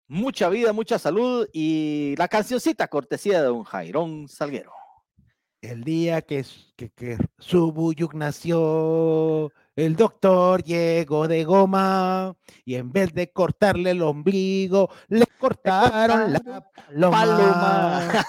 mucha 0.08 0.48
vida, 0.48 0.72
mucha 0.72 0.98
salud 0.98 1.48
y 1.52 2.14
la 2.16 2.28
cancioncita 2.28 2.88
cortesía 2.88 3.40
de 3.40 3.48
don 3.48 3.62
Jairón 3.62 4.26
Salguero. 4.28 4.72
El 5.60 5.82
día 5.82 6.22
que, 6.22 6.44
que, 6.76 6.90
que 6.90 7.18
Subuyuk 7.38 8.14
nació, 8.14 9.52
el 9.74 9.96
doctor 9.96 10.62
llegó 10.62 11.26
de 11.26 11.44
goma 11.44 12.36
y 12.64 12.76
en 12.76 12.92
vez 12.92 13.12
de 13.12 13.32
cortarle 13.32 13.90
el 13.90 14.02
ombligo, 14.02 14.88
le 15.08 15.26
cortaron 15.38 16.32
la 16.32 16.40
paloma. 16.40 17.10
Paloma. 17.10 18.08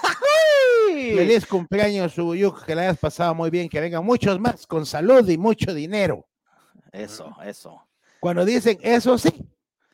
Feliz 0.90 1.46
cumpleaños, 1.46 2.12
Subuyuk, 2.12 2.64
que 2.64 2.74
la 2.74 2.82
hayas 2.82 2.98
pasado 2.98 3.34
muy 3.34 3.48
bien, 3.48 3.68
que 3.68 3.80
vengan 3.80 4.04
muchos 4.04 4.38
más 4.40 4.66
con 4.66 4.84
salud 4.84 5.26
y 5.28 5.38
mucho 5.38 5.72
dinero. 5.72 6.26
Eso, 6.90 7.32
eso. 7.44 7.80
Cuando 8.18 8.44
dicen 8.44 8.76
eso 8.82 9.16
sí, 9.16 9.32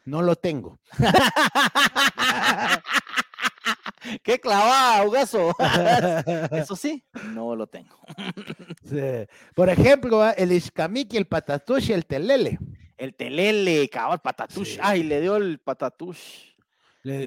no 0.06 0.22
lo 0.22 0.36
tengo. 0.36 0.78
Qué 4.22 4.38
clavada, 4.40 5.04
Ugazo. 5.04 5.54
Eso 6.52 6.76
sí, 6.76 7.02
no 7.32 7.56
lo 7.56 7.66
tengo. 7.66 7.96
Sí. 8.88 9.00
Por 9.54 9.68
ejemplo, 9.68 10.24
el 10.32 10.52
y 10.52 11.16
el 11.16 11.26
Patatush 11.26 11.90
y 11.90 11.92
el 11.92 12.06
Telele. 12.06 12.58
El 12.96 13.14
telele, 13.14 13.88
cabal, 13.90 14.20
patatush. 14.20 14.74
Sí. 14.74 14.78
Ay, 14.80 15.02
le 15.02 15.20
dio 15.20 15.36
el 15.36 15.58
patatush. 15.58 16.54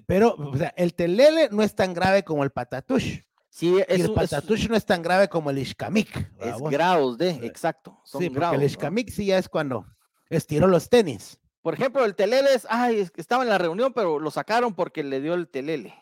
Pero, 0.07 0.33
o 0.35 0.57
sea, 0.57 0.73
el 0.75 0.95
Telele 0.95 1.49
no 1.51 1.61
es 1.61 1.75
tan 1.75 1.93
grave 1.93 2.23
como 2.23 2.43
el 2.43 2.49
Patatush. 2.49 3.19
Sí, 3.49 3.75
Y 3.75 3.79
el 3.93 4.01
es- 4.01 4.09
Patatush 4.09 4.67
no 4.67 4.75
es 4.75 4.85
tan 4.85 5.01
grave 5.03 5.27
como 5.29 5.51
el 5.51 5.59
Ishkamik. 5.59 6.31
es 6.39 6.55
grados 6.71 7.17
de, 7.17 7.29
exacto. 7.45 7.99
Son 8.03 8.19
Sí, 8.21 8.29
porque 8.29 8.39
grados. 8.39 8.55
el 8.55 8.61
¿no? 8.61 8.65
Ishkamik 8.65 9.09
sí 9.09 9.25
ya 9.27 9.37
es 9.37 9.47
cuando 9.47 9.85
estiró 10.29 10.67
los 10.67 10.89
tenis. 10.89 11.39
Por 11.69 11.75
ejemplo, 11.75 12.03
el 12.03 12.15
telele 12.15 12.51
es, 12.55 12.65
ay, 12.67 13.07
estaba 13.15 13.43
en 13.43 13.49
la 13.49 13.59
reunión, 13.59 13.93
pero 13.93 14.17
lo 14.17 14.31
sacaron 14.31 14.73
porque 14.73 15.03
le 15.03 15.21
dio 15.21 15.35
el 15.35 15.47
telele. 15.47 15.93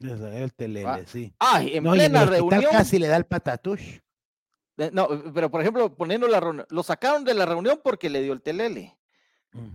El 0.00 0.52
Telele, 0.52 0.84
Ah, 0.84 1.00
sí. 1.06 1.32
Ay, 1.38 1.76
en 1.76 1.84
No, 1.84 1.94
y 1.94 2.00
en 2.00 2.10
plena 2.10 2.24
reunión. 2.26 2.64
casi 2.72 2.98
le 2.98 3.06
da 3.06 3.16
el 3.16 3.24
Patatush. 3.24 4.00
No, 4.90 5.06
pero 5.32 5.48
por 5.48 5.60
ejemplo, 5.60 5.94
poniendo 5.94 6.26
la 6.26 6.40
reunión, 6.40 6.66
lo 6.70 6.82
sacaron 6.82 7.22
de 7.22 7.34
la 7.34 7.46
reunión 7.46 7.80
porque 7.84 8.10
le 8.10 8.20
dio 8.20 8.32
el 8.32 8.42
telele. 8.42 8.98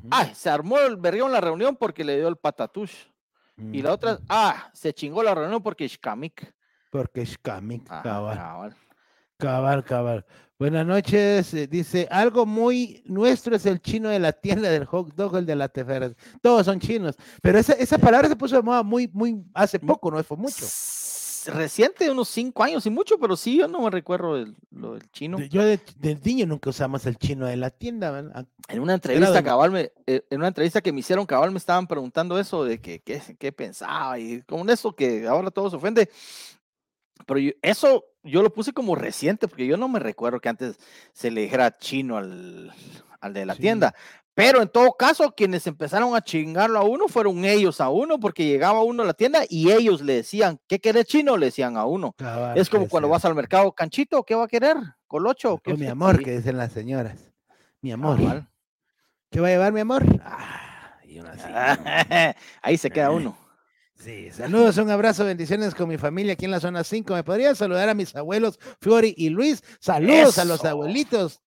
Ay, 0.09 0.33
se 0.35 0.49
armó 0.49 0.79
el 0.79 0.97
berrión 0.97 1.27
en 1.27 1.33
la 1.35 1.39
reunión 1.41 1.77
porque 1.77 2.03
le 2.03 2.17
dio 2.17 2.27
el 2.27 2.35
patatush. 2.35 2.93
Y 3.71 3.81
la 3.81 3.93
otra, 3.93 4.19
ah, 4.27 4.69
se 4.73 4.93
chingó 4.93 5.23
la 5.23 5.33
reunión 5.33 5.63
porque 5.63 5.87
Shkamik. 5.87 6.53
Porque 6.91 7.21
Ishkamik, 7.21 7.83
Ah, 7.89 8.01
cabal. 8.03 8.37
cabal. 8.37 8.75
Cabal, 9.41 9.83
cabal. 9.83 10.25
Buenas 10.59 10.85
noches. 10.85 11.53
eh, 11.55 11.65
Dice, 11.67 12.07
algo 12.11 12.45
muy 12.45 13.01
nuestro 13.07 13.55
es 13.55 13.65
el 13.65 13.81
chino 13.81 14.09
de 14.09 14.19
la 14.19 14.31
tienda 14.31 14.69
del 14.69 14.85
hot 14.85 15.15
dog, 15.15 15.37
el 15.37 15.45
de 15.47 15.55
la 15.55 15.67
tefera. 15.69 16.11
Todos 16.41 16.65
son 16.67 16.79
chinos. 16.79 17.15
Pero 17.41 17.57
esa, 17.57 17.73
esa 17.73 17.97
palabra 17.97 18.29
se 18.29 18.35
puso 18.35 18.55
de 18.55 18.61
moda 18.61 18.83
muy, 18.83 19.09
muy, 19.11 19.43
hace 19.55 19.79
poco, 19.79 20.11
no 20.11 20.23
fue 20.23 20.37
mucho. 20.37 20.63
Reciente, 21.47 22.11
unos 22.11 22.27
cinco 22.29 22.61
años 22.61 22.85
y 22.85 22.91
mucho, 22.91 23.17
pero 23.17 23.35
sí, 23.35 23.57
yo 23.57 23.67
no 23.67 23.81
me 23.81 23.89
recuerdo 23.89 24.35
del- 24.35 24.55
lo 24.69 24.93
del 24.93 25.09
chino. 25.09 25.39
Yo 25.49 25.63
de, 25.63 25.79
de 25.97 26.15
niño 26.23 26.45
nunca 26.45 26.69
usamos 26.69 27.03
el 27.07 27.17
chino 27.17 27.47
de 27.47 27.57
la 27.57 27.71
tienda. 27.71 28.11
¿verdad? 28.11 28.45
En 28.67 28.79
una 28.79 28.93
entrevista 28.93 29.31
de- 29.31 29.43
cabal, 29.43 29.71
me, 29.71 29.91
eh, 30.05 30.21
en 30.29 30.37
una 30.37 30.49
entrevista 30.49 30.81
que 30.81 30.91
me 30.91 30.99
hicieron 30.99 31.25
cabal, 31.25 31.49
me 31.49 31.57
estaban 31.57 31.87
preguntando 31.87 32.37
eso 32.39 32.63
de 32.63 32.79
que 32.79 32.99
qué 33.01 33.51
pensaba 33.51 34.19
y 34.19 34.43
con 34.43 34.69
eso 34.69 34.95
que 34.95 35.25
ahora 35.27 35.49
todo 35.49 35.71
se 35.71 35.77
ofende. 35.77 36.07
Pero 37.25 37.39
yo- 37.39 37.51
eso 37.61 38.03
yo 38.23 38.41
lo 38.43 38.51
puse 38.53 38.71
como 38.73 38.95
reciente, 38.95 39.47
porque 39.47 39.65
yo 39.67 39.77
no 39.77 39.87
me 39.87 39.99
recuerdo 39.99 40.39
que 40.39 40.49
antes 40.49 40.77
se 41.13 41.31
le 41.31 41.41
dijera 41.41 41.77
chino 41.77 42.17
al, 42.17 42.71
al 43.19 43.33
de 43.33 43.45
la 43.45 43.55
Sí. 43.55 43.61
tienda. 43.61 43.93
Pero 44.33 44.61
en 44.61 44.69
todo 44.69 44.93
caso, 44.93 45.33
quienes 45.35 45.67
empezaron 45.67 46.15
a 46.15 46.21
chingarlo 46.21 46.79
a 46.79 46.83
uno 46.83 47.07
fueron 47.09 47.43
ellos 47.43 47.81
a 47.81 47.89
uno, 47.89 48.17
porque 48.19 48.45
llegaba 48.45 48.81
uno 48.81 49.03
a 49.03 49.05
la 49.05 49.13
tienda 49.13 49.41
y 49.49 49.71
ellos 49.71 50.01
le 50.01 50.13
decían, 50.13 50.57
¿qué 50.67 50.79
querés 50.79 51.05
chino? 51.05 51.35
Le 51.35 51.47
decían 51.47 51.75
a 51.75 51.85
uno. 51.85 52.13
Cabal, 52.17 52.57
Es 52.57 52.69
como 52.69 52.87
cuando 52.87 53.09
vas 53.09 53.25
al 53.25 53.35
mercado, 53.35 53.71
canchito, 53.73 54.23
¿qué 54.23 54.33
va 54.35 54.45
a 54.45 54.47
querer? 54.47 54.77
¿Colocho? 55.07 55.55
O 55.65 55.77
mi 55.77 55.87
amor, 55.87 56.23
que 56.23 56.37
dicen 56.37 56.57
las 56.57 56.71
señoras. 56.71 57.17
Mi 57.81 57.91
amor. 57.91 58.17
Cabal. 58.17 58.47
¿Qué 59.29 59.39
va 59.41 59.47
a 59.47 59.51
llevar 59.51 59.73
mi 59.73 59.81
amor? 59.81 60.03
Ah, 60.23 60.95
y 61.03 61.19
uno 61.19 61.29
así, 61.29 61.43
¿no? 61.51 61.51
Ahí 62.61 62.77
se 62.77 62.89
queda 62.89 63.07
Eh, 63.07 63.09
uno. 63.15 63.37
Sí, 64.03 64.31
saludos, 64.31 64.77
un 64.77 64.89
abrazo, 64.89 65.25
bendiciones 65.25 65.75
con 65.75 65.87
mi 65.87 65.97
familia 65.97 66.33
aquí 66.33 66.45
en 66.45 66.51
la 66.51 66.59
zona 66.59 66.83
5. 66.83 67.13
¿Me 67.13 67.23
podrían 67.23 67.55
saludar 67.55 67.87
a 67.87 67.93
mis 67.93 68.15
abuelos 68.15 68.59
Fiori 68.79 69.13
y 69.15 69.29
Luis? 69.29 69.63
Saludos 69.79 70.39
a 70.39 70.45
los 70.45 70.65
abuelitos 70.65 71.41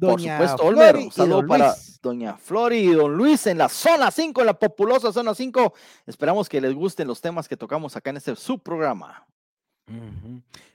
Doña 0.00 0.38
Por 0.38 0.48
supuesto, 0.48 0.66
Olmer, 0.66 0.96
un 0.96 1.12
saludo 1.12 1.46
para 1.46 1.74
Doña 2.00 2.36
Flori 2.36 2.78
y 2.78 2.92
Don 2.92 3.14
Luis 3.14 3.46
en 3.46 3.58
la 3.58 3.68
zona 3.68 4.10
5, 4.10 4.40
en 4.40 4.46
la 4.46 4.58
populosa 4.58 5.12
zona 5.12 5.34
5. 5.34 5.74
Esperamos 6.06 6.48
que 6.48 6.60
les 6.60 6.74
gusten 6.74 7.06
los 7.06 7.20
temas 7.20 7.48
que 7.48 7.56
tocamos 7.56 7.96
acá 7.96 8.10
en 8.10 8.16
este 8.16 8.34
subprograma. 8.34 9.26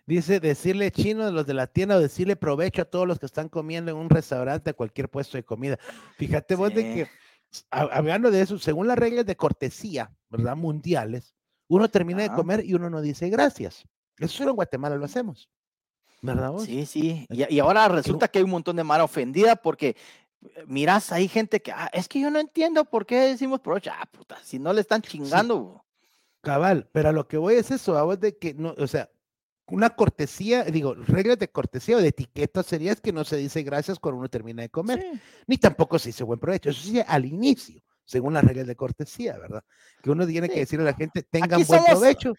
Dice 0.05 0.39
decirle 0.39 0.91
chino 0.91 1.25
de 1.25 1.31
los 1.31 1.47
de 1.47 1.55
la 1.55 1.65
tienda 1.65 1.95
o 1.95 1.99
decirle 1.99 2.35
provecho 2.35 2.83
a 2.83 2.85
todos 2.85 3.07
los 3.07 3.17
que 3.17 3.25
están 3.25 3.49
comiendo 3.49 3.89
en 3.89 3.97
un 3.97 4.09
restaurante, 4.09 4.69
a 4.69 4.73
cualquier 4.73 5.09
puesto 5.09 5.37
de 5.37 5.43
comida. 5.43 5.79
Fíjate 6.17 6.53
vos 6.53 6.73
de 6.73 6.83
que, 6.83 7.07
hablando 7.69 8.31
de 8.31 8.41
eso, 8.41 8.57
según 8.59 8.87
las 8.87 8.97
reglas 8.97 9.25
de 9.25 9.35
cortesía, 9.35 10.11
¿verdad? 10.29 10.55
Mundiales, 10.55 11.35
uno 11.67 11.89
termina 11.89 12.23
de 12.23 12.31
comer 12.31 12.63
y 12.65 12.73
uno 12.73 12.89
no 12.89 13.01
dice 13.01 13.29
gracias. 13.29 13.83
Eso 14.17 14.37
solo 14.37 14.51
en 14.51 14.55
Guatemala 14.55 14.95
lo 14.95 15.05
hacemos. 15.05 15.49
¿Verdad 16.21 16.51
vos? 16.51 16.63
Sí, 16.63 16.85
sí. 16.85 17.27
Y, 17.29 17.59
ahora 17.59 17.87
resulta 17.87 18.27
que 18.27 18.39
hay 18.39 18.43
un 18.43 18.51
montón 18.51 18.75
de 18.75 18.83
mara 18.83 19.03
ofendida 19.03 19.55
porque 19.55 19.89
eh, 20.41 20.63
miras, 20.67 21.11
hay 21.11 21.27
gente 21.27 21.61
que, 21.61 21.71
ah, 21.71 21.89
es 21.93 22.07
que 22.07 22.19
yo 22.19 22.31
no 22.31 22.39
entiendo 22.39 22.85
por 22.85 23.05
qué 23.05 23.19
decimos 23.21 23.59
provecho. 23.59 23.91
Ah, 23.93 24.07
puta, 24.11 24.37
si 24.43 24.57
no 24.57 24.73
le 24.73 24.81
están 24.81 25.01
chingando. 25.01 25.83
Cabal, 26.41 26.87
pero 26.91 27.09
a 27.09 27.11
lo 27.11 27.27
que 27.27 27.37
voy 27.37 27.55
es 27.55 27.71
eso, 27.71 27.97
a 27.97 28.03
vos 28.03 28.19
de 28.19 28.37
que, 28.37 28.53
no, 28.53 28.75
o 28.77 28.87
sea, 28.87 29.09
una 29.67 29.89
cortesía, 29.89 30.63
digo, 30.63 30.93
reglas 30.93 31.39
de 31.39 31.47
cortesía 31.47 31.97
o 31.97 32.01
de 32.01 32.09
etiqueta 32.09 32.61
sería 32.63 32.95
que 32.95 33.11
no 33.11 33.23
se 33.23 33.37
dice 33.37 33.63
gracias 33.63 33.99
cuando 33.99 34.19
uno 34.19 34.29
termina 34.29 34.61
de 34.61 34.69
comer, 34.69 35.03
ni 35.47 35.57
tampoco 35.57 35.97
se 35.97 36.09
dice 36.09 36.23
buen 36.23 36.39
provecho, 36.39 36.69
eso 36.69 36.81
sí 36.81 37.01
al 37.05 37.25
inicio, 37.25 37.81
según 38.03 38.33
las 38.33 38.43
reglas 38.43 38.67
de 38.67 38.75
cortesía, 38.75 39.37
¿verdad? 39.37 39.63
Que 40.03 40.11
uno 40.11 40.27
tiene 40.27 40.49
que 40.49 40.59
decirle 40.59 40.87
a 40.87 40.91
la 40.91 40.97
gente, 40.97 41.23
tengan 41.23 41.63
buen 41.63 41.83
provecho. 41.83 42.33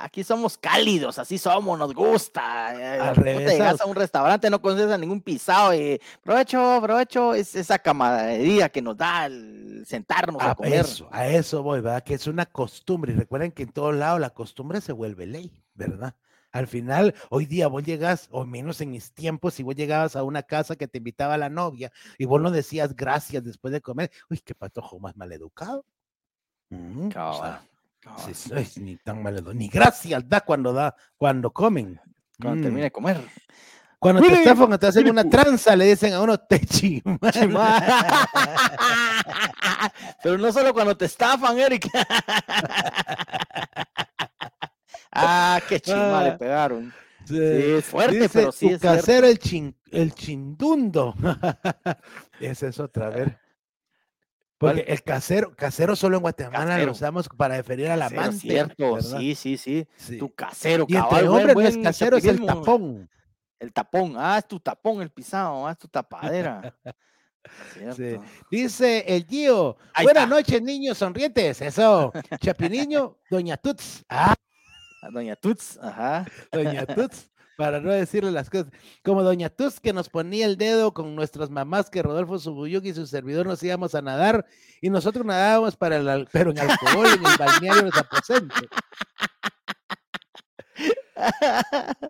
Aquí 0.00 0.22
somos 0.22 0.56
cálidos, 0.56 1.18
así 1.18 1.38
somos, 1.38 1.76
nos 1.76 1.92
gusta. 1.92 2.72
Eh, 2.72 3.00
al 3.00 3.16
revés, 3.16 3.46
te 3.46 3.52
llegas 3.54 3.80
a 3.80 3.86
un 3.86 3.96
restaurante, 3.96 4.48
no 4.48 4.62
conoces 4.62 4.92
a 4.92 4.96
ningún 4.96 5.20
pisado 5.20 5.74
y 5.74 6.00
provecho, 6.22 6.78
provecho, 6.80 7.34
es 7.34 7.56
esa 7.56 7.80
camaradería 7.80 8.68
que 8.68 8.80
nos 8.80 8.96
da 8.96 9.26
el 9.26 9.82
sentarnos 9.84 10.40
a, 10.40 10.52
a 10.52 10.54
comer. 10.54 10.74
Eso, 10.74 11.08
a 11.10 11.26
eso 11.26 11.64
voy, 11.64 11.80
¿verdad? 11.80 12.04
Que 12.04 12.14
es 12.14 12.28
una 12.28 12.46
costumbre. 12.46 13.12
Y 13.12 13.16
recuerden 13.16 13.50
que 13.50 13.64
en 13.64 13.72
todos 13.72 13.92
lados 13.92 14.20
la 14.20 14.30
costumbre 14.30 14.80
se 14.80 14.92
vuelve 14.92 15.26
ley, 15.26 15.64
¿verdad? 15.74 16.14
Al 16.50 16.66
final, 16.66 17.14
hoy 17.28 17.46
día 17.46 17.68
vos 17.68 17.82
llegas, 17.82 18.28
o 18.30 18.46
menos 18.46 18.80
en 18.80 18.90
mis 18.90 19.12
tiempos, 19.12 19.54
si 19.54 19.62
vos 19.62 19.74
llegabas 19.74 20.16
a 20.16 20.22
una 20.22 20.42
casa 20.42 20.76
que 20.76 20.88
te 20.88 20.98
invitaba 20.98 21.36
la 21.36 21.50
novia 21.50 21.92
y 22.16 22.24
vos 22.24 22.40
no 22.40 22.50
decías 22.50 22.96
gracias 22.96 23.44
después 23.44 23.72
de 23.72 23.82
comer, 23.82 24.10
uy, 24.30 24.38
qué 24.38 24.54
patojo 24.54 24.98
más 24.98 25.16
maleducado. 25.16 25.84
Mm, 26.70 27.08
ni 28.80 28.96
tan 28.96 29.22
maleducado, 29.22 29.54
ni 29.54 29.68
gracias 29.68 30.26
da 30.28 30.40
cuando 30.40 30.72
da, 30.72 30.96
cuando 31.16 31.50
comen. 31.50 32.00
Cuando 32.40 32.62
termina 32.62 32.84
de 32.84 32.92
comer. 32.92 33.20
Cuando 33.98 34.22
te 34.22 34.32
estafan, 34.32 34.78
te 34.78 34.86
hacen 34.86 35.10
una 35.10 35.24
tranza, 35.30 35.74
le 35.74 35.86
dicen 35.86 36.14
a 36.14 36.22
uno 36.22 36.38
te 36.38 36.60
Pero 40.22 40.38
no 40.38 40.52
solo 40.52 40.72
cuando 40.72 40.96
te 40.96 41.06
estafan, 41.06 41.58
Eric. 41.58 41.88
Ah, 45.12 45.60
qué 45.68 45.80
chingada 45.80 46.22
le 46.22 46.30
ah, 46.30 46.38
pegaron. 46.38 46.92
Sí, 47.24 47.38
es 47.38 47.84
fuerte, 47.84 48.28
pero 48.32 48.52
sí 48.52 48.68
es 48.68 48.80
casero 48.80 49.26
el, 49.26 49.38
chin, 49.38 49.76
el 49.90 50.14
chindundo. 50.14 51.14
Esa 52.40 52.68
es 52.68 52.80
otra, 52.80 53.06
a 53.06 53.10
ver. 53.10 53.38
Porque 54.58 54.80
el 54.88 55.02
casero, 55.02 55.54
casero 55.54 55.94
solo 55.94 56.16
en 56.16 56.22
Guatemala 56.22 56.78
lo 56.78 56.92
usamos 56.92 57.28
para 57.28 57.56
referir 57.56 57.88
al 57.88 58.02
amante. 58.02 58.36
Es 58.36 58.40
cierto, 58.40 59.00
sí, 59.00 59.34
sí, 59.34 59.56
sí, 59.56 59.86
Tu 60.18 60.34
casero, 60.34 60.84
y 60.88 60.96
entre 60.96 61.28
hombres 61.28 61.78
casero, 61.78 62.16
es 62.16 62.24
el 62.24 62.44
tapón. 62.44 63.08
El 63.60 63.72
tapón, 63.72 64.14
ah, 64.16 64.38
es 64.38 64.48
tu 64.48 64.58
tapón, 64.58 65.02
el 65.02 65.10
pisado, 65.10 65.66
ah, 65.66 65.72
es 65.72 65.78
tu 65.78 65.88
tapadera. 65.88 66.74
Sí. 67.96 68.16
Dice 68.50 69.04
el 69.06 69.24
Gio, 69.24 69.76
buenas 70.02 70.28
noches, 70.28 70.60
niños 70.60 70.98
sonrientes. 70.98 71.60
Eso, 71.62 72.12
Chapiniño, 72.40 73.16
Doña 73.30 73.56
Tuts. 73.56 74.04
Ah, 74.08 74.34
Doña 75.10 75.36
Tuts, 75.36 75.78
ajá. 75.80 76.26
Doña 76.52 76.86
Tuts, 76.86 77.30
para 77.56 77.80
no 77.80 77.90
decirle 77.90 78.30
las 78.30 78.50
cosas. 78.50 78.68
Como 79.02 79.22
Doña 79.22 79.48
Tuts 79.48 79.80
que 79.80 79.92
nos 79.92 80.08
ponía 80.08 80.46
el 80.46 80.56
dedo 80.56 80.92
con 80.92 81.14
nuestras 81.14 81.50
mamás 81.50 81.90
que 81.90 82.02
Rodolfo 82.02 82.38
Subuyuk 82.38 82.84
y 82.84 82.94
su 82.94 83.06
servidor 83.06 83.46
nos 83.46 83.62
íbamos 83.62 83.94
a 83.94 84.02
nadar 84.02 84.46
y 84.80 84.90
nosotros 84.90 85.24
nadábamos 85.24 85.76
para 85.76 85.96
el, 85.96 86.28
pero 86.32 86.50
en 86.50 86.58
alcohol 86.58 87.06
en 87.06 87.26
el 87.26 87.36
balneario 87.38 87.82
de 87.82 87.92
Zapocenco. 87.92 88.54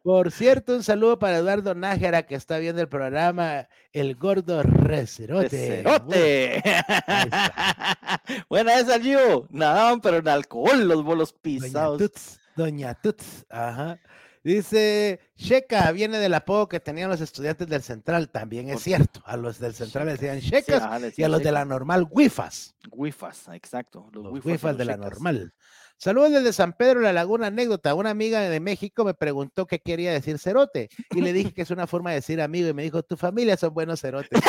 Por 0.03 0.31
cierto, 0.31 0.75
un 0.75 0.83
saludo 0.83 1.19
para 1.19 1.39
Eduardo 1.39 1.75
Nájera 1.75 2.25
que 2.25 2.35
está 2.35 2.59
viendo 2.59 2.83
el 2.83 2.89
programa 2.89 3.69
El 3.93 4.17
Gordo 4.17 4.63
Recerote. 4.63 5.83
Recerote. 5.83 6.63
Buena 8.51 8.79
esa, 8.79 9.01
Gio. 9.01 9.47
Nadaban, 9.51 10.01
pero 10.01 10.19
en 10.19 10.29
alcohol 10.29 10.87
los 10.87 11.03
bolos 11.03 11.33
pisados. 11.33 12.39
Doña 12.59 12.95
Tuts, 12.95 13.47
ajá. 13.49 14.01
Dice, 14.43 15.21
Checa 15.37 15.93
viene 15.93 16.19
del 16.19 16.35
apodo 16.35 16.69
que 16.69 16.81
tenían 16.81 17.09
los 17.09 17.21
estudiantes 17.21 17.69
del 17.69 17.83
Central, 17.83 18.31
también 18.31 18.69
es 18.69 18.83
cierto. 18.83 19.23
A 19.27 19.37
los 19.37 19.61
del 19.61 19.75
Central 19.75 20.07
le 20.07 20.17
decían 20.17 20.41
Checas 20.41 20.83
y 21.17 21.23
a 21.23 21.29
los 21.29 21.41
de 21.41 21.53
la 21.53 21.65
normal, 21.65 22.09
Wifas. 22.11 22.75
Wifas, 22.91 23.47
exacto. 23.53 24.09
Los, 24.13 24.45
Wifas, 24.45 24.77
de 24.77 24.85
la 24.85 24.97
normal. 24.97 25.55
Saludos 25.99 26.33
desde 26.33 26.53
San 26.53 26.73
Pedro, 26.73 27.01
La 27.01 27.13
Laguna, 27.13 27.47
anécdota. 27.47 27.95
Una 27.95 28.11
amiga 28.11 28.41
de 28.41 28.59
México 28.59 29.05
me 29.05 29.15
preguntó 29.15 29.67
qué 29.67 29.79
quería 29.79 30.13
decir 30.13 30.39
cerote 30.41 30.89
y 31.11 31.21
le 31.21 31.33
dije 31.33 31.53
que 31.53 31.63
es 31.63 31.71
una 31.71 31.87
forma 31.87 32.11
de 32.11 32.17
decir 32.17 32.41
amigo 32.41 32.69
y 32.69 32.75
me 32.75 32.83
dijo, 32.83 33.05
tu 33.05 33.17
familia 33.17 33.57
son 33.57 33.73
buenos 33.73 34.01
cerotes. 34.01 34.41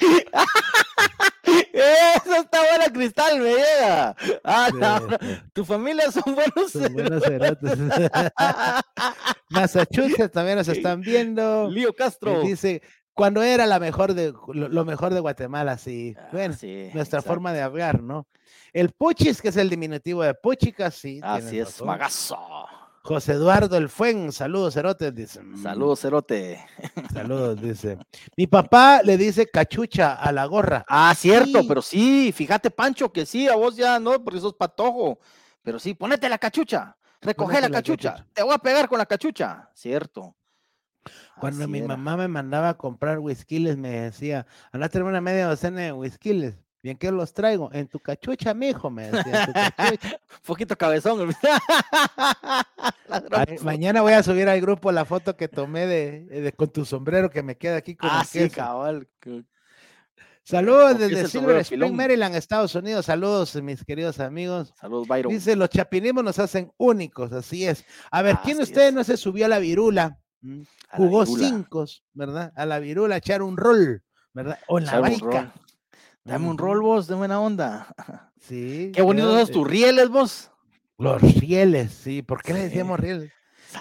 Eso 2.16 2.36
está 2.36 2.60
buena, 2.70 2.92
Cristal, 2.92 3.40
me 3.40 3.50
llega. 3.50 4.16
Ah, 4.42 5.06
tu 5.52 5.64
familia 5.64 6.10
son 6.10 6.34
buenos 6.34 6.72
son 6.72 6.92
buenos 6.92 7.22
cerotes. 7.22 7.78
Massachusetts 9.50 10.32
también 10.32 10.58
nos 10.58 10.68
están 10.68 11.00
viendo. 11.00 11.70
Lío 11.70 11.92
Castro. 11.94 12.40
Dice, 12.40 12.82
cuando 13.14 13.42
era 13.42 13.66
la 13.66 13.78
mejor 13.78 14.14
de, 14.14 14.34
lo, 14.52 14.84
mejor 14.84 15.14
de 15.14 15.20
Guatemala, 15.20 15.78
sí. 15.78 16.14
Ah, 16.18 16.28
bueno, 16.32 16.54
nuestra 16.92 17.22
forma 17.22 17.52
de 17.52 17.62
hablar, 17.62 18.02
¿no? 18.02 18.26
El 18.72 18.90
Puchis, 18.90 19.40
que 19.40 19.48
es 19.48 19.56
el 19.56 19.70
diminutivo 19.70 20.22
de 20.24 20.34
Puchica, 20.34 20.90
sí. 20.90 21.20
Así 21.22 21.60
es, 21.60 21.80
magazo. 21.82 22.36
José 23.04 23.32
Eduardo 23.32 23.76
El 23.76 23.90
Fuen, 23.90 24.32
saludos, 24.32 24.72
Cerote, 24.72 25.12
dice. 25.12 25.38
Saludos, 25.62 26.00
Cerote. 26.00 26.64
Saludos, 27.12 27.60
dice. 27.60 27.98
Mi 28.34 28.46
papá 28.46 29.02
le 29.02 29.18
dice 29.18 29.46
cachucha 29.46 30.14
a 30.14 30.32
la 30.32 30.46
gorra. 30.46 30.86
Ah, 30.88 31.14
cierto, 31.14 31.68
pero 31.68 31.82
sí, 31.82 32.32
fíjate, 32.32 32.70
Pancho, 32.70 33.12
que 33.12 33.26
sí, 33.26 33.46
a 33.46 33.56
vos 33.56 33.76
ya 33.76 34.00
no, 34.00 34.24
porque 34.24 34.40
sos 34.40 34.54
patojo. 34.54 35.18
Pero 35.62 35.78
sí, 35.78 35.92
ponete 35.92 36.30
la 36.30 36.38
cachucha, 36.38 36.96
recoge 37.20 37.60
la, 37.60 37.68
cachucha. 37.68 38.26
te 38.32 38.42
voy 38.42 38.54
a 38.54 38.58
pegar 38.58 38.88
con 38.88 38.96
la 38.96 39.04
cachucha. 39.04 39.70
Cierto. 39.74 40.34
Cuando 41.38 41.68
mi 41.68 41.82
mamá 41.82 42.16
me 42.16 42.28
mandaba 42.28 42.70
a 42.70 42.78
comprar 42.78 43.18
whiskiles, 43.18 43.76
me 43.76 43.90
decía, 43.90 44.46
anda 44.72 44.86
a 44.86 44.88
tener 44.88 45.06
una 45.06 45.20
media 45.20 45.46
docena 45.46 45.82
de 45.82 45.92
whiskiles. 45.92 46.63
Bien 46.84 46.98
que 46.98 47.10
los 47.10 47.32
traigo 47.32 47.70
en 47.72 47.88
tu 47.88 47.98
cachucha, 47.98 48.52
mijo, 48.52 48.90
me 48.90 49.10
decía. 49.10 49.74
Un 49.80 50.42
poquito 50.44 50.76
cabezón. 50.76 51.30
mañana 53.62 54.02
voy 54.02 54.12
a 54.12 54.22
subir 54.22 54.50
al 54.50 54.60
grupo 54.60 54.92
la 54.92 55.06
foto 55.06 55.34
que 55.34 55.48
tomé 55.48 55.86
de, 55.86 56.52
con 56.54 56.68
tu 56.68 56.84
sombrero 56.84 57.30
que 57.30 57.42
me 57.42 57.56
queda 57.56 57.78
aquí 57.78 57.96
con 57.96 58.10
ah, 58.12 58.22
sí, 58.22 58.50
cabal. 58.50 59.08
Saludos 60.42 60.98
desde 60.98 61.26
Silver 61.26 61.56
Spring, 61.56 61.94
Maryland, 61.94 62.36
Estados 62.36 62.74
Unidos. 62.74 63.06
Saludos, 63.06 63.54
mis 63.62 63.82
queridos 63.82 64.20
amigos. 64.20 64.74
Saludos, 64.78 65.08
Byron. 65.08 65.32
Dice, 65.32 65.56
los 65.56 65.70
chapinismos 65.70 66.22
nos 66.22 66.38
hacen 66.38 66.70
únicos, 66.76 67.32
así 67.32 67.66
es. 67.66 67.82
A 68.10 68.20
ver, 68.20 68.36
¿quién 68.44 68.58
de 68.58 68.64
ustedes 68.64 68.92
no 68.92 69.02
se 69.04 69.16
subió 69.16 69.46
a 69.46 69.48
la 69.48 69.58
virula? 69.58 70.18
Mm, 70.42 70.60
jugó 70.90 71.24
cinco, 71.24 71.86
¿verdad? 72.12 72.52
A 72.54 72.66
la 72.66 72.78
virula, 72.78 73.16
echar 73.16 73.40
un 73.40 73.56
rol, 73.56 74.02
¿verdad? 74.34 74.58
O 74.68 74.78
en 74.78 74.84
la 74.84 75.00
baica. 75.00 75.54
Dame 76.24 76.48
un 76.48 76.56
rol 76.56 76.80
vos, 76.80 77.06
de 77.06 77.14
buena 77.14 77.40
onda. 77.40 77.94
Sí. 78.44 78.92
Qué 78.94 79.00
bonitos 79.00 79.46
son 79.46 79.54
tus 79.54 79.66
rieles 79.66 80.10
vos. 80.10 80.50
Los 80.98 81.22
rieles, 81.22 81.92
sí. 81.92 82.20
¿Por 82.20 82.42
qué 82.42 82.52
le 82.52 82.64
decíamos 82.64 83.00
rieles? 83.00 83.32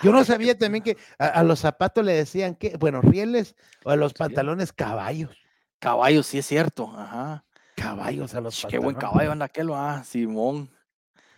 Yo 0.01 0.13
no 0.13 0.23
sabía 0.23 0.57
también 0.57 0.81
que 0.81 0.95
a, 1.19 1.43
los 1.43 1.59
zapatos 1.59 2.05
le 2.05 2.13
decían 2.13 2.55
que, 2.55 2.77
bueno, 2.77 3.01
rieles 3.01 3.57
o 3.83 3.89
a 3.89 3.97
los 3.97 4.13
pantalones 4.13 4.71
caballos. 4.71 5.37
Caballos, 5.79 6.27
sí 6.27 6.37
es 6.37 6.45
cierto. 6.45 6.89
Ajá. 6.95 7.43
Caballos 7.75 8.35
a 8.35 8.39
los 8.39 8.55
pantalones. 8.55 8.71
Qué 8.71 8.77
buen 8.81 8.95
caballo 8.95 9.33
anda 9.33 9.47
aquel, 9.47 9.69
ah, 9.73 10.01
Simón. 10.05 10.69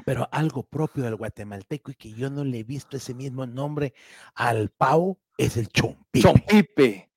Pero 0.06 0.30
algo 0.32 0.62
propio 0.62 1.04
del 1.04 1.16
guatemalteco 1.16 1.90
y 1.90 1.96
que 1.96 2.14
yo 2.14 2.30
no 2.30 2.44
le 2.44 2.60
he 2.60 2.64
visto 2.64 2.96
ese 2.96 3.16
mismo 3.16 3.48
nombre 3.48 3.96
al 4.36 4.70
pavo 4.70 5.18
es 5.36 5.58
el 5.58 5.70
chompipe. 5.70 6.22
Chompipe. 6.22 7.10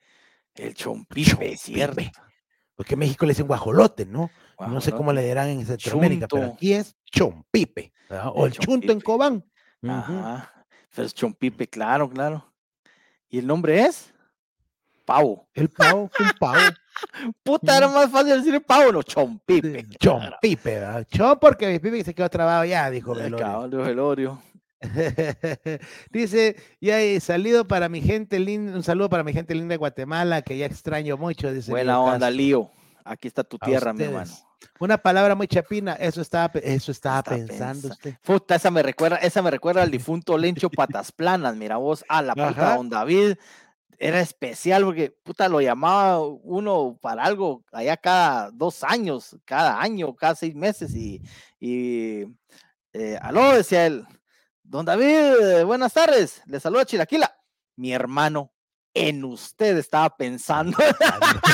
El 0.54 0.72
chompipe, 0.72 1.52
es 1.52 1.60
cierto 1.60 2.00
porque 2.78 2.94
en 2.94 3.00
México 3.00 3.26
le 3.26 3.32
dicen 3.32 3.48
guajolote, 3.48 4.06
¿no? 4.06 4.30
No 4.56 4.80
sé 4.80 4.92
cómo 4.92 5.12
le 5.12 5.26
dirán 5.26 5.48
en 5.48 5.66
Centroamérica, 5.66 6.28
pero 6.28 6.52
aquí 6.52 6.74
es 6.74 6.94
chompipe, 7.10 7.92
o 8.32 8.46
el, 8.46 8.52
chunto 8.52 8.92
en 8.92 9.00
Cobán. 9.00 9.44
Ajá. 9.82 10.64
Pero 10.94 11.06
es 11.06 11.12
chompipe, 11.12 11.66
claro, 11.66 12.08
claro. 12.08 12.52
¿Y 13.28 13.40
el 13.40 13.48
nombre 13.48 13.80
es? 13.80 14.14
Pavo. 15.04 15.48
El 15.54 15.70
pavo, 15.70 16.02
un 16.20 16.30
pavo. 16.38 16.60
Puta, 17.42 17.78
era 17.78 17.88
más 17.88 18.12
fácil 18.12 18.44
decir 18.44 18.64
pavo, 18.64 18.92
no, 18.92 19.02
chompipe. 19.02 19.88
Chompipe, 19.98 20.74
¿verdad? 20.76 21.04
Chom 21.10 21.36
porque 21.40 21.66
mi 21.66 21.80
pipe 21.80 22.04
se 22.04 22.14
quedó 22.14 22.28
trabado 22.28 22.64
ya, 22.64 22.88
dijo 22.90 23.12
Velorio. 23.12 23.68
Velorio. 23.82 24.42
dice, 26.12 26.56
ya 26.80 27.00
he 27.00 27.18
salido 27.20 27.66
para 27.66 27.88
mi 27.88 28.00
gente 28.00 28.38
linda, 28.38 28.76
un 28.76 28.82
saludo 28.82 29.08
para 29.08 29.24
mi 29.24 29.32
gente 29.32 29.54
linda 29.54 29.72
de 29.72 29.78
Guatemala, 29.78 30.42
que 30.42 30.56
ya 30.56 30.66
extraño 30.66 31.16
mucho. 31.16 31.52
Dice 31.52 31.70
Buena 31.70 32.00
onda, 32.00 32.30
Lío. 32.30 32.70
Aquí 33.04 33.26
está 33.26 33.42
tu 33.42 33.58
tierra, 33.58 33.92
mi 33.92 34.04
hermano. 34.04 34.30
Una 34.80 34.98
palabra 34.98 35.34
muy 35.34 35.48
chapina, 35.48 35.94
eso 35.94 36.20
estaba, 36.20 36.52
eso 36.60 36.92
estaba 36.92 37.22
pensando 37.22 37.88
usted. 37.88 38.14
Puta, 38.22 38.54
esa 38.56 38.70
me 38.70 38.82
recuerda, 38.82 39.16
esa 39.16 39.42
me 39.42 39.50
recuerda 39.50 39.82
al 39.82 39.90
difunto 39.90 40.38
Lencho 40.38 40.70
Patas 40.70 41.10
Planas, 41.10 41.56
mira 41.56 41.76
vos, 41.76 42.04
a 42.08 42.22
la 42.22 42.34
puta 42.34 42.76
don 42.76 42.88
David, 42.88 43.36
era 43.98 44.20
especial 44.20 44.84
porque 44.84 45.10
puta 45.10 45.48
lo 45.48 45.60
llamaba 45.60 46.20
uno 46.20 46.96
para 47.00 47.24
algo 47.24 47.64
allá 47.72 47.96
cada 47.96 48.50
dos 48.52 48.84
años, 48.84 49.36
cada 49.44 49.80
año, 49.80 50.14
cada 50.14 50.36
seis 50.36 50.54
meses 50.54 50.94
y, 50.94 51.20
y 51.58 52.24
eh, 52.92 53.18
aló, 53.20 53.54
decía 53.54 53.86
él, 53.86 54.06
don 54.68 54.84
David, 54.84 55.64
buenas 55.64 55.94
tardes, 55.94 56.42
le 56.46 56.60
saluda 56.60 56.84
Chilaquila, 56.84 57.34
mi 57.76 57.92
hermano, 57.92 58.52
en 58.92 59.24
usted 59.24 59.78
estaba 59.78 60.14
pensando. 60.14 60.76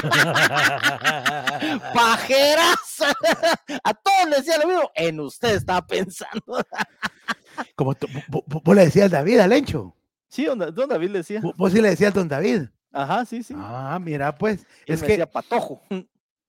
Pajeras. 1.95 3.03
A 3.83 3.95
todos 3.95 4.31
le 4.31 4.37
decía 4.37 4.59
lo 4.59 4.67
mismo, 4.67 4.91
en 4.95 5.21
usted 5.21 5.55
estaba 5.55 5.87
pensando. 5.87 6.43
Como 7.77 7.95
vos 8.27 8.77
le 8.77 8.87
decías 8.87 9.11
David 9.11 9.39
al 9.39 9.51
Lencho. 9.51 9.95
Sí, 10.29 10.47
don, 10.47 10.59
David 10.59 11.11
le 11.11 11.19
decía. 11.19 11.41
Vos 11.57 11.73
sí 11.73 11.81
le 11.81 11.91
decías 11.91 12.13
don 12.13 12.29
David. 12.29 12.63
Ajá, 12.91 13.25
sí, 13.25 13.45
sí. 13.45 13.55
Ah, 13.57 13.99
mira, 14.03 14.35
pues. 14.35 14.67
es 14.87 15.03
que. 15.03 15.09
Decía 15.09 15.31
patojo. 15.31 15.83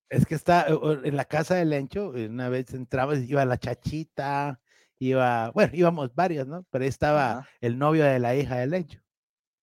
Es 0.10 0.26
que 0.26 0.36
está 0.36 0.68
en 0.68 1.16
la 1.16 1.26
casa 1.26 1.56
del 1.56 1.70
Lencho, 1.70 2.10
una 2.10 2.50
vez 2.50 2.74
entraba, 2.74 3.16
iba 3.16 3.44
la 3.44 3.58
chachita, 3.58 4.60
iba, 5.00 5.52
bueno, 5.52 5.74
íbamos 5.76 6.14
varios, 6.16 6.48
¿no? 6.48 6.66
Pero 6.70 6.84
ahí 6.84 6.90
estaba 6.90 7.48
el 7.62 7.78
novio 7.78 8.06
de 8.06 8.20
la 8.20 8.36
hija 8.36 8.58
del 8.58 8.72
Lencho. 8.72 9.00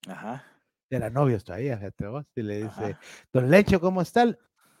Ajá. 0.07 0.43
Era 0.89 1.09
novio 1.09 1.39
todavía, 1.39 1.77
gente, 1.77 2.05
vos, 2.05 2.25
y 2.35 2.41
le 2.43 2.63
dice, 2.63 2.97
don 3.31 3.49
Lencho, 3.49 3.79
¿cómo 3.79 4.01
está? 4.01 4.25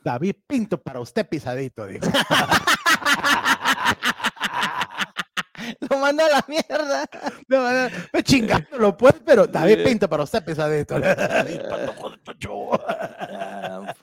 David 0.03 0.35
Pinto 0.45 0.81
para 0.81 0.99
usted 0.99 1.27
pisadito, 1.27 1.87
dijo. 1.87 2.05
lo 5.89 5.97
manda 5.97 6.25
a 6.25 6.29
la 6.29 6.45
mierda. 6.47 7.05
No, 7.47 7.71
no, 7.71 8.21
chingando 8.21 8.77
lo 8.77 8.97
puede, 8.97 9.19
pero 9.25 9.47
David 9.53 9.83
Pinto 9.83 10.09
para 10.09 10.23
usted 10.23 10.43
pesadito. 10.43 10.95
Ah, 13.35 13.93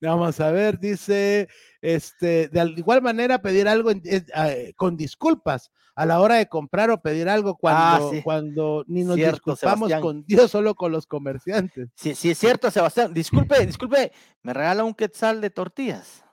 Vamos 0.00 0.40
a 0.40 0.50
ver, 0.50 0.78
dice, 0.78 1.48
este, 1.86 2.48
de 2.48 2.74
igual 2.76 3.00
manera 3.00 3.40
pedir 3.40 3.68
algo 3.68 3.92
ah, 4.34 4.50
con 4.74 4.96
disculpas 4.96 5.70
a 5.94 6.04
la 6.04 6.20
hora 6.20 6.34
de 6.34 6.48
comprar 6.48 6.90
o 6.90 7.00
pedir 7.00 7.28
algo 7.28 7.56
ah, 7.62 7.98
cuando, 8.00 8.22
cuando 8.24 8.84
ni 8.88 9.04
nos 9.04 9.14
disculpamos 9.14 9.92
con 10.00 10.24
Dios, 10.24 10.50
solo 10.50 10.74
con 10.74 10.90
los 10.90 11.06
comerciantes. 11.06 11.88
Sí, 11.94 12.16
sí, 12.16 12.30
es 12.30 12.38
cierto, 12.38 12.72
Sebastián. 12.72 13.14
Disculpe, 13.14 13.64
disculpe, 13.64 14.10
me 14.42 14.52
regala 14.52 14.82
un 14.82 14.94
quetzal 14.94 15.40
de 15.40 15.50
tortillas. 15.50 16.24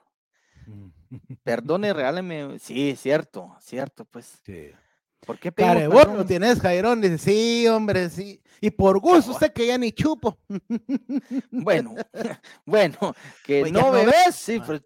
Perdone, 1.44 1.92
regáleme. 1.94 2.58
Sí, 2.58 2.96
cierto, 2.96 3.54
cierto, 3.60 4.04
pues. 4.06 4.40
Sí. 4.44 4.72
¿Por 5.26 5.38
qué 5.38 5.52
Care, 5.52 5.88
vos 5.88 6.06
lo 6.06 6.24
tienes, 6.24 6.60
Jairón. 6.60 7.00
Dice, 7.00 7.18
sí, 7.18 7.68
hombre, 7.68 8.08
sí. 8.10 8.40
Y 8.60 8.70
por 8.70 8.98
gusto, 8.98 9.32
usted 9.32 9.52
que 9.52 9.66
ya 9.66 9.78
ni 9.78 9.92
chupo. 9.92 10.38
Bueno, 11.50 11.94
bueno, 12.66 13.14
que 13.44 13.70
no, 13.70 13.90
bebes, 13.90 14.34
sí, 14.34 14.60
pero 14.66 14.80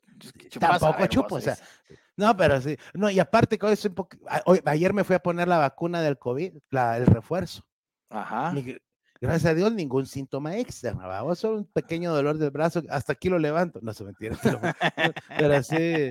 tampoco 0.58 1.06
chupo, 1.06 1.36
o 1.36 1.40
sea. 1.40 1.56
No, 2.16 2.36
pero 2.36 2.60
sí. 2.60 2.76
No, 2.94 3.10
y 3.10 3.20
aparte, 3.20 3.58
que 3.58 3.66
hoy, 4.44 4.60
ayer 4.64 4.92
me 4.92 5.04
fui 5.04 5.16
a 5.16 5.20
poner 5.20 5.48
la 5.48 5.58
vacuna 5.58 6.02
del 6.02 6.18
COVID, 6.18 6.52
el 6.72 7.06
refuerzo. 7.06 7.62
Ajá 8.10 8.52
gracias 9.20 9.52
a 9.52 9.54
Dios, 9.54 9.72
ningún 9.72 10.06
síntoma 10.06 10.56
extra. 10.56 10.92
Vamos, 10.92 11.38
solo 11.38 11.58
un 11.58 11.64
pequeño 11.64 12.12
dolor 12.12 12.38
del 12.38 12.50
brazo, 12.50 12.82
hasta 12.88 13.12
aquí 13.12 13.28
lo 13.28 13.38
levanto. 13.38 13.80
No 13.82 13.92
se 13.92 14.04
me 14.04 14.10
entiende. 14.10 14.38
Pero 15.36 15.62
sí, 15.62 16.10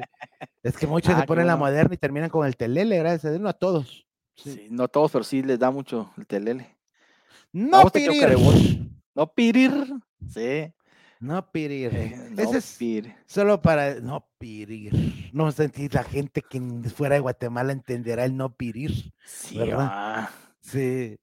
es 0.63 0.77
que 0.77 0.87
muchos 0.87 1.15
se 1.15 1.21
ah, 1.21 1.25
ponen 1.25 1.47
la 1.47 1.57
moderna 1.57 1.93
y 1.93 1.97
terminan 1.97 2.29
con 2.29 2.45
el 2.45 2.57
telele, 2.57 2.97
gracias 2.97 3.25
a 3.25 3.29
Dios, 3.29 3.41
no 3.41 3.49
a 3.49 3.53
todos. 3.53 4.06
Sí. 4.37 4.67
no 4.69 4.83
a 4.83 4.87
todos, 4.87 5.11
pero 5.11 5.23
sí 5.23 5.41
les 5.41 5.59
da 5.59 5.71
mucho 5.71 6.11
el 6.17 6.27
telele. 6.27 6.77
No 7.51 7.89
pirir. 7.89 8.37
No 9.15 9.33
pirir. 9.33 9.71
Sí. 10.29 10.73
No 11.19 11.51
pirir. 11.51 11.89
Eh, 11.93 12.33
Ese 12.37 12.57
es 12.59 13.05
solo 13.25 13.61
para 13.61 13.95
no 13.95 14.29
pirir. 14.37 15.29
No 15.33 15.51
sentí 15.51 15.89
la 15.89 16.03
gente 16.03 16.43
que 16.47 16.61
fuera 16.93 17.15
de 17.15 17.21
Guatemala 17.21 17.71
entenderá 17.71 18.25
el 18.25 18.37
no 18.37 18.55
pirir. 18.55 19.11
Sí, 19.25 19.57
¿verdad? 19.57 20.29
Sí. 20.61 21.17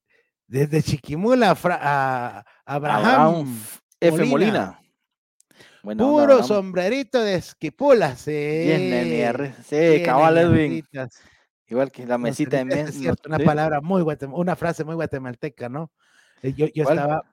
Desde 0.47 0.83
Chiquimula 0.83 1.57
a 1.65 2.45
Abraham, 2.65 3.57
F. 4.01 4.25
Molina. 4.25 4.81
Puro 5.83 6.43
sombrerito 6.43 7.21
de 7.21 7.37
esquipulas. 7.37 8.21
Sí, 8.21 8.31
Bien, 8.31 9.55
Sí, 9.69 10.03
cabal 10.03 10.39
Edwin. 10.39 10.85
Igual 11.67 11.91
que 11.91 12.07
la 12.07 12.19
mesita 12.19 12.59
de 12.59 12.65
mesa. 12.65 12.89
Es 12.91 12.97
cierto, 12.97 13.29
una 13.29 13.39
palabra 13.39 13.81
muy 13.81 14.05
una 14.33 14.57
frase 14.57 14.85
muy 14.85 14.95
guatemalteca, 14.95 15.69
¿no? 15.69 15.91
Eh, 16.43 16.53
yo, 16.53 16.67
yo 16.75 16.85
estaba. 16.85 17.25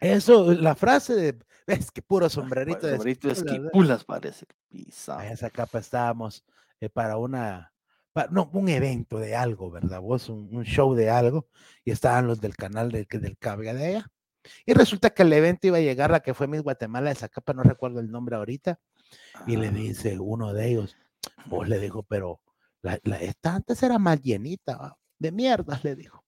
Eso, 0.00 0.52
la 0.52 0.74
frase 0.74 1.14
de. 1.14 1.38
Es 1.66 1.90
que 1.90 2.02
puro 2.02 2.28
sombrerito, 2.28 2.86
de 2.86 3.10
esquipulas, 3.10 4.04
parece. 4.04 4.46
En 4.70 5.32
esa 5.32 5.48
capa 5.48 5.78
estábamos 5.78 6.44
eh, 6.78 6.90
para 6.90 7.16
una 7.16 7.72
no, 8.30 8.48
un 8.52 8.68
evento 8.68 9.18
de 9.18 9.34
algo, 9.34 9.70
¿verdad? 9.70 10.00
Vos, 10.00 10.28
un, 10.28 10.64
show 10.64 10.94
de 10.94 11.10
algo, 11.10 11.48
y 11.84 11.90
estaban 11.90 12.26
los 12.26 12.40
del 12.40 12.56
canal 12.56 12.90
de, 12.92 13.06
del 13.10 13.36
cable 13.38 13.74
de 13.74 13.86
allá. 13.86 14.10
Y 14.66 14.74
resulta 14.74 15.10
que 15.10 15.22
el 15.22 15.32
evento 15.32 15.66
iba 15.66 15.78
a 15.78 15.80
llegar 15.80 16.10
la 16.10 16.20
que 16.20 16.34
fue 16.34 16.46
Miss 16.46 16.62
Guatemala 16.62 17.08
de 17.08 17.16
Zacapa, 17.16 17.54
no 17.54 17.62
recuerdo 17.62 18.00
el 18.00 18.10
nombre 18.10 18.36
ahorita, 18.36 18.78
y 19.46 19.56
le 19.56 19.68
ah. 19.68 19.72
dice 19.72 20.18
uno 20.20 20.52
de 20.52 20.68
ellos, 20.68 20.96
vos 21.46 21.68
le 21.68 21.80
dijo, 21.80 22.02
pero 22.02 22.40
la, 22.84 23.16
esta 23.16 23.54
antes 23.54 23.82
era 23.82 23.98
más 23.98 24.20
llenita, 24.20 24.96
de 25.18 25.32
mierdas, 25.32 25.82
le 25.84 25.96
dijo. 25.96 26.22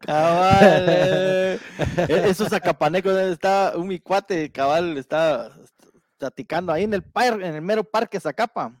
cabal, 0.00 0.86
eh. 0.88 1.58
e, 2.08 2.28
esos 2.28 2.52
acapanecos, 2.52 3.16
estaba 3.18 3.76
un 3.76 3.88
mi 3.88 3.98
cuate, 4.00 4.50
cabal, 4.50 4.96
estaba 4.96 5.52
platicando 6.18 6.72
ahí 6.72 6.84
en 6.84 6.94
el, 6.94 7.04
en 7.14 7.54
el 7.54 7.62
mero 7.62 7.84
parque 7.84 8.20
Zacapa. 8.20 8.80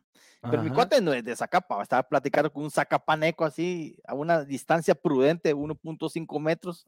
Pero 0.50 0.62
mi 0.62 0.68
cuate 0.68 1.00
no 1.00 1.14
es 1.14 1.24
de 1.24 1.34
Zacapa, 1.34 1.82
estaba 1.82 2.02
platicando 2.02 2.52
con 2.52 2.64
un 2.64 2.70
Zacapaneco 2.70 3.46
así 3.46 3.96
a 4.06 4.12
una 4.12 4.44
distancia 4.44 4.94
prudente, 4.94 5.54
1.5 5.54 6.38
metros, 6.38 6.86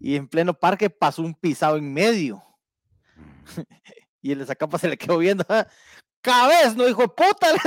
y 0.00 0.16
en 0.16 0.26
pleno 0.26 0.54
parque 0.54 0.88
pasó 0.88 1.20
un 1.20 1.34
pisado 1.34 1.76
en 1.76 1.92
medio. 1.92 2.42
Y 4.20 4.32
el 4.32 4.40
de 4.40 4.46
Zacapa 4.46 4.78
se 4.78 4.88
le 4.88 4.96
quedó 4.96 5.18
viendo, 5.18 5.44
cabez, 6.20 6.74
no 6.76 6.88
hijo 6.88 7.02
de 7.02 7.08
puta. 7.08 7.48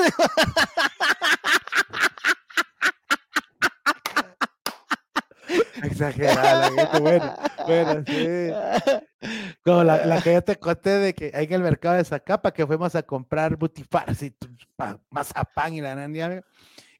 Exagerada, 5.84 6.70
bueno, 6.99 7.36
bueno, 7.66 8.04
sí. 8.08 8.49
Como 9.64 9.84
la, 9.84 10.22
que 10.22 10.34
yo 10.34 10.43
te 10.43 10.58
conté 10.58 10.91
de 10.91 11.14
que 11.14 11.32
en 11.34 11.54
el 11.54 11.62
mercado 11.62 11.95
de 11.95 12.06
Zacapa 12.06 12.52
que 12.52 12.66
fuimos 12.66 12.95
a 12.95 13.04
comprar 13.04 13.58
butifars 13.58 14.24
y 14.24 14.34
mazapán 15.10 15.74
y 15.74 15.82
la 15.82 15.95
nania, 15.95 16.43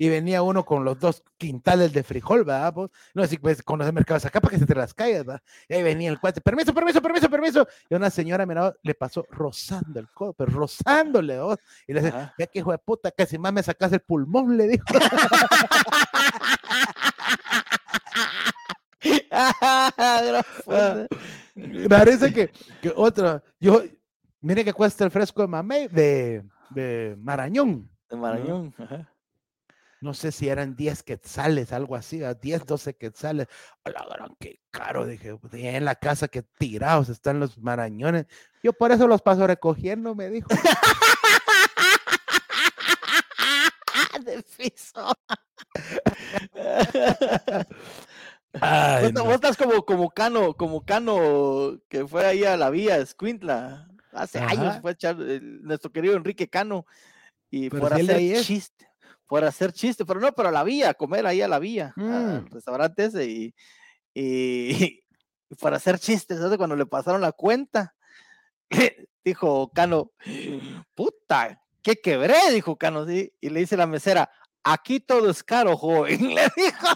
y 0.02 0.10
venía 0.10 0.42
uno 0.42 0.66
con 0.66 0.84
los 0.84 1.00
dos 1.00 1.24
quintales 1.38 1.94
de 1.94 2.02
frijol, 2.02 2.44
¿verdad? 2.44 2.74
Pues, 2.74 2.90
no, 3.14 3.22
así 3.22 3.38
pues 3.38 3.62
con 3.62 3.84
el 3.84 3.94
mercado 3.94 4.16
de 4.16 4.22
Zacapa 4.22 4.50
que 4.50 4.58
se 4.58 4.66
te 4.66 4.74
las 4.74 4.96
calles, 4.96 5.24
¿verdad? 5.24 5.44
Y 5.70 5.76
ahí 5.76 5.84
venía 5.84 6.10
el 6.10 6.20
cuate, 6.20 6.42
permiso, 6.42 6.74
permiso, 6.74 7.04
permiso, 7.04 7.30
permiso. 7.30 7.68
Y 7.88 7.94
una 7.94 8.10
señora, 8.10 8.48
mira, 8.48 8.74
le 8.82 8.96
pasó 8.96 9.24
rozando 9.30 10.00
el 10.00 10.10
codo, 10.10 10.34
pero 10.34 10.54
rozándole, 10.54 11.38
¿no? 11.38 11.56
Y 11.86 11.94
le 11.94 12.02
dice, 12.02 12.16
ya 12.36 12.48
que 12.48 12.58
hijo 12.58 12.72
de 12.72 12.80
puta, 12.80 13.12
casi 13.12 13.38
más 13.38 13.54
me 13.54 13.62
sacas 13.62 13.94
el 13.94 14.00
pulmón, 14.00 14.58
le 14.58 14.70
dijo. 14.70 14.86
Parece 21.90 22.34
que, 22.34 22.50
que 22.82 22.92
otra, 22.96 23.44
yo, 23.60 23.84
mire 24.40 24.66
que 24.66 24.74
cuesta 24.74 25.06
el 25.06 25.12
fresco 25.12 25.44
de 25.44 25.48
mamey 25.48 25.88
de, 25.90 26.44
de 26.72 27.16
Marañón. 27.20 27.88
De 28.10 28.18
Marañón, 28.18 28.74
¿no? 28.80 29.12
Sé 30.16 30.32
si 30.32 30.50
eran 30.50 30.76
10 30.76 31.04
quetzales, 31.04 31.72
algo 31.72 31.96
así, 31.96 32.22
10, 32.42 32.66
12 32.66 32.96
quetzales. 32.96 33.48
la 33.86 34.06
gran, 34.10 34.36
qué 34.40 34.60
caro, 34.72 35.06
dije, 35.06 35.38
en 35.54 35.86
la 35.86 35.96
casa 35.96 36.28
que 36.28 36.42
tirados 36.42 37.10
están 37.10 37.40
los 37.40 37.60
marañones. 37.60 38.26
Yo 38.64 38.74
por 38.74 38.92
eso 38.92 39.08
los 39.08 39.22
paso 39.22 39.46
recogiendo, 39.46 40.16
me 40.16 40.30
dijo. 40.30 40.50
de 44.26 44.44
piso. 44.58 45.14
Ay, 48.60 49.12
vos, 49.14 49.36
estás 49.36 49.56
como, 49.56 49.86
como 49.86 50.10
Cano, 50.10 50.54
como 50.56 50.84
Cano 50.84 51.80
que 51.88 52.06
fue 52.06 52.26
ahí 52.26 52.44
a 52.44 52.58
la 52.58 52.70
vía 52.70 52.98
Escuintla. 52.98 53.88
Hace 54.12 54.40
años 54.40 54.80
fue 54.82 54.92
a 54.92 54.94
echar 54.94 55.16
nuestro 55.16 55.92
querido 55.92 56.16
Enrique 56.16 56.50
Cano 56.50 56.86
y 57.50 57.70
por 57.70 57.94
hacer 57.94 58.42
chiste, 58.42 58.91
por 59.32 59.46
hacer 59.46 59.72
chiste, 59.72 60.04
pero 60.04 60.20
no, 60.20 60.34
pero 60.34 60.50
a 60.50 60.52
la 60.52 60.62
vía, 60.62 60.90
a 60.90 60.94
comer 60.94 61.26
ahí 61.26 61.42
a 61.42 61.48
la 61.48 61.58
vía, 61.58 61.94
al 61.96 62.42
mm. 62.42 62.48
restaurante 62.48 63.06
ese 63.06 63.26
y, 63.26 63.56
y, 64.14 65.06
para 65.62 65.78
hacer 65.78 66.00
chistes, 66.00 66.38
¿sabes? 66.38 66.58
cuando 66.58 66.76
le 66.76 66.86
pasaron 66.86 67.22
la 67.22 67.32
cuenta, 67.32 67.96
dijo 69.24 69.72
Cano, 69.74 70.12
puta, 70.96 71.62
¿qué 71.82 71.96
quebré? 71.96 72.52
Dijo 72.52 72.76
Cano, 72.76 73.08
¿sí? 73.08 73.34
Y 73.40 73.48
le 73.52 73.62
dice 73.62 73.78
la 73.78 73.88
mesera, 73.88 74.30
aquí 74.66 75.00
todo 75.00 75.30
es 75.30 75.46
caro, 75.46 75.78
joven. 75.78 76.20
Le 76.36 76.50
dijo. 76.58 76.88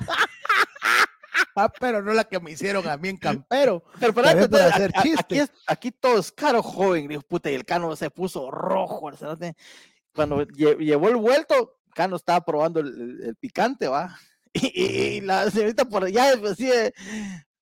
Ah, 1.56 1.72
pero 1.80 2.02
no 2.02 2.12
la 2.12 2.26
que 2.26 2.42
me 2.42 2.52
hicieron 2.52 2.86
a 2.90 2.98
mí 2.98 3.08
en 3.08 3.18
Campero. 3.18 3.82
Pero 3.98 4.10
espérate, 4.10 4.50
para 4.50 4.66
hacer 4.66 4.92
aquí, 4.94 5.40
aquí, 5.68 5.92
todo 5.92 6.20
es 6.20 6.34
caro, 6.34 6.62
joven. 6.62 7.08
Dijo, 7.08 7.22
puta, 7.22 7.50
y 7.50 7.56
el 7.56 7.64
Cano 7.64 7.96
se 7.96 8.10
puso 8.10 8.52
rojo. 8.52 9.10
Cuando 10.14 10.46
llevó 10.46 11.08
el 11.08 11.16
vuelto, 11.16 11.76
Cano 11.96 12.18
estaba 12.18 12.44
probando 12.44 12.82
el, 12.82 13.36
picante, 13.40 13.88
¿va? 13.88 14.16
Y, 14.54 15.22
la 15.22 15.50
señorita 15.50 15.86
por 15.86 16.06
allá 16.06 16.36
decía, 16.36 16.92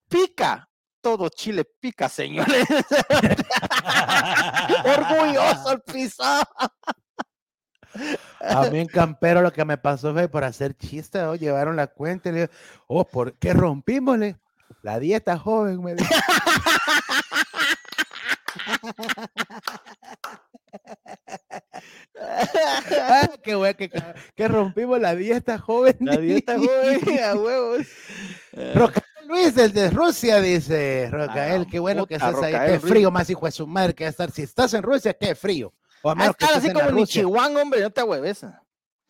pica, 0.10 0.70
todo 1.02 1.30
Chile 1.30 1.66
pica, 1.80 2.08
señores. 2.08 2.68
Orgulloso 4.86 5.72
el 5.72 5.82
pisado. 5.82 6.46
A 8.42 8.70
mí 8.70 8.80
en 8.80 8.88
Campero 8.88 9.42
lo 9.42 9.52
que 9.52 9.66
me 9.66 9.78
pasó 9.78 10.14
fue 10.14 10.28
por 10.28 10.44
hacer 10.44 10.78
chistes, 10.78 11.24
¿no? 11.24 11.36
llevaron 11.36 11.76
la 11.76 11.88
cuenta 11.88 12.30
y 12.30 12.32
le 12.32 12.40
digo, 12.42 12.54
oh, 12.88 13.08
¿por 13.08 13.34
qué 13.40 13.54
rompimosle? 13.54 14.38
La 14.84 15.00
dieta 15.00 15.40
joven, 15.40 15.82
me 15.82 15.96
dijo. 15.96 16.14
ah, 22.20 23.30
qué 23.44 23.56
bueno 23.56 23.76
que, 23.76 23.90
que, 24.36 24.48
rompimos 24.48 25.00
la 25.00 25.16
dieta 25.16 25.58
joven. 25.58 25.98
La 26.00 26.18
dieta 26.18 26.58
joven, 26.58 27.24
a 27.24 27.36
huevos. 27.36 27.88
Rocael 28.76 29.06
Luis 29.28 29.56
desde 29.56 29.90
Rusia 29.90 30.42
dice, 30.42 31.10
Rocael, 31.12 31.64
ah, 31.64 31.68
qué 31.70 31.80
bueno 31.80 32.06
que 32.06 32.16
estás 32.16 32.42
ahí. 32.42 32.54
Qué 32.72 32.80
frío 32.80 33.12
más 33.12 33.30
hijo 33.30 33.46
de 33.46 33.52
su 33.52 33.66
madre 33.68 33.94
que 33.94 34.06
estar. 34.06 34.32
Si 34.32 34.44
estás 34.44 34.74
en 34.74 34.84
Rusia, 34.84 35.14
qué 35.14 35.36
frío. 35.36 35.74
O 36.02 36.10
a 36.10 36.16
menos 36.16 36.36
así 36.54 36.72
como 36.72 36.90
en 36.90 37.06
Chihuahua, 37.06 37.62
hombre, 37.62 37.82
no 37.82 37.90
te 37.90 38.04
hueves. 38.04 38.46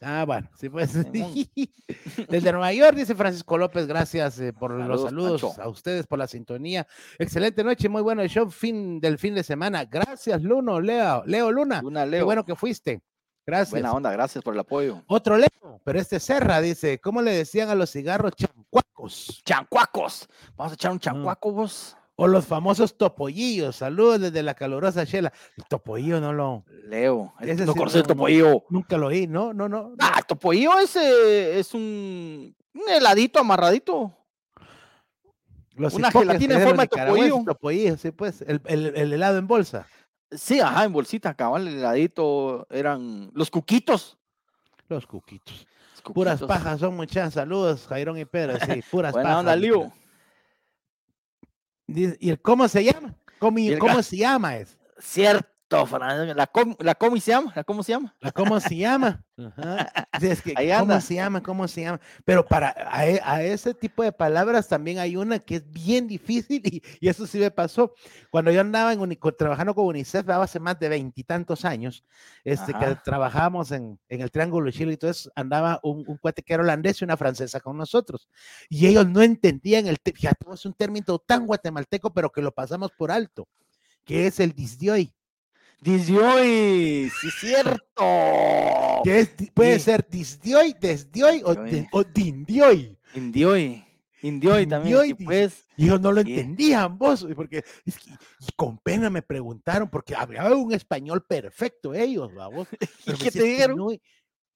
Ah, 0.04 0.26
bueno, 0.26 0.50
sí, 0.56 0.70
pues. 0.70 0.94
Desde 2.30 2.52
Nueva 2.52 2.74
York, 2.74 2.96
dice 2.96 3.16
Francisco 3.16 3.58
López, 3.58 3.88
gracias 3.88 4.40
eh, 4.40 4.54
por 4.54 4.72
los 4.72 5.02
saludos 5.02 5.58
a 5.58 5.68
ustedes, 5.68 6.08
por 6.08 6.20
la 6.20 6.28
sintonía. 6.28 6.86
Excelente 7.18 7.64
noche, 7.64 7.90
muy 7.90 8.02
bueno 8.02 8.22
el 8.22 8.30
show 8.30 8.50
fin 8.50 9.00
del 9.00 9.18
fin 9.18 9.36
de 9.36 9.44
semana. 9.44 9.86
Gracias, 9.86 10.42
Luno, 10.42 10.80
Leo, 10.80 11.24
Leo 11.26 11.52
Luna. 11.52 11.82
Luna 11.82 12.06
Leo. 12.06 12.22
Qué 12.22 12.26
bueno 12.26 12.46
que 12.46 12.56
fuiste. 12.56 13.02
Gracias. 13.46 13.72
Buena 13.72 13.92
onda, 13.92 14.12
gracias 14.12 14.44
por 14.44 14.54
el 14.54 14.60
apoyo. 14.60 15.04
Otro 15.08 15.38
Leo, 15.38 15.82
pero 15.84 16.00
este 16.00 16.20
Serra 16.20 16.62
dice, 16.62 17.00
¿cómo 17.00 17.22
le 17.22 17.32
decían 17.32 17.70
a 17.70 17.76
los 17.76 17.92
cigarros 17.92 18.34
chancuacos? 18.36 19.42
Chancuacos. 19.46 20.28
Vamos 20.56 20.74
a 20.74 20.76
echar 20.76 20.92
un 20.92 21.00
chancuaco, 21.00 21.52
vos. 21.52 21.98
O 22.16 22.28
los 22.28 22.46
famosos 22.46 22.96
topollillos. 22.96 23.78
Saludos 23.78 24.22
desde 24.22 24.44
la 24.44 24.54
calurosa 24.54 25.06
chela. 25.06 25.34
El 25.58 25.66
topollillo 25.66 26.22
no 26.22 26.32
lo. 26.32 26.64
Leo. 26.86 27.34
Ese 27.40 27.66
no 27.66 27.74
conocí 27.74 27.98
el 27.98 28.04
topollillo. 28.04 28.64
Nunca 28.70 28.98
lo 28.98 29.08
oí, 29.08 29.26
¿no? 29.26 29.54
No, 29.54 29.68
no. 29.68 29.96
Ah, 30.00 30.16
el 30.20 30.26
topollillo 30.26 30.78
ese 30.78 31.60
es 31.60 31.74
un, 31.74 32.56
heladito 32.88 33.40
amarradito. 33.40 34.16
Una 35.76 36.12
gelatina 36.12 36.56
en 36.56 36.68
forma 36.68 36.84
de 36.84 36.88
topollillo. 36.90 37.44
topollillo. 37.46 37.98
Sí, 37.98 38.12
pues. 38.12 38.42
El, 38.42 38.62
el, 38.66 39.14
helado 39.14 39.40
en 39.40 39.48
bolsa. 39.48 39.88
Sí, 40.30 40.60
ajá, 40.60 40.84
en 40.84 40.94
bolsita, 40.94 41.34
cabal, 41.34 41.68
el 41.68 41.80
heladito 41.80 42.68
eran 42.70 43.32
los 43.34 43.50
cuquitos. 43.50 44.18
Los 44.88 45.08
cuquitos. 45.08 45.66
Puras 46.14 46.42
pajas 46.42 46.80
son 46.80 46.96
muchas. 46.96 47.34
Saludos, 47.34 47.88
Jairón 47.88 48.20
y 48.20 48.26
Pedro. 48.26 48.58
Sí, 48.60 48.84
puras 48.92 49.14
Buena 49.14 49.30
pajas. 49.30 49.40
Onda, 49.40 49.56
Lío. 49.56 49.92
¿Y 51.88 52.30
el 52.30 52.42
cómo 52.42 52.68
se 52.68 52.84
llama? 52.84 53.16
¿Cómo, 53.40 53.58
¿cómo 53.80 54.02
se 54.02 54.18
llama 54.18 54.58
es? 54.58 54.78
Cierto, 55.00 55.48
la, 56.36 56.48
com, 56.48 56.76
la 56.80 56.96
cómo 56.96 57.18
se 57.20 57.32
llama, 57.32 57.52
la 57.56 57.64
cómo 57.64 57.84
se 57.84 57.92
llama. 57.92 58.16
La 58.20 58.32
cómo 58.32 58.60
se 58.60 58.76
llama. 58.76 59.24
Es 60.22 60.44
que, 60.44 60.54
¿Cómo 60.54 61.02
se 61.02 61.16
llama? 61.16 61.42
¿Cómo 61.42 61.68
se 61.68 61.82
llama? 61.82 62.00
Pero 62.24 62.46
para 62.46 62.76
a, 62.88 63.08
e, 63.08 63.52
ese 63.52 63.74
tipo 63.74 64.04
de 64.04 64.12
palabras 64.12 64.68
también 64.68 65.00
hay 65.00 65.16
una 65.16 65.40
que 65.40 65.56
es 65.56 65.72
bien 65.72 66.08
difícil 66.08 66.62
y, 66.66 66.84
y 67.00 67.10
eso 67.10 67.26
sí 67.26 67.40
me 67.40 67.50
pasó. 67.50 67.96
Cuando 68.30 68.52
yo 68.52 68.62
andaba 68.62 68.94
en, 68.94 69.20
trabajando 69.38 69.74
con 69.74 69.86
UNICEF 69.88 70.30
hace 70.30 70.60
más 70.60 70.80
de 70.80 70.88
veintitantos 70.88 71.66
años, 71.66 72.06
este, 72.44 72.74
que 72.74 72.96
trabajábamos 73.04 73.72
en, 73.72 74.00
en, 74.08 74.22
el 74.22 74.30
Triángulo 74.30 74.68
de 74.68 74.74
Chile 74.74 74.92
y 74.92 74.94
entonces 74.94 75.32
andaba 75.36 75.80
un, 75.82 76.04
un 76.08 76.18
cuate 76.18 76.44
que 76.44 76.54
era 76.54 76.62
holandés 76.62 77.02
y 77.02 77.06
una 77.06 77.18
francesa 77.18 77.60
con 77.60 77.76
nosotros. 77.76 78.30
Y 78.70 78.86
ellos 78.86 79.08
no 79.08 79.22
entendían 79.24 79.88
el, 79.88 79.98
fíjate, 80.04 80.46
es 80.54 80.66
un 80.66 80.74
término 80.74 81.20
tan 81.20 81.48
guatemalteco, 81.48 82.14
pero 82.14 82.32
que 82.32 82.42
lo 82.42 82.52
pasamos 82.52 82.92
por 82.92 83.12
alto, 83.12 83.48
que 84.06 84.28
es 84.28 84.40
el 84.40 84.54
disdioy. 84.54 85.14
Disdioy, 85.84 87.10
sí 87.10 87.28
es 87.28 87.34
cierto. 87.42 89.04
puede 89.54 89.80
ser 89.80 90.08
disdioy, 90.10 90.74
desdioy 90.80 91.42
o, 91.44 91.56
o 91.92 92.04
dindioy. 92.06 92.98
Indioy. 93.14 93.84
Indioy 94.22 94.66
también. 94.66 95.18
pues, 95.26 95.68
y 95.76 95.88
yo 95.88 96.00
no 96.00 96.14
lo 96.14 96.22
entendían 96.22 96.98
vos, 96.98 97.28
porque 97.36 97.66
es 97.86 98.00
que, 98.00 98.12
y 98.12 98.52
con 98.56 98.78
pena 98.78 99.10
me 99.10 99.22
preguntaron, 99.22 99.90
porque 99.90 100.16
hablaban 100.16 100.54
un 100.54 100.74
español 100.74 101.26
perfecto 101.26 101.94
ellos, 101.94 102.34
vamos. 102.34 102.70
¿Y 103.06 103.14
qué 103.16 103.32
te 103.32 103.44
dijeron? 103.44 104.00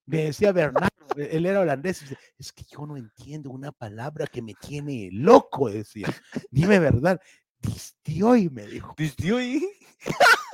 me 0.05 0.23
decía 0.23 0.53
Bernardo, 0.53 0.89
él 1.17 1.45
era 1.45 1.59
holandés, 1.59 2.05
es 2.39 2.53
que 2.53 2.63
yo 2.71 2.87
no 2.87 2.95
entiendo 2.95 3.49
una 3.49 3.73
palabra 3.73 4.27
que 4.27 4.41
me 4.41 4.53
tiene 4.53 5.09
loco, 5.11 5.69
decía. 5.69 6.07
Dime 6.49 6.79
verdad. 6.79 7.19
Disdioy, 7.59 8.49
me 8.49 8.65
dijo. 8.65 8.95
Disdioy. 8.97 9.67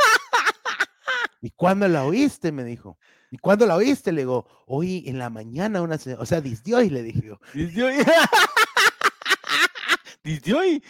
¿Y 1.43 1.51
cuándo 1.51 1.89
la 1.89 2.05
oíste? 2.05 2.53
Me 2.53 2.63
dijo. 2.63 2.97
¿Y 3.29 3.37
cuándo 3.37 3.65
la 3.65 3.75
oíste? 3.75 4.13
Le 4.13 4.21
digo, 4.21 4.47
hoy 4.65 5.03
en 5.07 5.19
la 5.19 5.29
mañana 5.29 5.81
una 5.81 5.99
o 6.17 6.25
sea, 6.25 6.39
desde 6.39 6.73
hoy 6.73 6.89
le 6.89 7.03
dije 7.03 7.21
yo. 7.21 7.39
Desde 7.53 7.83
hoy. 7.83 7.97
desde 10.23 10.53
hoy. 10.53 10.81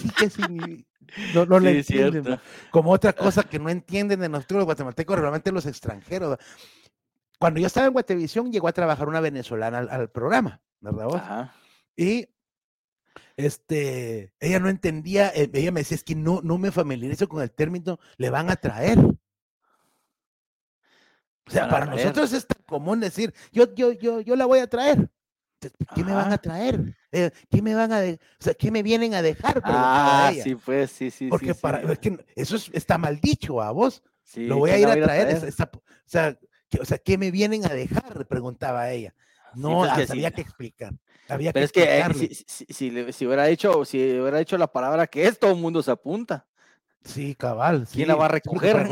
Sí, 0.00 0.10
que 0.18 0.30
sí. 0.30 0.86
No, 1.34 1.44
no 1.44 1.60
le 1.60 1.78
entienden. 1.78 2.40
Como 2.70 2.90
otra 2.90 3.12
cosa 3.12 3.42
que 3.42 3.58
no 3.58 3.68
entienden 3.68 4.18
de 4.20 4.30
nosotros 4.30 4.60
los 4.60 4.64
guatemaltecos, 4.64 5.18
realmente 5.18 5.52
los 5.52 5.66
extranjeros. 5.66 6.38
Cuando 7.38 7.60
yo 7.60 7.66
estaba 7.66 7.88
en 7.88 7.92
Guatevisión, 7.92 8.50
llegó 8.50 8.68
a 8.68 8.72
trabajar 8.72 9.08
una 9.08 9.20
venezolana 9.20 9.78
al, 9.78 10.08
programa, 10.08 10.62
¿verdad 10.80 11.04
vos? 11.04 11.16
Ajá. 11.16 11.54
Y 11.96 12.28
este, 13.36 14.32
ella 14.40 14.60
no 14.60 14.68
entendía, 14.68 15.30
eh, 15.34 15.50
ella 15.52 15.72
me 15.72 15.80
decía, 15.80 15.96
es 15.96 16.04
que 16.04 16.14
no, 16.14 16.40
no 16.42 16.58
me 16.58 16.70
familiarizo 16.70 17.28
con 17.28 17.42
el 17.42 17.50
término, 17.50 17.98
le 18.16 18.30
van 18.30 18.50
a 18.50 18.56
traer. 18.56 18.98
O 18.98 19.18
sea, 21.50 21.68
para 21.68 21.86
nosotros 21.86 22.32
es 22.32 22.46
tan 22.46 22.62
común 22.66 23.00
decir, 23.00 23.32
yo, 23.52 23.72
yo, 23.74 23.92
yo, 23.92 24.20
yo 24.20 24.36
la 24.36 24.46
voy 24.46 24.58
a 24.58 24.66
traer. 24.66 25.10
¿Qué 25.94 26.04
me 26.04 26.12
van 26.12 26.32
a 26.32 26.38
traer? 26.38 26.96
Eh, 27.10 27.30
¿Qué 27.50 27.62
me 27.62 27.74
van 27.74 27.92
a, 27.92 28.00
o 28.00 28.16
sea, 28.38 28.54
qué 28.54 28.70
me 28.70 28.82
vienen 28.82 29.14
a 29.14 29.22
dejar? 29.22 29.60
Ah, 29.64 30.32
sí, 30.42 30.54
pues, 30.54 30.90
sí, 30.90 31.10
sí. 31.10 31.28
Porque 31.28 31.54
para, 31.54 31.82
eso 32.34 32.56
está 32.72 32.98
mal 32.98 33.20
dicho 33.20 33.62
a 33.62 33.70
vos. 33.70 34.02
Lo 34.34 34.58
voy 34.58 34.70
a 34.70 34.78
ir 34.78 34.86
a 34.86 34.94
traer. 34.94 35.36
o, 35.36 35.50
sea, 36.04 36.38
o 36.80 36.84
sea, 36.84 36.98
¿qué 36.98 37.16
me 37.16 37.30
vienen 37.30 37.64
a 37.64 37.70
dejar? 37.70 38.26
Preguntaba 38.26 38.90
ella. 38.90 39.14
No, 39.54 39.84
había 39.84 40.30
que 40.30 40.42
explicar. 40.42 40.92
Pero 41.28 41.60
es 41.60 41.72
que 41.72 41.98
eh, 41.98 42.04
si, 42.46 43.12
si, 43.12 43.26
hubiera 43.26 43.46
dicho, 43.46 43.84
si 43.84 43.98
hubiera 44.20 44.38
dicho 44.38 44.56
la 44.56 44.70
palabra 44.70 45.06
que 45.06 45.26
es, 45.26 45.38
todo 45.38 45.52
el 45.52 45.58
mundo 45.58 45.82
se 45.82 45.90
apunta. 45.90 46.46
Sí, 47.04 47.34
cabal. 47.34 47.86
¿Quién 47.92 48.08
la 48.08 48.16
va 48.16 48.26
a 48.26 48.28
recoger? 48.28 48.88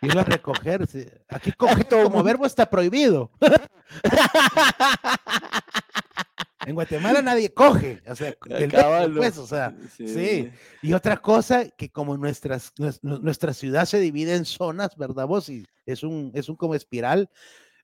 ¿Quién 0.00 0.10
la 0.10 0.16
va 0.16 0.20
a 0.22 0.24
recoger? 0.24 0.88
Aquí 1.28 1.52
coge 1.56 1.84
todo 1.84 2.04
como 2.04 2.22
verbo 2.22 2.46
está 2.46 2.68
prohibido. 2.68 3.30
en 6.66 6.74
Guatemala 6.74 7.22
nadie 7.22 7.54
coge, 7.54 8.02
o 8.06 8.16
sea, 8.16 8.34
el 8.48 9.14
pues, 9.14 9.38
o 9.38 9.46
sea, 9.46 9.74
sí. 9.96 10.50
Y 10.82 10.92
otra 10.92 11.16
cosa 11.18 11.68
que 11.70 11.90
como 11.90 12.16
nuestras, 12.16 12.72
nuestra 13.02 13.54
ciudad 13.54 13.84
se 13.84 14.00
divide 14.00 14.34
en 14.34 14.44
zonas, 14.44 14.96
¿verdad 14.96 15.26
vos? 15.26 15.48
Y 15.48 15.64
es 15.86 16.02
un, 16.02 16.32
es 16.34 16.48
un 16.48 16.56
como 16.56 16.74
espiral. 16.74 17.30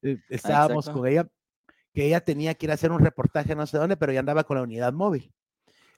Eh, 0.03 0.17
ah, 0.19 0.25
estábamos 0.31 0.91
con 0.91 1.07
ella 1.07 1.29
que 1.93 2.07
ella 2.07 2.21
tenía 2.21 2.55
que 2.55 2.67
ir 2.67 2.71
a 2.71 2.75
hacer 2.75 2.93
un 2.93 3.01
reportaje 3.01 3.55
no 3.55 3.67
sé 3.67 3.79
dónde, 3.79 3.97
pero 3.97 4.13
ya 4.13 4.21
andaba 4.21 4.45
con 4.45 4.57
la 4.57 4.63
unidad 4.63 4.93
móvil. 4.93 5.33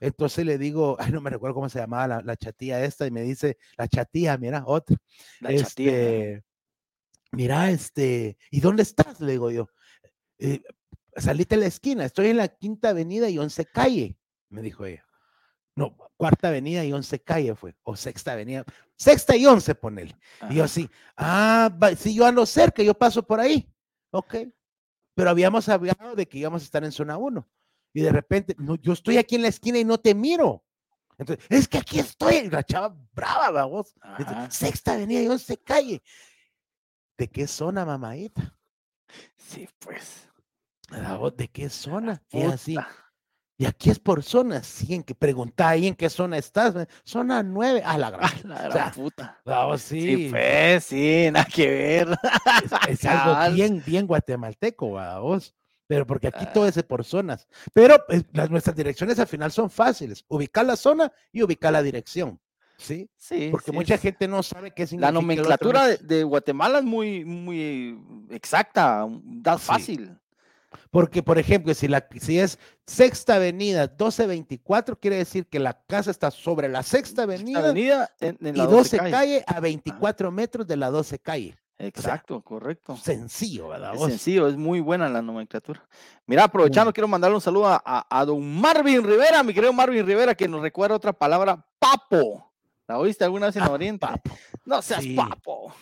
Entonces 0.00 0.44
le 0.44 0.58
digo, 0.58 0.96
ay, 0.98 1.12
no 1.12 1.20
me 1.20 1.30
recuerdo 1.30 1.54
cómo 1.54 1.68
se 1.68 1.78
llamaba 1.78 2.22
la, 2.22 2.36
chatía 2.36 2.84
esta, 2.84 3.06
y 3.06 3.10
me 3.10 3.22
dice, 3.22 3.58
la 3.76 3.88
chatía, 3.88 4.36
mira, 4.36 4.64
otra. 4.66 4.96
La 5.40 5.50
este, 5.50 6.42
Mira, 7.34 7.70
este, 7.70 8.36
¿y 8.50 8.60
dónde 8.60 8.82
estás? 8.82 9.20
Le 9.20 9.32
digo 9.32 9.50
yo. 9.50 9.68
Eh, 10.38 10.62
salite 11.16 11.56
a 11.56 11.58
la 11.58 11.66
esquina, 11.66 12.04
estoy 12.04 12.28
en 12.28 12.36
la 12.36 12.48
quinta 12.48 12.90
avenida 12.90 13.28
y 13.28 13.38
once 13.38 13.64
calle, 13.66 14.16
me 14.50 14.62
dijo 14.62 14.84
ella. 14.84 15.04
No, 15.76 15.96
cuarta 16.16 16.48
avenida 16.48 16.84
y 16.84 16.92
once 16.92 17.20
calle 17.20 17.54
fue, 17.56 17.74
o 17.82 17.96
sexta 17.96 18.32
avenida, 18.32 18.64
sexta 18.96 19.36
y 19.36 19.46
once, 19.46 19.74
ponele. 19.74 20.16
Y 20.48 20.56
yo 20.56 20.64
así, 20.64 20.88
ah, 21.16 21.76
si 21.96 22.14
yo 22.14 22.26
ando 22.26 22.46
cerca, 22.46 22.82
yo 22.82 22.94
paso 22.94 23.26
por 23.26 23.40
ahí. 23.40 23.68
Ok. 24.10 24.36
Pero 25.14 25.30
habíamos 25.30 25.68
hablado 25.68 26.14
de 26.14 26.26
que 26.26 26.38
íbamos 26.38 26.62
a 26.62 26.64
estar 26.64 26.84
en 26.84 26.92
zona 26.92 27.16
uno. 27.16 27.48
Y 27.92 28.02
de 28.02 28.10
repente, 28.10 28.56
no, 28.58 28.74
yo 28.76 28.92
estoy 28.92 29.18
aquí 29.18 29.36
en 29.36 29.42
la 29.42 29.48
esquina 29.48 29.78
y 29.78 29.84
no 29.84 29.98
te 29.98 30.14
miro. 30.14 30.64
Entonces, 31.16 31.46
es 31.48 31.68
que 31.68 31.78
aquí 31.78 32.00
estoy, 32.00 32.48
la 32.50 32.64
chava 32.64 32.96
brava, 33.12 33.50
vamos. 33.50 33.94
Sexta 34.50 34.94
avenida 34.94 35.22
y 35.22 35.28
once 35.28 35.56
calle. 35.58 36.02
¿De 37.16 37.28
qué 37.30 37.46
zona, 37.46 37.84
mamadita? 37.84 38.56
Sí, 39.36 39.68
pues. 39.78 40.28
¿De 41.36 41.48
qué 41.48 41.68
zona? 41.70 42.22
Y 42.30 42.42
así. 42.42 42.76
Y 43.56 43.66
aquí 43.66 43.90
es 43.90 44.00
por 44.00 44.24
zonas, 44.24 44.66
sí, 44.66 44.94
en 44.94 45.04
que 45.04 45.14
pregunta 45.14 45.68
ahí 45.68 45.86
en 45.86 45.94
qué 45.94 46.10
zona 46.10 46.38
estás. 46.38 46.74
Zona 47.04 47.42
9, 47.44 47.82
a 47.84 47.98
la 47.98 48.10
gran, 48.10 48.32
la 48.44 48.90
puta. 48.90 49.40
Vamos, 49.44 49.82
sí. 49.82 50.00
Sí, 50.00 50.28
pues, 50.28 50.84
sí, 50.84 51.28
nada 51.30 51.46
que 51.46 51.68
ver. 51.68 52.08
Es, 52.88 53.04
algo 53.04 53.54
bien, 53.54 53.80
bien 53.86 54.06
guatemalteco, 54.08 54.98
vos. 55.20 55.54
Pero 55.86 56.06
porque 56.06 56.28
aquí 56.28 56.46
todo 56.52 56.64
ah. 56.64 56.68
es 56.68 56.82
por 56.82 57.04
zonas. 57.04 57.46
Pero 57.72 57.96
eh, 58.08 58.22
las, 58.32 58.50
nuestras 58.50 58.74
direcciones 58.74 59.18
al 59.20 59.26
final 59.26 59.52
son 59.52 59.70
fáciles. 59.70 60.24
Ubicar 60.28 60.64
la 60.64 60.76
zona 60.76 61.12
y 61.30 61.42
ubicar 61.42 61.72
la 61.72 61.82
dirección. 61.82 62.40
¿Sí? 62.76 63.08
Sí. 63.16 63.48
Porque 63.52 63.70
mucha 63.70 63.98
gente 63.98 64.26
no 64.26 64.42
sabe 64.42 64.72
qué 64.72 64.86
significa. 64.86 65.12
La 65.12 65.12
nomenclatura 65.12 65.88
de, 65.88 66.24
Guatemala 66.24 66.78
es 66.78 66.84
muy, 66.84 67.24
muy 67.24 68.00
exacta, 68.30 69.06
da 69.22 69.58
fácil. 69.58 70.18
Porque, 70.90 71.22
por 71.22 71.38
ejemplo, 71.38 71.74
si, 71.74 71.88
la, 71.88 72.06
si 72.20 72.38
es 72.38 72.58
Sexta 72.86 73.36
Avenida 73.36 73.82
1224, 73.82 74.98
quiere 74.98 75.16
decir 75.16 75.46
que 75.46 75.58
la 75.58 75.80
casa 75.86 76.10
está 76.10 76.30
sobre 76.30 76.68
la 76.68 76.82
Sexta 76.82 77.22
Avenida, 77.24 78.08
y 78.20 78.52
12 78.52 78.98
calle. 78.98 79.44
a 79.46 79.60
24 79.60 80.30
metros 80.30 80.66
de 80.66 80.76
la 80.76 80.90
12 80.90 81.18
calle. 81.18 81.56
Exacto, 81.78 82.40
correcto. 82.40 82.96
Sencillo, 82.96 83.68
¿verdad? 83.68 83.94
Es 83.94 84.00
sencillo, 84.00 84.46
es 84.46 84.56
muy 84.56 84.80
buena 84.80 85.08
la 85.08 85.20
nomenclatura. 85.20 85.84
Mira, 86.26 86.44
aprovechando, 86.44 86.92
quiero 86.92 87.08
mandarle 87.08 87.36
un 87.36 87.40
saludo 87.40 87.66
a, 87.84 88.24
don 88.24 88.60
Marvin 88.60 89.02
Rivera, 89.02 89.42
mi 89.42 89.52
querido 89.52 89.72
Marvin 89.72 90.06
Rivera, 90.06 90.34
que 90.34 90.48
nos 90.48 90.62
recuerda 90.62 90.96
otra 90.96 91.12
palabra, 91.12 91.64
papo. 91.78 92.52
¿La 92.86 92.98
oíste 92.98 93.24
alguna 93.24 93.46
vez 93.46 93.56
en 93.56 93.62
ah, 93.62 93.70
Oriente? 93.70 94.06
No 94.64 94.82
seas 94.82 95.04
papo. 95.16 95.74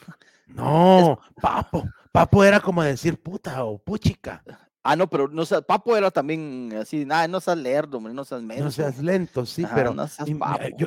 No, 0.46 1.18
papo. 1.40 1.84
Papo 2.10 2.44
era 2.44 2.60
como 2.60 2.82
decir 2.82 3.20
puta 3.20 3.64
o 3.64 3.78
puchica. 3.78 4.42
Ah, 4.84 4.96
no, 4.96 5.08
pero 5.08 5.28
no 5.28 5.46
seas, 5.46 5.62
Papo 5.62 5.96
era 5.96 6.10
también 6.10 6.76
así, 6.80 7.04
nada, 7.04 7.28
no 7.28 7.40
seas 7.40 7.56
lerdo, 7.56 8.00
no 8.00 8.24
seas 8.24 8.42
menos. 8.42 8.64
No 8.64 8.70
seas 8.70 8.98
lento, 8.98 9.46
sí, 9.46 9.64
pero 9.74 9.94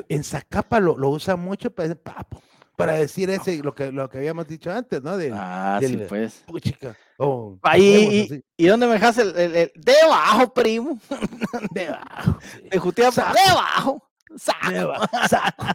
en 0.08 0.24
Zacapa 0.24 0.80
lo, 0.80 0.98
lo 0.98 1.08
usa 1.08 1.36
mucho 1.36 1.70
para 1.70 1.88
decir 1.88 2.02
Papo, 2.02 2.42
para 2.76 2.92
decir 2.92 3.30
ese, 3.30 3.62
lo 3.62 3.74
que, 3.74 3.90
lo 3.90 4.08
que 4.10 4.18
habíamos 4.18 4.46
dicho 4.46 4.70
antes, 4.70 5.02
¿no? 5.02 5.16
ah, 5.32 5.80
sí, 5.82 5.96
pues. 6.08 6.44
Puchica. 6.46 6.94
Ahí, 7.62 8.44
y, 8.58 8.64
y, 8.64 8.66
dónde 8.66 8.86
me 8.86 8.94
dejas 8.94 9.16
el, 9.16 9.34
el, 9.34 9.72
debajo, 9.74 10.52
primo? 10.52 10.98
Debajo. 11.72 12.38
Sí. 12.42 12.68
De 12.70 12.78
debajo. 13.48 14.10
Saco. 14.36 14.70
Debajo. 14.70 15.06
Saco. 15.26 15.66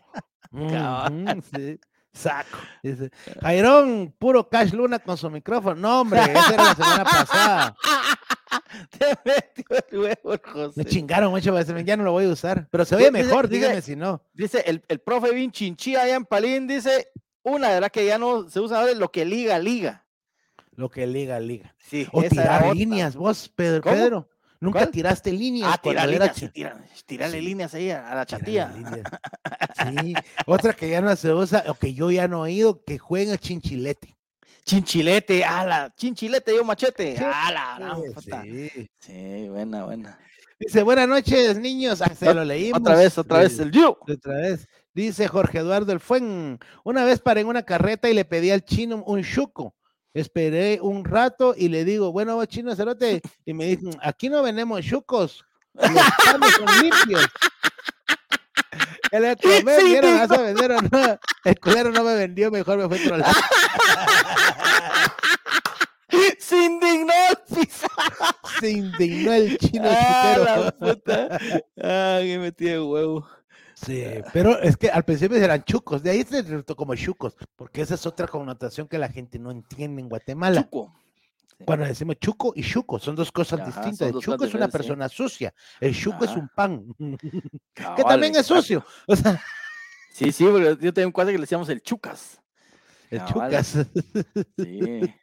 sí. 1.55 1.80
Saco. 2.14 2.57
Dice, 2.84 3.09
Jairón, 3.41 4.14
puro 4.18 4.47
Cash 4.49 4.72
Luna 4.74 4.99
con 4.99 5.18
su 5.18 5.30
micrófono. 5.30 5.76
No, 5.76 6.01
hombre, 6.01 6.22
esa 6.22 6.53
era 6.53 6.64
la 6.64 6.76
semana 6.76 7.03
pasada. 7.03 7.78
Te 8.97 9.18
metió 9.24 9.66
el 9.89 9.99
huevo, 9.99 10.41
José. 10.43 10.74
Me 10.76 10.86
chingaron 10.86 11.32
mucho, 11.32 11.57
ya 11.84 11.97
no 11.97 12.03
lo 12.03 12.12
voy 12.12 12.26
a 12.26 12.30
usar. 12.30 12.68
Pero 12.70 12.86
se 12.86 12.95
oye 12.95 13.12
mejor, 13.12 13.47
dígame 13.47 13.82
si 13.82 13.95
no. 13.95 14.22
Dice 14.34 14.64
el, 14.66 14.84
el 14.88 14.99
profe 14.99 15.34
Vin 15.34 15.51
Chinchí 15.51 15.95
allá 15.95 16.16
en 16.16 16.26
Palín, 16.26 16.68
dice, 16.68 17.09
una 17.43 17.70
de 17.70 17.82
las 17.82 17.91
que 17.91 18.05
ya 18.05 18.18
no 18.18 18.49
se 18.49 18.59
usa 18.59 18.80
ahora 18.80 18.91
es 18.91 18.97
lo 18.97 19.12
que 19.12 19.26
liga, 19.26 19.57
liga. 19.57 20.05
Lo 20.76 20.89
que 20.89 21.07
liga, 21.07 21.39
liga. 21.39 21.76
Sí, 21.78 22.07
o 22.12 22.24
tirar 22.24 22.76
líneas, 22.76 23.16
vos, 23.16 23.49
Pedro. 23.49 23.84
Pedro. 23.84 24.30
Nunca 24.62 24.86
tiraste 24.91 25.32
líneas. 25.32 25.72
Ah, 25.74 25.82
tira 25.82 26.05
líneas, 26.05 26.36
tirarle 27.07 27.41
líneas 27.41 27.74
ahí 27.74 27.89
a, 27.89 28.14
la 28.16 28.26
chatilla. 28.26 28.72
Sí, 29.82 30.14
otra 30.45 30.74
que 30.74 30.88
ya 30.88 31.01
no 31.01 31.16
se 31.16 31.34
usa, 31.34 31.64
o 31.68 31.74
que 31.74 31.95
yo 31.95 32.12
ya 32.12 32.28
no 32.28 32.45
he 32.45 32.51
oído, 32.51 32.84
que 32.84 32.99
juega 32.99 33.36
chinchilete. 33.36 34.16
Chinchilete, 34.64 35.43
ala, 35.43 35.91
chinchilete, 35.97 36.55
yo 36.55 36.64
machete. 36.64 37.18
Ala, 37.18 37.97
sí. 38.43 38.88
sí, 38.99 39.49
buena, 39.49 39.86
buena. 39.86 40.20
Dice, 40.59 40.84
buenas 40.84 41.07
noches, 41.07 41.57
niños. 41.57 41.99
Ah, 42.03 42.14
se 42.14 42.32
lo 42.32 42.45
leímos. 42.45 42.80
Otra 42.80 42.95
vez, 42.95 43.18
otra 43.18 43.39
vez, 43.39 43.57
el 43.57 43.72
yo. 43.72 43.97
Otra 44.01 44.36
vez. 44.36 44.68
Dice 44.93 45.28
Jorge 45.28 45.57
Eduardo 45.57 45.91
el 45.91 45.99
Fuen. 45.99 46.59
Una 46.84 47.03
vez 47.03 47.20
paré 47.20 47.41
en 47.41 47.47
una 47.47 47.64
carreta 47.64 48.07
y 48.07 48.14
le 48.14 48.26
pedí 48.26 48.51
al 48.51 48.64
chino 48.64 49.03
un 49.07 49.24
chuco. 49.24 49.76
Esperé 50.14 50.80
un 50.82 51.05
rato 51.05 51.53
y 51.57 51.70
le 51.70 51.86
digo, 51.86 52.12
bueno, 52.12 52.43
chino 52.45 52.76
cerote, 52.76 53.22
y 53.45 53.53
me 53.53 53.66
dicen, 53.66 53.97
aquí 54.01 54.30
no 54.30 54.43
vendemos 54.43 54.84
chucos, 54.84 55.45
los 55.74 55.91
panes 55.91 56.53
son 56.55 56.82
limpios. 56.82 57.26
El 59.12 59.24
me 59.66 59.78
sí, 59.78 59.99
vas 60.01 60.32
a 60.32 60.41
vender 60.41 60.72
o 60.72 60.82
no. 60.82 61.20
El 61.43 61.59
culero 61.59 61.91
no 61.91 62.01
me 62.01 62.16
vendió, 62.16 62.49
mejor 62.49 62.78
me 62.78 62.88
fue 62.88 62.97
a 62.97 63.01
otro 63.01 63.18
lado. 63.18 63.34
Se 66.39 66.57
indignó 66.66 67.14
el 67.30 67.38
pisado. 67.55 68.36
Se 68.59 68.72
indignó 68.72 69.34
el 69.34 69.57
chino 69.57 69.84
ah, 69.86 70.36
la 70.38 70.72
puta. 70.72 71.39
Ah, 71.82 72.20
que 72.22 72.38
metí 72.39 72.66
de 72.66 72.80
huevo. 72.80 73.28
Sí, 73.86 74.06
pero 74.34 74.60
es 74.60 74.78
que 74.78 74.90
al 74.90 75.04
principio 75.04 75.38
eran 75.38 75.64
chucos, 75.64 76.04
de 76.04 76.12
ahí 76.12 76.24
se 76.24 76.44
trató 76.44 76.76
como 76.76 76.96
chucos, 76.96 77.36
porque 77.56 77.82
esa 77.82 77.96
es 77.96 78.06
otra 78.06 78.28
connotación 78.28 78.88
que 78.88 78.98
la 78.98 79.10
gente 79.10 79.40
no 79.40 79.52
entiende 79.52 80.02
en 80.02 80.10
Guatemala. 80.10 80.64
Chuco. 80.64 80.94
Cuando 81.66 81.86
decimos 81.86 82.18
chuco 82.20 82.54
y 82.56 82.64
chuco, 82.64 83.00
son 83.00 83.16
dos 83.16 83.32
cosas 83.32 83.66
distintas. 83.66 84.02
El 84.02 84.20
chuco 84.20 84.46
es 84.46 84.54
una 84.54 84.68
persona 84.68 85.10
sucia, 85.10 85.54
el 85.80 85.96
chuco 85.96 86.26
es 86.26 86.32
un 86.32 86.50
pan, 86.50 86.86
que 87.96 88.04
también 88.04 88.36
es 88.36 88.46
sucio. 88.46 88.86
O 89.08 89.16
sea... 89.16 89.42
Sí, 90.14 90.30
sí, 90.34 90.44
porque 90.44 90.78
yo 90.82 90.94
tengo 90.94 91.08
un 91.08 91.14
cuadro 91.14 91.32
que 91.32 91.38
le 91.38 91.44
decíamos 91.44 91.70
el 91.70 91.82
chucas. 91.82 92.42
El 93.10 93.24
chucas. 93.24 93.78
Sí. 94.58 95.16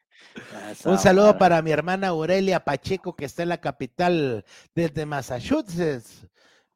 Un 0.85 0.99
saludo 0.99 1.37
para 1.37 1.61
mi 1.63 1.71
hermana 1.71 2.09
Aurelia 2.09 2.65
Pacheco, 2.65 3.15
que 3.15 3.27
está 3.27 3.43
en 3.43 3.51
la 3.51 3.61
capital 3.61 4.45
desde 4.75 5.05
Massachusetts. 5.05 6.27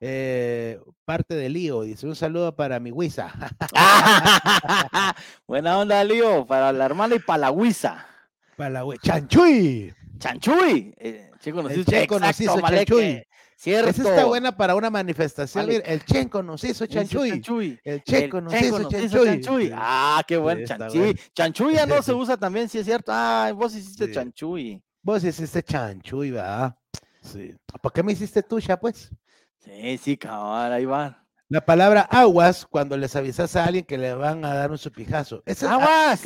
Eh, 0.04 0.80
parte 1.04 1.36
de 1.36 1.48
Lío, 1.48 1.82
dice 1.82 2.08
un 2.08 2.16
saludo 2.16 2.56
para 2.56 2.80
mi 2.80 2.90
Huiza. 2.90 3.32
Buena 5.46 5.78
onda, 5.78 6.02
Lío, 6.02 6.44
para 6.44 6.72
la 6.72 6.86
hermana 6.86 7.14
y 7.14 7.18
para 7.20 7.38
la 7.38 7.50
Huiza. 7.52 8.04
Para 8.56 8.82
la 8.82 8.96
Chanchuy. 9.00 9.94
Chanchuy. 10.18 10.92
Eh, 10.98 11.30
chico, 11.38 11.62
nos 11.62 11.76
hizo, 11.76 12.60
Chanchuy. 12.60 13.24
Cierto. 13.54 13.90
Esa 13.90 14.02
está 14.02 14.24
buena 14.24 14.56
para 14.56 14.74
una 14.74 14.90
manifestación. 14.90 15.70
el 15.70 16.04
Chenco 16.04 16.42
nos 16.42 16.64
hizo 16.64 16.84
Chanchuy. 16.86 17.78
El 17.84 18.02
Chenco 18.02 18.40
nos, 18.40 18.60
hizo, 18.60 18.88
chanchuy. 18.90 19.70
Ah, 19.72 20.20
qué 20.26 20.36
bueno, 20.36 20.66
Chanchuy. 20.66 21.16
Chanchuy 21.32 21.74
ya 21.74 21.86
no 21.86 22.02
se 22.02 22.12
usa 22.12 22.36
también, 22.36 22.68
sí 22.68 22.78
es 22.78 22.86
cierto. 22.86 23.12
Ah, 23.14 23.52
vos 23.54 23.72
hiciste 23.72 24.10
Chanchuy. 24.10 24.82
Vos 25.00 25.22
hiciste 25.22 25.62
Chanchuy, 25.62 26.32
va. 26.32 26.76
Sí. 27.20 27.54
¿Por 27.80 27.92
qué 27.92 28.02
me 28.02 28.10
hiciste 28.10 28.42
tuya, 28.42 28.76
pues? 28.76 29.12
Sí, 29.64 29.98
sí, 29.98 30.16
cabal, 30.16 30.72
ahí 30.72 30.84
va. 30.84 31.24
La 31.48 31.64
palabra 31.64 32.00
aguas, 32.02 32.66
cuando 32.66 32.96
les 32.96 33.14
avisas 33.14 33.54
a 33.56 33.64
alguien 33.64 33.84
que 33.84 33.98
le 33.98 34.14
van 34.14 34.44
a 34.44 34.54
dar 34.54 34.70
un 34.70 34.78
supijazo. 34.78 35.42
Es 35.46 35.62
aguas. 35.62 36.22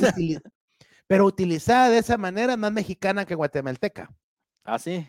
pero 1.05 1.25
utilizada 1.25 1.89
de 1.89 1.99
esa 1.99 2.17
manera 2.17 2.57
más 2.57 2.71
mexicana 2.71 3.25
que 3.25 3.35
guatemalteca. 3.35 4.09
Ah, 4.63 4.79
sí. 4.79 5.07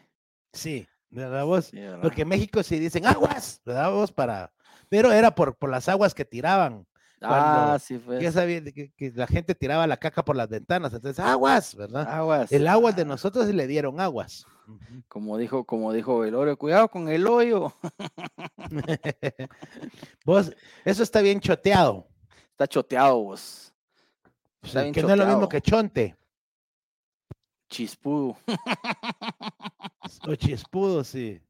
Sí, 0.53 0.87
¿verdad 1.09 1.45
vos? 1.45 1.70
Porque 2.03 2.22
en 2.22 2.29
México 2.29 2.62
sí 2.62 2.79
dicen 2.79 3.07
aguas, 3.07 3.62
¿verdad 3.64 3.91
vos? 3.93 4.12
Para... 4.12 4.53
Pero 4.89 5.12
era 5.12 5.35
por, 5.35 5.57
por 5.57 5.70
las 5.70 5.89
aguas 5.89 6.14
que 6.14 6.24
tiraban. 6.24 6.87
Ah, 7.21 7.79
sí 7.81 7.99
fue. 7.99 8.23
Ya 8.23 8.31
sabía 8.31 8.62
que, 8.62 8.93
que, 8.93 9.12
la 9.14 9.27
gente 9.27 9.55
tiraba 9.55 9.87
la 9.87 9.97
caca 9.97 10.25
por 10.25 10.37
las 10.37 10.49
ventanas, 10.49 10.93
entonces 10.93 11.19
aguas, 11.19 11.75
¿verdad? 11.75 12.09
Aguas. 12.09 12.53
El 12.53 12.69
agua 12.69 12.93
de 12.93 13.05
nosotros 13.05 13.47
le 13.49 13.66
dieron 13.66 14.01
aguas. 14.01 14.47
Como 15.09 15.39
dijo, 15.39 15.64
como 15.64 15.93
dijo 15.93 16.19
Velorio, 16.19 16.57
cuidado 16.57 16.89
con 16.89 17.09
el 17.09 17.27
hoyo. 17.27 17.73
vos, 20.25 20.53
eso 20.85 21.03
está 21.03 21.21
bien 21.23 21.41
choteado. 21.41 22.07
Está 22.51 22.66
choteado 22.66 23.23
vos. 23.23 23.73
que 24.93 25.03
no 25.03 25.11
es 25.11 25.16
lo 25.16 25.27
mismo 25.27 25.49
que 25.49 25.62
chonte. 25.62 26.16
Chispudo. 27.69 28.37
o 30.27 30.35
chispudo, 30.35 31.05
sí. 31.05 31.41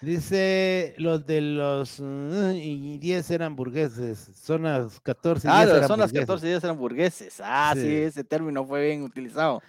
Dice 0.00 0.94
los 0.98 1.26
de 1.26 1.40
los 1.40 1.98
uh, 1.98 2.52
y 2.54 2.98
10 2.98 3.30
eran 3.32 3.56
burgueses, 3.56 4.30
zonas 4.34 5.00
14 5.00 5.48
y 5.48 5.50
ah, 5.52 5.64
10 5.64 5.76
eran 5.76 5.88
zonas 5.88 6.12
14 6.12 6.46
y 6.46 6.50
10 6.50 6.64
eran 6.64 6.78
burgueses. 6.78 7.40
Ah, 7.44 7.72
sí. 7.74 7.96
ese 7.96 8.22
término 8.22 8.64
fue 8.64 8.86
bien 8.86 9.02
utilizado. 9.02 9.60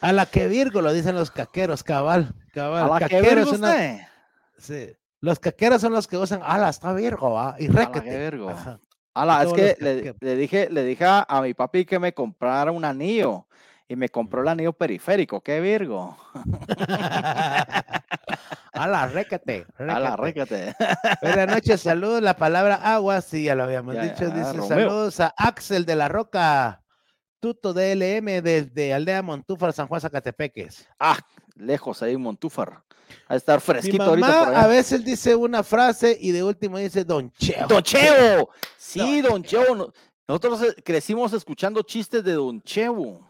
A 0.00 0.12
la 0.12 0.24
que 0.26 0.48
Virgo, 0.48 0.80
lo 0.80 0.92
dicen 0.92 1.14
los 1.16 1.30
caqueros, 1.30 1.82
cabal. 1.82 2.32
cabal. 2.54 2.90
A 2.92 3.00
la 3.00 3.08
que 3.08 3.20
Virgo 3.20 3.50
una- 3.50 3.68
usted. 3.68 3.98
sí. 4.58 4.92
Los 5.20 5.38
caqueros 5.40 5.80
son 5.80 5.92
los 5.92 6.06
que 6.06 6.16
usan, 6.16 6.40
ala, 6.44 6.68
está 6.68 6.92
Virgo, 6.92 7.32
¿va? 7.32 7.56
Y 7.58 7.66
A 7.66 7.72
la 7.72 7.80
réquete. 7.86 8.08
que 8.08 8.18
Virgo. 8.18 8.50
Ajá. 8.50 8.78
Ala, 9.14 9.42
es 9.42 9.52
le, 9.52 10.02
que- 10.02 10.14
le 10.20 10.36
dije, 10.36 10.68
le 10.70 10.84
dije 10.84 11.04
a, 11.04 11.26
a 11.28 11.42
mi 11.42 11.52
papi 11.54 11.84
que 11.84 11.98
me 11.98 12.14
comprara 12.14 12.70
un 12.70 12.84
anillo 12.84 13.46
y 13.88 13.96
me 13.96 14.08
compró 14.08 14.42
el 14.42 14.48
anillo 14.48 14.72
periférico. 14.72 15.40
¡Qué 15.40 15.60
Virgo! 15.60 16.16
ala, 18.72 19.06
réquete. 19.08 19.66
A 19.78 19.82
la 19.98 20.16
réquete. 20.16 20.74
récate. 20.76 21.16
Buenas 21.22 21.46
noches, 21.54 21.80
saludos. 21.80 22.22
La 22.22 22.36
palabra 22.36 22.76
agua, 22.76 23.20
sí, 23.20 23.44
ya 23.44 23.54
lo 23.54 23.64
habíamos 23.64 23.94
Ya, 23.94 24.02
dicho. 24.02 24.28
ya, 24.28 24.34
Dice 24.34 24.52
Romeo. 24.52 24.68
saludos 24.68 25.20
a 25.20 25.34
Axel 25.36 25.84
de 25.86 25.96
la 25.96 26.08
Roca, 26.08 26.82
Tuto 27.40 27.72
DLM 27.72 28.42
desde 28.42 28.92
Aldea 28.94 29.22
Montúfar, 29.22 29.72
San 29.72 29.86
Juan 29.86 30.00
Zacatepeques. 30.00 30.86
Ah, 30.98 31.18
lejos 31.56 32.02
ahí 32.02 32.16
Montúfar. 32.16 32.82
A 33.26 33.36
estar 33.36 33.56
Mi 33.58 33.62
fresquito 33.62 34.02
ahorita 34.02 34.26
por 34.26 34.36
mamá 34.36 34.48
allá. 34.50 34.62
a 34.64 34.66
veces 34.66 35.04
dice 35.04 35.34
una 35.34 35.62
frase 35.62 36.16
y 36.20 36.30
de 36.32 36.42
último 36.44 36.78
dice 36.78 37.04
Don 37.04 37.30
Cheo. 37.32 37.66
Don 37.66 37.82
Chevo. 37.82 38.50
Sí, 38.76 39.20
Don 39.22 39.42
Chevo. 39.42 39.74
no- 39.74 39.92
Nosotros 40.26 40.62
eh, 40.62 40.74
crecimos 40.84 41.32
escuchando 41.32 41.80
chistes 41.82 42.22
de 42.22 42.32
Don 42.34 42.60
Chevo. 42.62 43.26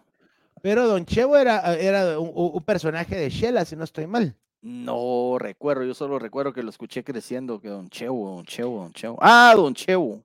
Pero 0.63 0.89
Don 0.89 1.05
Chevo 1.07 1.37
era, 1.37 1.75
era 1.77 2.19
un, 2.19 2.33
un 2.35 2.65
personaje 2.65 3.15
de 3.15 3.31
Shela, 3.31 3.65
si 3.65 3.77
no 3.77 3.85
estoy 3.85 4.09
mal. 4.09 4.35
No 4.61 5.37
recuerdo, 5.39 5.85
yo 5.85 5.95
solo 5.95 6.19
recuerdo 6.19 6.53
que 6.53 6.63
lo 6.63 6.71
escuché 6.71 7.05
creciendo, 7.05 7.61
que 7.61 7.69
Don 7.69 7.89
Chevo, 7.89 8.35
Don 8.37 8.45
Chevo, 8.45 8.83
Don 8.83 8.93
Chevo. 8.93 9.19
Ah, 9.21 9.53
Don 9.57 9.73
Chevo. 9.75 10.23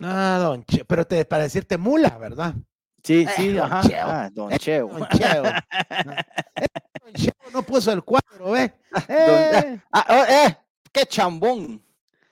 Ah, 0.00 0.38
Don 0.40 0.64
Chevo, 0.64 0.84
pero 0.86 1.04
te, 1.06 1.24
para 1.24 1.42
decirte 1.44 1.76
mula, 1.76 2.16
¿verdad? 2.18 2.54
Sí, 3.02 3.22
Eh, 3.28 3.32
sí, 3.36 3.48
Don 3.52 3.64
ajá. 3.72 3.82
Chevo. 3.88 4.10
ah, 4.10 4.30
Don 4.34 4.52
Eh, 4.52 4.58
Chevo. 4.58 4.98
Don 4.98 5.08
Chevo. 5.08 5.46
Eh, 6.56 6.66
Don 7.04 7.12
Chevo 7.14 7.50
no 7.52 7.62
puso 7.62 7.92
el 7.92 8.02
cuadro, 8.04 8.52
¿ve? 8.52 8.72
Eh, 9.08 9.80
Ah, 9.92 10.06
oh, 10.10 10.24
eh, 10.32 10.56
qué 10.92 11.04
chambón. 11.06 11.82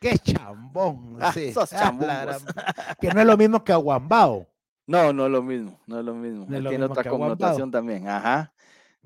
qué 0.00 0.16
chambón. 0.18 1.18
Ah, 1.20 1.32
sí. 1.32 1.52
Ah, 1.74 1.92
la 2.00 2.38
que 3.00 3.08
no 3.12 3.20
es 3.20 3.26
lo 3.26 3.36
mismo 3.36 3.62
que 3.64 3.72
aguambao. 3.72 4.46
No, 4.86 5.12
no 5.12 5.26
es 5.26 5.32
lo 5.32 5.42
mismo, 5.42 5.78
no 5.86 5.98
es 5.98 6.04
lo 6.04 6.14
mismo. 6.14 6.46
No 6.48 6.56
es 6.56 6.62
lo 6.62 6.70
Tiene 6.70 6.84
mismo 6.84 6.92
otra 6.98 7.10
aguambao. 7.10 7.36
connotación 7.38 7.70
también, 7.70 8.08
ajá. 8.08 8.52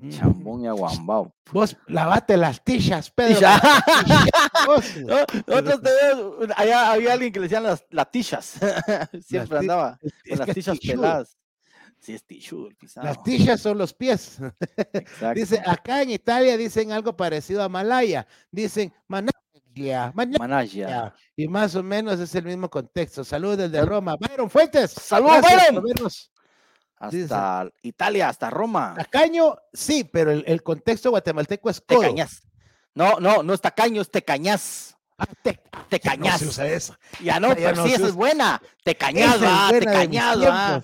Chambón 0.09 0.61
y 0.61 0.67
aguambao. 0.67 1.33
Vos 1.51 1.77
lavate 1.87 2.35
las 2.35 2.63
tichas, 2.63 3.09
Pedro. 3.11 3.47
nosotros 5.47 5.81
tenemos- 5.81 6.49
allá 6.55 6.91
había 6.91 7.13
alguien 7.13 7.31
que 7.31 7.39
le 7.39 7.45
decían 7.45 7.63
las, 7.63 7.85
las 7.89 8.11
tichas. 8.11 8.59
Siempre 9.25 9.59
andaba 9.59 9.97
con 10.29 10.39
las 10.39 10.53
tichudo. 10.53 10.75
peladas. 10.81 11.37
Sí, 11.99 12.13
es 12.13 12.25
tichudo 12.25 12.67
el 12.67 12.75
pisado. 12.75 13.07
Las 13.07 13.23
tichas 13.23 13.61
son 13.61 13.77
los 13.77 13.93
pies. 13.93 14.37
Dice, 15.33 15.61
acá 15.65 16.01
en 16.01 16.11
Italia 16.11 16.57
dicen 16.57 16.91
algo 16.91 17.15
parecido 17.15 17.63
a 17.63 17.69
Malaya. 17.69 18.27
Dicen 18.51 18.93
manaya. 19.07 20.11
Manaya. 20.13 21.13
Y 21.35 21.47
más 21.47 21.73
o 21.75 21.81
menos 21.81 22.19
es 22.19 22.35
el 22.35 22.45
mismo 22.45 22.69
contexto. 22.69 23.23
Saludos 23.23 23.57
desde 23.57 23.83
Roma. 23.83 24.17
Byron 24.17 24.49
Fuentes. 24.49 24.91
Saludos, 24.91 25.41
Byron. 25.41 25.83
Hasta 26.97 27.69
Italia, 27.81 28.29
hasta 28.29 28.49
Roma. 28.49 28.93
Tacaño, 28.97 29.57
sí, 29.73 30.03
pero 30.05 30.31
el, 30.31 30.43
el 30.47 30.63
contexto 30.63 31.09
guatemalteco 31.11 31.69
es 31.69 31.83
Te 31.85 31.95
codo. 31.95 32.07
cañas. 32.07 32.41
No, 32.93 33.19
no, 33.19 33.43
no 33.43 33.53
es 33.53 33.61
tacaño, 33.61 34.01
es 34.01 34.09
te 34.09 34.21
cañas. 34.23 34.95
Ah, 35.17 35.25
te- 35.43 35.59
Te 35.89 35.99
ya 35.99 36.15
no 36.15 36.23
cañas. 36.25 36.39
se 36.39 36.47
usa 36.47 36.67
eso. 36.67 36.97
Ya 37.21 37.39
no, 37.39 37.49
ya 37.49 37.55
pero 37.55 37.75
no 37.77 37.85
sí, 37.87 37.93
esa 37.93 38.07
es 38.07 38.13
buena. 38.13 38.61
Te 38.83 38.95
cañas, 38.95 39.35
Esa 39.35 39.45
es 39.45 39.51
va, 39.51 39.69
te 39.69 39.75
buena 39.79 39.91
de 39.91 40.07
mis 40.07 40.17
cañas, 40.19 40.49
va. 40.49 40.83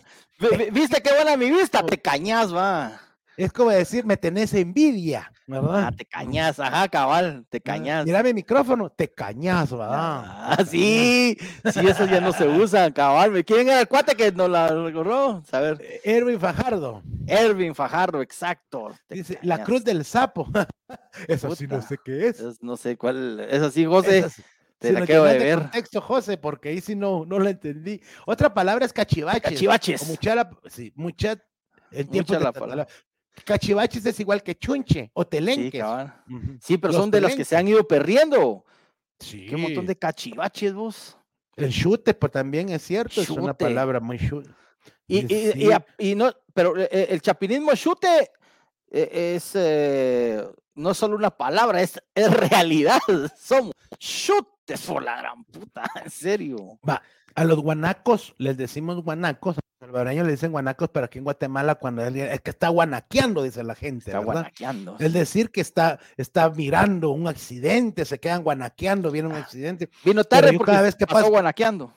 ¿Viste 0.71 1.01
qué 1.01 1.13
buena 1.13 1.37
mi 1.37 1.51
vista? 1.51 1.85
Te 1.85 2.01
cañas, 2.01 2.53
va. 2.53 2.99
Es 3.37 3.51
como 3.53 3.69
decir, 3.69 4.05
me 4.05 4.17
tenés 4.17 4.53
envidia, 4.53 5.31
¿verdad? 5.47 5.85
Ah, 5.87 5.91
te 5.91 6.05
cañas, 6.05 6.59
ajá, 6.59 6.87
cabal, 6.89 7.45
te 7.49 7.57
Ah, 7.57 7.61
cañas. 7.63 8.05
Mira 8.05 8.21
mi 8.21 8.33
micrófono, 8.33 8.89
te 8.89 9.07
cañas, 9.11 9.71
¿verdad? 9.71 9.89
Ah, 9.91 10.57
sí, 10.69 11.37
sí, 11.71 11.87
esos 11.87 12.09
ya 12.09 12.19
no 12.21 12.33
se 12.33 12.47
usan, 12.47 12.91
cabal. 12.91 13.43
¿Quién 13.45 13.69
era 13.69 13.79
el 13.81 13.87
cuate 13.87 14.15
que 14.15 14.31
nos 14.31 14.49
la 14.49 14.67
recordó? 14.67 15.41
A 15.51 15.59
ver, 15.59 15.77
Eh, 15.81 16.01
Erwin 16.03 16.39
Fajardo 16.39 17.01
Ervin 17.25 17.73
Fajardo, 17.73 18.21
exacto. 18.21 18.91
dice, 19.09 19.39
la 19.43 19.63
cruz 19.63 19.83
del 19.83 20.03
sapo. 20.05 20.47
Eso 21.27 21.55
sí 21.55 21.67
no 21.67 21.77
Puta. 21.77 21.87
sé 21.87 21.97
qué 22.03 22.27
es. 22.27 22.39
Es- 22.39 22.61
no 22.61 22.75
sé 22.77 22.97
cuál, 22.97 23.39
es 23.39 23.61
así, 23.61 23.85
José, 23.85 24.29
sí- 24.29 24.43
te 24.77 24.87
si 24.89 24.93
la 24.93 25.05
llenas 25.05 25.23
de 25.33 25.39
ver. 25.39 25.57
contexto, 25.59 26.01
José, 26.01 26.37
porque 26.37 26.69
ahí 26.69 26.81
sí 26.81 26.95
no, 26.95 27.23
no 27.25 27.39
la 27.39 27.51
entendí. 27.51 28.01
Otra 28.25 28.53
palabra 28.53 28.85
es 28.85 28.91
cachivaches. 28.91 29.41
Cachivaches. 29.41 30.01
O 30.03 30.05
mucha, 30.07 30.35
la- 30.35 30.49
sí, 30.69 30.91
mucha, 30.95 31.37
en 31.91 32.07
Tatala- 32.09 32.87
Cachivaches 33.45 34.05
es 34.05 34.19
igual 34.19 34.43
que 34.43 34.55
chunche 34.55 35.09
o 35.13 35.23
Sí, 35.23 35.29
telenques. 35.29 35.83
Sí, 36.61 36.77
pero 36.77 36.93
Los 36.93 37.01
son 37.01 37.11
de 37.11 37.21
las 37.21 37.29
que 37.29 37.35
telenques. 37.35 37.47
se 37.47 37.57
han 37.57 37.67
ido 37.67 37.87
perdiendo. 37.87 38.65
Sí. 39.19 39.45
Qué 39.47 39.57
montón 39.57 39.85
de 39.85 39.95
cachivaches 39.95 40.73
vos. 40.73 41.17
El 41.55 41.71
chute, 41.71 42.13
pues 42.13 42.31
también 42.31 42.69
es 42.69 42.81
cierto, 42.81 43.21
es 43.21 43.29
una 43.29 43.51
Chute. 43.53 43.65
palabra 43.65 43.99
muy 43.99 44.17
chute. 44.17 44.49
Y, 45.07 45.19
Y 45.19 45.25
y- 45.35 45.49
y 45.49 45.51
sí. 45.65 45.71
a- 45.71 45.85
y 45.97 46.15
no, 46.15 46.31
pero 46.53 46.77
eh, 46.77 46.87
eh, 46.91 47.07
el 47.09 47.21
chapinismo 47.21 47.73
chute 47.75 48.31
eh, 48.89 49.33
es 49.35 49.51
eh, 49.55 50.43
no 50.75 50.91
es 50.91 50.97
solo 50.97 51.15
una 51.17 51.29
palabra, 51.29 51.81
es, 51.81 52.01
es 52.15 52.31
realidad. 52.33 52.99
Somos 53.37 53.73
chutes 53.99 54.81
por 54.87 55.03
la 55.03 55.17
gran 55.17 55.43
puta, 55.45 55.83
en 56.03 56.09
serio. 56.09 56.79
A 57.35 57.43
los 57.45 57.59
guanacos 57.59 58.35
les 58.37 58.57
decimos 58.57 59.01
guanacos, 59.03 59.57
a 59.57 59.61
los 59.61 59.87
salvadoreños 59.87 60.25
le 60.25 60.33
dicen 60.33 60.51
guanacos, 60.51 60.89
pero 60.89 61.05
aquí 61.05 61.17
en 61.19 61.23
Guatemala 61.23 61.75
cuando 61.75 62.03
alguien 62.03 62.27
es 62.29 62.41
que 62.41 62.49
está 62.51 62.69
guanaqueando, 62.69 63.43
dice 63.43 63.63
la 63.63 63.75
gente, 63.75 64.05
Está 64.11 64.19
¿verdad? 64.19 64.33
guanaqueando. 64.33 64.95
Es 64.99 65.13
decir, 65.13 65.49
que 65.51 65.61
está, 65.61 65.99
está 66.17 66.49
mirando 66.49 67.09
un 67.11 67.27
accidente, 67.27 68.05
se 68.05 68.19
quedan 68.19 68.43
guanaqueando, 68.43 69.11
viene 69.11 69.29
un 69.29 69.35
Ah. 69.35 69.39
accidente. 69.39 69.89
Vino 70.03 70.23
tarde 70.23 70.53
porque 70.53 70.71
cada 70.71 70.81
vez 70.83 70.95
que 70.95 71.05
pasó 71.07 71.19
paso- 71.21 71.29
guanaqueando. 71.31 71.93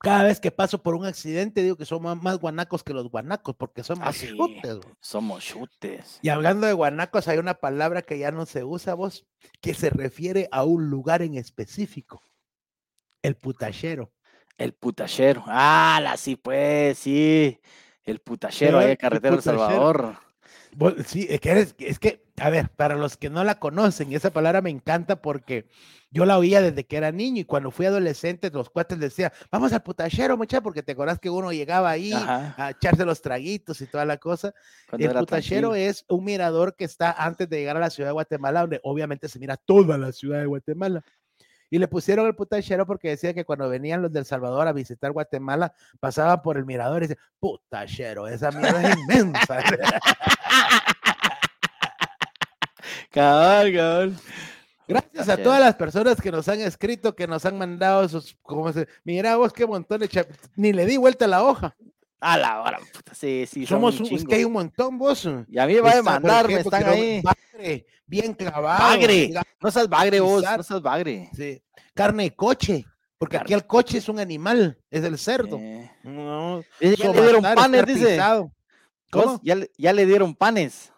Cada 0.00 0.24
vez 0.24 0.40
que 0.40 0.50
paso 0.50 0.82
por 0.82 0.94
un 0.94 1.04
accidente 1.06 1.62
digo 1.62 1.76
que 1.76 1.84
son 1.84 2.02
más, 2.22 2.38
guanacos 2.38 2.82
que 2.82 2.92
los 2.94 3.10
guanacos, 3.10 3.54
porque 3.56 3.82
son 3.82 3.98
Ah, 4.02 4.12
sí. 4.12 4.28
chutes. 4.28 4.78
Somos 5.00 5.44
chutes. 5.44 6.18
Y 6.22 6.28
hablando 6.30 6.66
de 6.66 6.72
guanacos, 6.74 7.26
hay 7.28 7.38
una 7.38 7.54
palabra 7.54 8.02
que 8.02 8.18
ya 8.18 8.30
no 8.30 8.44
se 8.46 8.64
usa, 8.64 8.94
vos, 8.94 9.26
que 9.60 9.74
se 9.74 9.90
refiere 9.90 10.48
a 10.52 10.64
un 10.64 10.88
lugar 10.90 11.22
en 11.22 11.34
específico. 11.36 12.22
El 13.22 13.36
putachero. 13.36 14.10
El 14.56 14.72
putachero. 14.72 15.42
Ah, 15.46 16.00
la 16.02 16.16
sí, 16.16 16.36
pues, 16.36 16.98
sí. 16.98 17.58
El 18.04 18.20
putachero 18.20 18.78
ahí 18.78 18.84
en 18.86 18.90
El 18.92 18.98
carretera 18.98 19.30
del 19.36 19.40
putachero. 19.40 19.66
Salvador. 19.66 20.16
Sí, 21.06 21.26
es 21.30 21.40
que, 21.40 21.50
eres- 21.52 21.74
es 21.78 21.98
que, 22.00 22.24
a 22.40 22.50
ver, 22.50 22.68
para 22.70 22.96
los 22.96 23.16
que 23.16 23.30
no 23.30 23.44
la 23.44 23.60
conocen, 23.60 24.12
esa 24.12 24.30
palabra 24.32 24.60
me 24.60 24.70
encanta 24.70 25.22
porque 25.22 25.68
yo 26.10 26.24
la 26.26 26.36
oía 26.36 26.60
desde 26.60 26.84
que 26.84 26.96
era 26.96 27.12
niño 27.12 27.40
y 27.40 27.44
cuando 27.44 27.70
fui 27.70 27.86
adolescente, 27.86 28.50
los 28.50 28.70
cuates 28.70 28.98
decían, 28.98 29.30
vamos 29.52 29.72
al 29.72 29.84
putachero, 29.84 30.36
muchacho, 30.36 30.62
porque 30.64 30.82
te 30.82 30.92
acordás 30.92 31.20
que 31.20 31.30
uno 31.30 31.52
llegaba 31.52 31.90
ahí 31.90 32.12
Ajá. 32.12 32.54
a 32.58 32.70
echarse 32.70 33.04
los 33.04 33.22
traguitos 33.22 33.80
y 33.82 33.86
toda 33.86 34.04
la 34.04 34.16
cosa. 34.16 34.52
Cuando 34.90 35.06
El 35.06 35.12
putachero 35.16 35.68
tranquilo. 35.70 35.74
es 35.90 36.04
un 36.08 36.24
mirador 36.24 36.74
que 36.74 36.84
está 36.84 37.12
antes 37.12 37.48
de 37.48 37.58
llegar 37.58 37.76
a 37.76 37.80
la 37.80 37.90
ciudad 37.90 38.08
de 38.08 38.14
Guatemala, 38.14 38.62
donde 38.62 38.80
obviamente 38.82 39.28
se 39.28 39.38
mira 39.38 39.56
toda 39.56 39.96
la 39.96 40.10
ciudad 40.10 40.40
de 40.40 40.46
Guatemala. 40.46 41.04
Y 41.74 41.78
le 41.80 41.88
pusieron 41.88 42.28
el 42.28 42.36
putachero 42.36 42.86
porque 42.86 43.08
decía 43.08 43.34
que 43.34 43.44
cuando 43.44 43.68
venían 43.68 44.00
los 44.00 44.12
del 44.12 44.24
Salvador 44.24 44.68
a 44.68 44.72
visitar 44.72 45.10
Guatemala, 45.10 45.74
pasaban 45.98 46.40
por 46.40 46.56
el 46.56 46.64
mirador 46.64 47.02
y 47.02 47.08
decían, 47.08 47.26
putachero, 47.40 48.28
esa 48.28 48.52
mierda 48.52 48.90
es 48.90 48.96
inmensa. 48.96 49.58
Cabal, 53.10 53.74
cabal. 53.74 54.14
Gracias 54.86 55.28
a 55.28 55.36
todas 55.36 55.60
las 55.60 55.74
personas 55.74 56.20
que 56.20 56.30
nos 56.30 56.48
han 56.48 56.60
escrito, 56.60 57.16
que 57.16 57.26
nos 57.26 57.44
han 57.44 57.58
mandado 57.58 58.08
sus, 58.08 58.36
como 58.42 58.72
se, 58.72 58.86
mira 59.02 59.34
vos 59.34 59.52
qué 59.52 59.66
montón 59.66 59.98
de 59.98 60.26
ni 60.54 60.72
le 60.72 60.86
di 60.86 60.96
vuelta 60.96 61.24
a 61.24 61.28
la 61.28 61.42
hoja. 61.42 61.74
A 62.26 62.38
la 62.38 62.62
hora, 62.62 62.78
puta, 62.92 63.14
sí, 63.14 63.44
sí, 63.46 63.66
Somos 63.66 64.00
un 64.00 64.06
es 64.14 64.24
que 64.24 64.36
hay 64.36 64.44
un 64.44 64.52
montón 64.54 64.96
vos. 64.96 65.28
Y 65.46 65.58
a 65.58 65.66
mí 65.66 65.74
me 65.74 65.80
va 65.80 65.90
a 65.90 65.96
demandar, 65.96 66.48
me 66.48 66.54
están 66.60 66.84
ahí. 66.88 67.20
bagre, 67.20 67.86
bien 68.06 68.32
clavado. 68.32 68.78
Bagre. 68.82 69.34
No 69.60 69.70
seas 69.70 69.88
bagre 69.90 70.20
vos, 70.20 70.42
no 70.56 70.62
seas 70.62 70.80
bagre. 70.80 71.28
sí, 71.36 71.62
Carne 71.92 72.22
de 72.24 72.34
coche, 72.34 72.86
porque 73.18 73.36
aquí 73.36 73.52
el 73.52 73.66
coche 73.66 73.98
es 73.98 74.08
un 74.08 74.18
animal, 74.18 74.78
es 74.90 75.04
el 75.04 75.18
cerdo. 75.18 75.58
Eh, 75.58 75.90
No, 76.02 76.62
ya 76.80 77.12
le 77.12 77.22
dieron 77.22 77.42
panes, 77.42 77.86
dice. 77.86 78.18
¿Cómo? 79.10 79.38
Ya, 79.44 79.54
le- 79.56 79.70
ya 79.76 79.92
le 79.92 80.06
dieron 80.06 80.34
panes. 80.34 80.92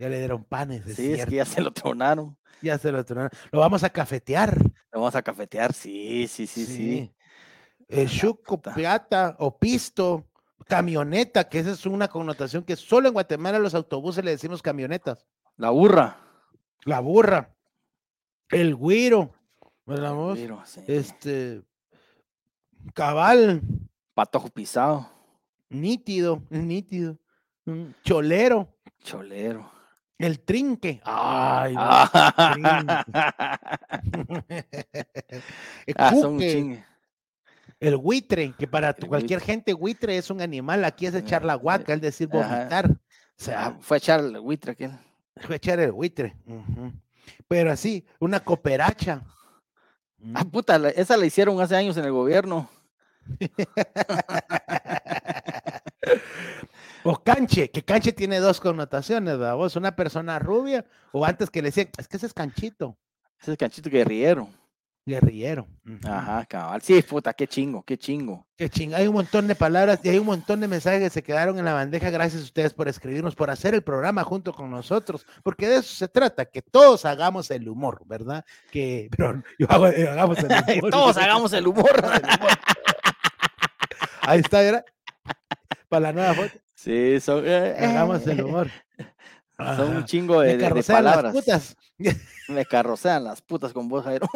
Ya 0.00 0.08
le 0.08 0.18
dieron 0.18 0.42
panes, 0.44 0.84
es 0.86 0.96
Sí, 0.96 1.12
es 1.12 1.26
que 1.26 1.36
ya 1.36 1.44
se 1.44 1.60
lo 1.60 1.72
tronaron. 1.72 2.36
ya 2.60 2.76
se 2.76 2.90
lo 2.90 3.04
tronaron. 3.04 3.30
Lo 3.52 3.60
vamos 3.60 3.84
a 3.84 3.88
cafetear. 3.90 4.58
Lo 4.90 5.00
vamos 5.00 5.14
a 5.14 5.22
cafetear, 5.22 5.72
sí, 5.72 6.26
sí, 6.28 6.46
sí, 6.48 6.66
sí. 6.66 7.14
El 7.88 8.10
chuco, 8.10 8.56
puta. 8.56 8.74
piata 8.74 9.36
o 9.38 9.56
pisto, 9.56 10.26
camioneta, 10.66 11.48
que 11.48 11.58
esa 11.60 11.70
es 11.72 11.86
una 11.86 12.08
connotación 12.08 12.62
que 12.64 12.76
solo 12.76 13.08
en 13.08 13.14
Guatemala 13.14 13.56
a 13.58 13.60
los 13.60 13.74
autobuses 13.74 14.24
le 14.24 14.32
decimos 14.32 14.62
camionetas. 14.62 15.26
La 15.56 15.70
burra. 15.70 16.18
La 16.84 17.00
burra, 17.00 17.54
el 18.50 18.76
güiro, 18.76 19.34
¿verdad 19.86 20.14
vos? 20.14 20.38
Pero, 20.38 20.62
sí. 20.64 20.80
Este, 20.86 21.62
cabal, 22.94 23.60
Patojo 24.14 24.48
pisado. 24.50 25.10
nítido, 25.68 26.42
nítido. 26.48 27.18
Cholero, 28.04 28.68
Cholero. 29.02 29.68
El 30.18 30.40
trinque. 30.40 31.00
Ay, 31.04 31.74
no, 31.74 31.82
el, 34.48 35.94
Ah, 35.96 36.14
son 36.14 36.34
un 36.34 36.40
chingue. 36.40 36.84
El 37.80 37.96
buitre, 37.96 38.54
que 38.58 38.66
para 38.66 38.90
El 38.90 39.06
cualquier 39.06 39.40
gente 39.40 39.74
buitre 39.74 40.16
es 40.16 40.30
un 40.30 40.40
animal, 40.40 40.84
aquí 40.84 41.06
es 41.06 41.14
echar 41.14 41.44
la 41.44 41.54
Eh, 41.54 41.56
guaca, 41.56 41.92
es 41.94 42.00
decir, 42.00 42.28
ajá. 42.32 42.56
vomitar. 42.58 42.90
O 42.90 42.96
sea, 43.36 43.76
fue 43.80 43.96
a 43.96 43.98
echar 43.98 44.20
el 44.20 44.40
buitre 44.40 44.72
aquel. 44.72 44.92
fue 45.36 45.56
echar 45.56 45.78
el 45.80 45.92
buitre. 45.92 46.34
Pero 47.48 47.70
así, 47.72 48.06
una 48.18 48.40
cooperacha. 48.40 49.22
Ah, 50.34 50.44
Mm. 50.44 50.50
puta, 50.50 50.76
esa 50.90 51.16
la 51.18 51.26
hicieron 51.26 51.60
hace 51.60 51.76
años 51.76 51.96
en 51.98 52.04
el 52.06 52.12
gobierno. 52.12 52.68
O 57.04 57.22
canche, 57.22 57.70
que 57.70 57.82
canche 57.84 58.12
tiene 58.12 58.40
dos 58.40 58.60
connotaciones, 58.60 59.38
¿verdad? 59.38 59.54
Vos, 59.56 59.76
una 59.76 59.94
persona 59.94 60.38
rubia, 60.40 60.84
o 61.12 61.24
antes 61.24 61.50
que 61.50 61.62
le 61.62 61.68
decían, 61.68 61.88
es 61.98 62.08
que 62.08 62.16
ese 62.16 62.26
es 62.26 62.34
canchito, 62.34 62.96
Ese 63.40 63.52
es 63.52 63.58
canchito 63.58 63.90
guerrillero. 63.90 64.48
Guerrillero. 65.06 65.68
Ajá, 66.04 66.44
cabal. 66.46 66.82
Sí, 66.82 67.00
puta, 67.02 67.32
qué 67.32 67.46
chingo, 67.46 67.84
qué 67.84 67.96
chingo. 67.96 68.44
Qué 68.56 68.68
chinga, 68.68 68.98
hay 68.98 69.06
un 69.06 69.14
montón 69.14 69.46
de 69.46 69.54
palabras 69.54 70.00
y 70.02 70.08
hay 70.08 70.18
un 70.18 70.26
montón 70.26 70.60
de 70.60 70.66
mensajes 70.66 71.00
que 71.00 71.10
se 71.10 71.22
quedaron 71.22 71.58
en 71.58 71.64
la 71.64 71.72
bandeja. 71.72 72.10
Gracias 72.10 72.42
a 72.42 72.44
ustedes 72.44 72.74
por 72.74 72.88
escribirnos, 72.88 73.36
por 73.36 73.48
hacer 73.48 73.74
el 73.74 73.82
programa 73.82 74.24
junto 74.24 74.52
con 74.52 74.70
nosotros, 74.70 75.24
porque 75.44 75.68
de 75.68 75.76
eso 75.76 75.94
se 75.94 76.08
trata, 76.08 76.44
que 76.46 76.60
todos 76.60 77.04
hagamos 77.04 77.50
el 77.52 77.68
humor, 77.68 78.02
¿verdad? 78.06 78.44
Que, 78.70 79.08
pero 79.16 79.42
yo 79.58 79.66
hago, 79.70 79.86
eh, 79.86 80.08
hagamos 80.08 80.38
el 80.38 80.46
humor. 80.78 80.90
Todos 80.90 81.16
hagamos 81.16 81.52
el 81.52 81.66
humor. 81.66 82.04
Ahí 84.22 84.40
está, 84.40 84.60
¿verdad? 84.60 84.84
Para 85.88 86.00
la 86.00 86.12
nueva 86.12 86.34
foto, 86.34 86.52
Sí, 86.74 87.20
son, 87.20 87.44
eh, 87.46 87.76
hagamos 87.78 88.26
el 88.26 88.42
humor. 88.42 88.70
Son 89.58 89.96
un 89.96 90.04
chingo 90.04 90.40
de, 90.40 90.48
Me 90.48 90.52
de- 90.52 90.58
de 90.58 90.68
carrocean 90.68 91.04
las 91.04 91.14
palabras. 91.16 91.32
putas. 91.34 91.76
Me 92.48 92.64
carrocean 92.66 93.24
las 93.24 93.40
putas 93.42 93.72
con 93.72 93.88
vos, 93.88 94.04
Jairo. 94.04 94.26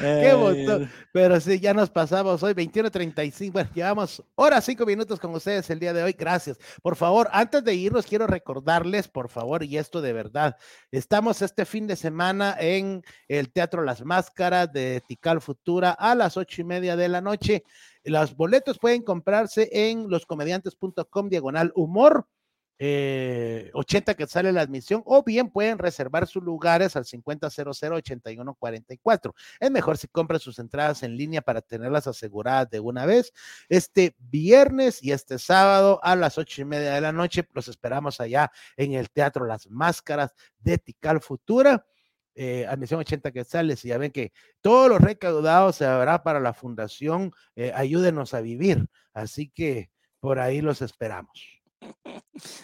Qué 0.00 0.34
montón. 0.34 0.90
Pero 1.12 1.40
sí, 1.40 1.58
ya 1.58 1.74
nos 1.74 1.90
pasamos 1.90 2.42
hoy, 2.42 2.54
21.35. 2.54 3.52
Bueno, 3.52 3.70
llevamos 3.74 4.22
horas, 4.34 4.64
cinco 4.64 4.86
minutos 4.86 5.18
con 5.18 5.34
ustedes 5.34 5.68
el 5.70 5.78
día 5.78 5.92
de 5.92 6.02
hoy. 6.02 6.14
Gracias. 6.18 6.58
Por 6.82 6.96
favor, 6.96 7.28
antes 7.32 7.64
de 7.64 7.74
irnos, 7.74 8.06
quiero 8.06 8.26
recordarles, 8.26 9.08
por 9.08 9.28
favor, 9.28 9.62
y 9.64 9.76
esto 9.76 10.00
de 10.00 10.12
verdad, 10.12 10.56
estamos 10.90 11.42
este 11.42 11.64
fin 11.64 11.86
de 11.86 11.96
semana 11.96 12.56
en 12.58 13.02
el 13.28 13.50
Teatro 13.52 13.82
Las 13.82 14.04
Máscaras 14.04 14.72
de 14.72 15.02
Tical 15.06 15.40
Futura 15.40 15.90
a 15.90 16.14
las 16.14 16.36
ocho 16.36 16.60
y 16.60 16.64
media 16.64 16.96
de 16.96 17.08
la 17.08 17.20
noche. 17.20 17.64
Los 18.04 18.34
boletos 18.36 18.78
pueden 18.78 19.02
comprarse 19.02 19.68
en 19.72 20.08
loscomediantes.com 20.08 21.28
diagonal 21.28 21.72
humor. 21.74 22.26
Eh, 22.82 23.70
80 23.74 24.14
que 24.14 24.26
sale 24.26 24.52
la 24.52 24.62
admisión 24.62 25.02
o 25.04 25.22
bien 25.22 25.50
pueden 25.50 25.76
reservar 25.76 26.26
sus 26.26 26.42
lugares 26.42 26.96
al 26.96 27.04
5000-8144. 27.04 29.34
Es 29.60 29.70
mejor 29.70 29.98
si 29.98 30.08
compran 30.08 30.40
sus 30.40 30.58
entradas 30.58 31.02
en 31.02 31.14
línea 31.14 31.42
para 31.42 31.60
tenerlas 31.60 32.06
aseguradas 32.06 32.70
de 32.70 32.80
una 32.80 33.04
vez. 33.04 33.34
Este 33.68 34.16
viernes 34.18 35.02
y 35.02 35.12
este 35.12 35.38
sábado 35.38 36.00
a 36.02 36.16
las 36.16 36.38
ocho 36.38 36.62
y 36.62 36.64
media 36.64 36.94
de 36.94 37.02
la 37.02 37.12
noche 37.12 37.46
los 37.52 37.68
esperamos 37.68 38.18
allá 38.18 38.50
en 38.78 38.94
el 38.94 39.10
Teatro 39.10 39.44
Las 39.44 39.68
Máscaras 39.68 40.32
de 40.58 40.78
Tical 40.78 41.20
Futura. 41.20 41.84
Eh, 42.34 42.64
admisión 42.66 43.00
80 43.00 43.30
quetzales 43.32 43.84
y 43.84 43.88
ya 43.88 43.98
ven 43.98 44.12
que 44.12 44.32
todos 44.62 44.88
los 44.88 45.02
recaudados 45.02 45.76
se 45.76 45.84
habrá 45.84 46.22
para 46.22 46.40
la 46.40 46.54
fundación 46.54 47.32
eh, 47.56 47.72
Ayúdenos 47.74 48.32
a 48.32 48.40
Vivir. 48.40 48.86
Así 49.12 49.50
que 49.50 49.90
por 50.18 50.38
ahí 50.38 50.62
los 50.62 50.80
esperamos. 50.80 51.59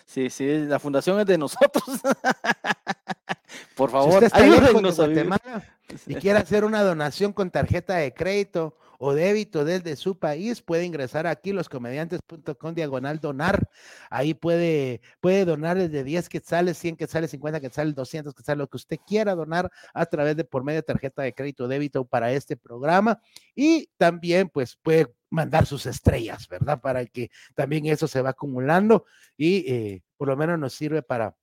Sí, 0.04 0.30
sí, 0.30 0.58
la 0.66 0.78
fundación 0.78 1.20
es 1.20 1.26
de 1.26 1.38
nosotros. 1.38 1.84
Por 3.76 3.90
Si 3.90 3.92
favor, 3.92 4.20
de 4.20 4.30
ayúdennos 4.32 4.98
a. 4.98 5.06
Guatemala 5.06 5.76
y 6.06 6.14
quiere 6.16 6.38
hacer 6.38 6.64
una 6.64 6.82
donación 6.82 7.32
con 7.32 7.50
tarjeta 7.50 7.96
de 7.96 8.12
crédito 8.12 8.76
o 8.98 9.12
débito 9.12 9.64
desde 9.64 9.94
su 9.96 10.18
país, 10.18 10.62
puede 10.62 10.84
ingresar 10.84 11.26
aquí 11.26 11.52
loscomediantes.com 11.52 12.74
diagonal 12.74 13.20
donar. 13.20 13.68
Ahí 14.08 14.32
puede, 14.32 15.02
puede 15.20 15.44
donar 15.44 15.76
desde 15.76 16.02
10 16.02 16.28
quetzales, 16.30 16.78
100 16.78 16.96
quetzales, 16.96 17.30
50 17.30 17.60
quetzales, 17.60 17.94
200 17.94 18.34
quetzales, 18.34 18.58
lo 18.58 18.68
que 18.68 18.78
usted 18.78 18.96
quiera 19.06 19.34
donar 19.34 19.70
a 19.92 20.06
través 20.06 20.36
de 20.36 20.44
por 20.44 20.64
medio 20.64 20.78
de 20.78 20.84
tarjeta 20.84 21.22
de 21.22 21.34
crédito 21.34 21.64
o 21.64 21.68
débito 21.68 22.06
para 22.06 22.32
este 22.32 22.56
programa. 22.56 23.20
Y 23.54 23.90
también 23.98 24.48
pues 24.48 24.78
puede 24.82 25.08
mandar 25.30 25.66
sus 25.66 25.86
estrellas, 25.86 26.48
¿verdad? 26.48 26.80
Para 26.80 27.04
que 27.06 27.30
también 27.54 27.86
eso 27.86 28.06
se 28.08 28.22
va 28.22 28.30
acumulando 28.30 29.04
y 29.36 29.70
eh, 29.72 30.02
por 30.16 30.28
lo 30.28 30.36
menos 30.36 30.58
nos 30.58 30.72
sirve 30.72 31.02
para, 31.02 31.34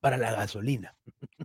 para 0.00 0.16
la 0.16 0.32
gasolina 0.32 0.94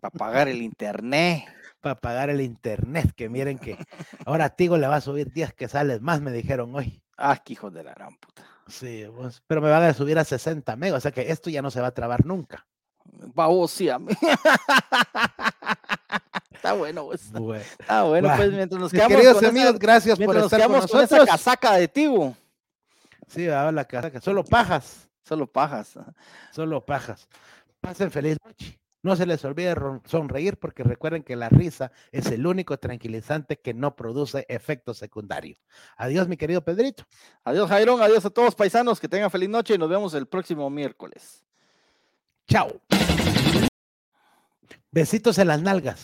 Para 0.01 0.11
pagar 0.11 0.47
el 0.47 0.61
internet. 0.61 1.45
para 1.80 1.95
pagar 1.99 2.30
el 2.30 2.41
internet, 2.41 3.13
que 3.15 3.30
miren 3.30 3.57
que 3.57 3.77
ahora 4.25 4.49
Tigo 4.49 4.77
le 4.77 4.88
va 4.88 4.97
a 4.97 5.01
subir 5.01 5.32
10 5.32 5.53
que 5.53 5.67
sales 5.67 6.01
más, 6.01 6.21
me 6.21 6.32
dijeron 6.32 6.75
hoy. 6.75 7.01
Ah, 7.17 7.38
qué 7.43 7.53
hijos 7.53 7.73
de 7.73 7.84
la 7.84 7.93
gran 7.93 8.15
puta. 8.17 8.45
Sí, 8.67 9.05
pues, 9.15 9.41
pero 9.47 9.61
me 9.61 9.69
van 9.69 9.84
a 9.84 9.93
subir 9.93 10.19
a 10.19 10.23
60 10.23 10.75
megas, 10.75 10.97
o 10.97 11.01
sea 11.01 11.11
que 11.11 11.32
esto 11.32 11.49
ya 11.49 11.61
no 11.61 11.71
se 11.71 11.82
va 11.82 11.88
a 11.88 11.93
trabar 11.93 12.25
nunca. 12.25 12.67
Va 13.38 13.47
vos, 13.47 13.71
sí, 13.71 13.89
a 13.89 13.97
mí. 13.97 14.11
Está 16.60 16.74
bueno, 16.74 17.05
pues. 17.05 17.32
Bueno, 17.32 17.64
Ah, 17.88 18.03
bueno, 18.03 18.34
pues 18.36 18.51
mientras 18.51 18.82
nos 18.82 18.91
quedamos 18.91 19.16
queridos 19.16 19.38
con 19.38 19.45
amigos, 19.45 19.70
esa, 19.70 19.78
gracias 19.80 20.20
por 20.20 20.28
mientras 20.28 20.43
nos 20.43 20.53
estar 20.53 20.89
con 20.89 21.01
esa 21.03 21.26
casaca 21.26 21.74
de 21.76 21.88
tibu. 21.88 22.36
Sí, 23.28 23.47
va 23.47 23.72
la 23.72 23.86
casaca, 23.86 24.20
solo 24.20 24.43
pajas, 24.43 25.07
Solo 25.24 25.47
pajas. 25.47 25.93
solo 26.51 26.86
pajas. 26.86 27.30
Pasen 27.80 28.12
feliz 28.12 28.38
noche. 28.45 28.78
No 29.01 29.16
se 29.16 29.26
les 29.26 29.45
olvide 29.45 29.74
sonreír 30.03 30.57
porque 30.57 30.84
recuerden 30.84 31.24
que 31.24 31.38
la 31.38 31.47
risa 31.47 31.93
es 32.12 32.26
el 32.28 32.45
único 32.45 32.78
tranquilizante 32.78 33.57
que 33.57 33.74
no 33.74 33.95
produce 33.95 34.45
efecto 34.49 34.93
secundario. 34.93 35.55
Adiós, 35.95 36.28
mi 36.28 36.36
querido 36.36 36.62
Pedrito. 36.66 37.05
Adiós, 37.45 37.70
Jairón. 37.70 38.01
Adiós 38.01 38.26
a 38.26 38.30
todos 38.30 38.53
paisanos. 38.55 38.99
Que 38.99 39.07
tengan 39.07 39.32
feliz 39.32 39.47
noche 39.47 39.76
y 39.76 39.78
nos 39.78 39.88
vemos 39.88 40.14
el 40.16 40.28
próximo 40.28 40.70
miércoles. 40.70 41.45
Chao. 42.49 42.82
Besitos 44.91 45.38
en 45.38 45.47
las 45.47 45.62
nalgas. 45.62 46.03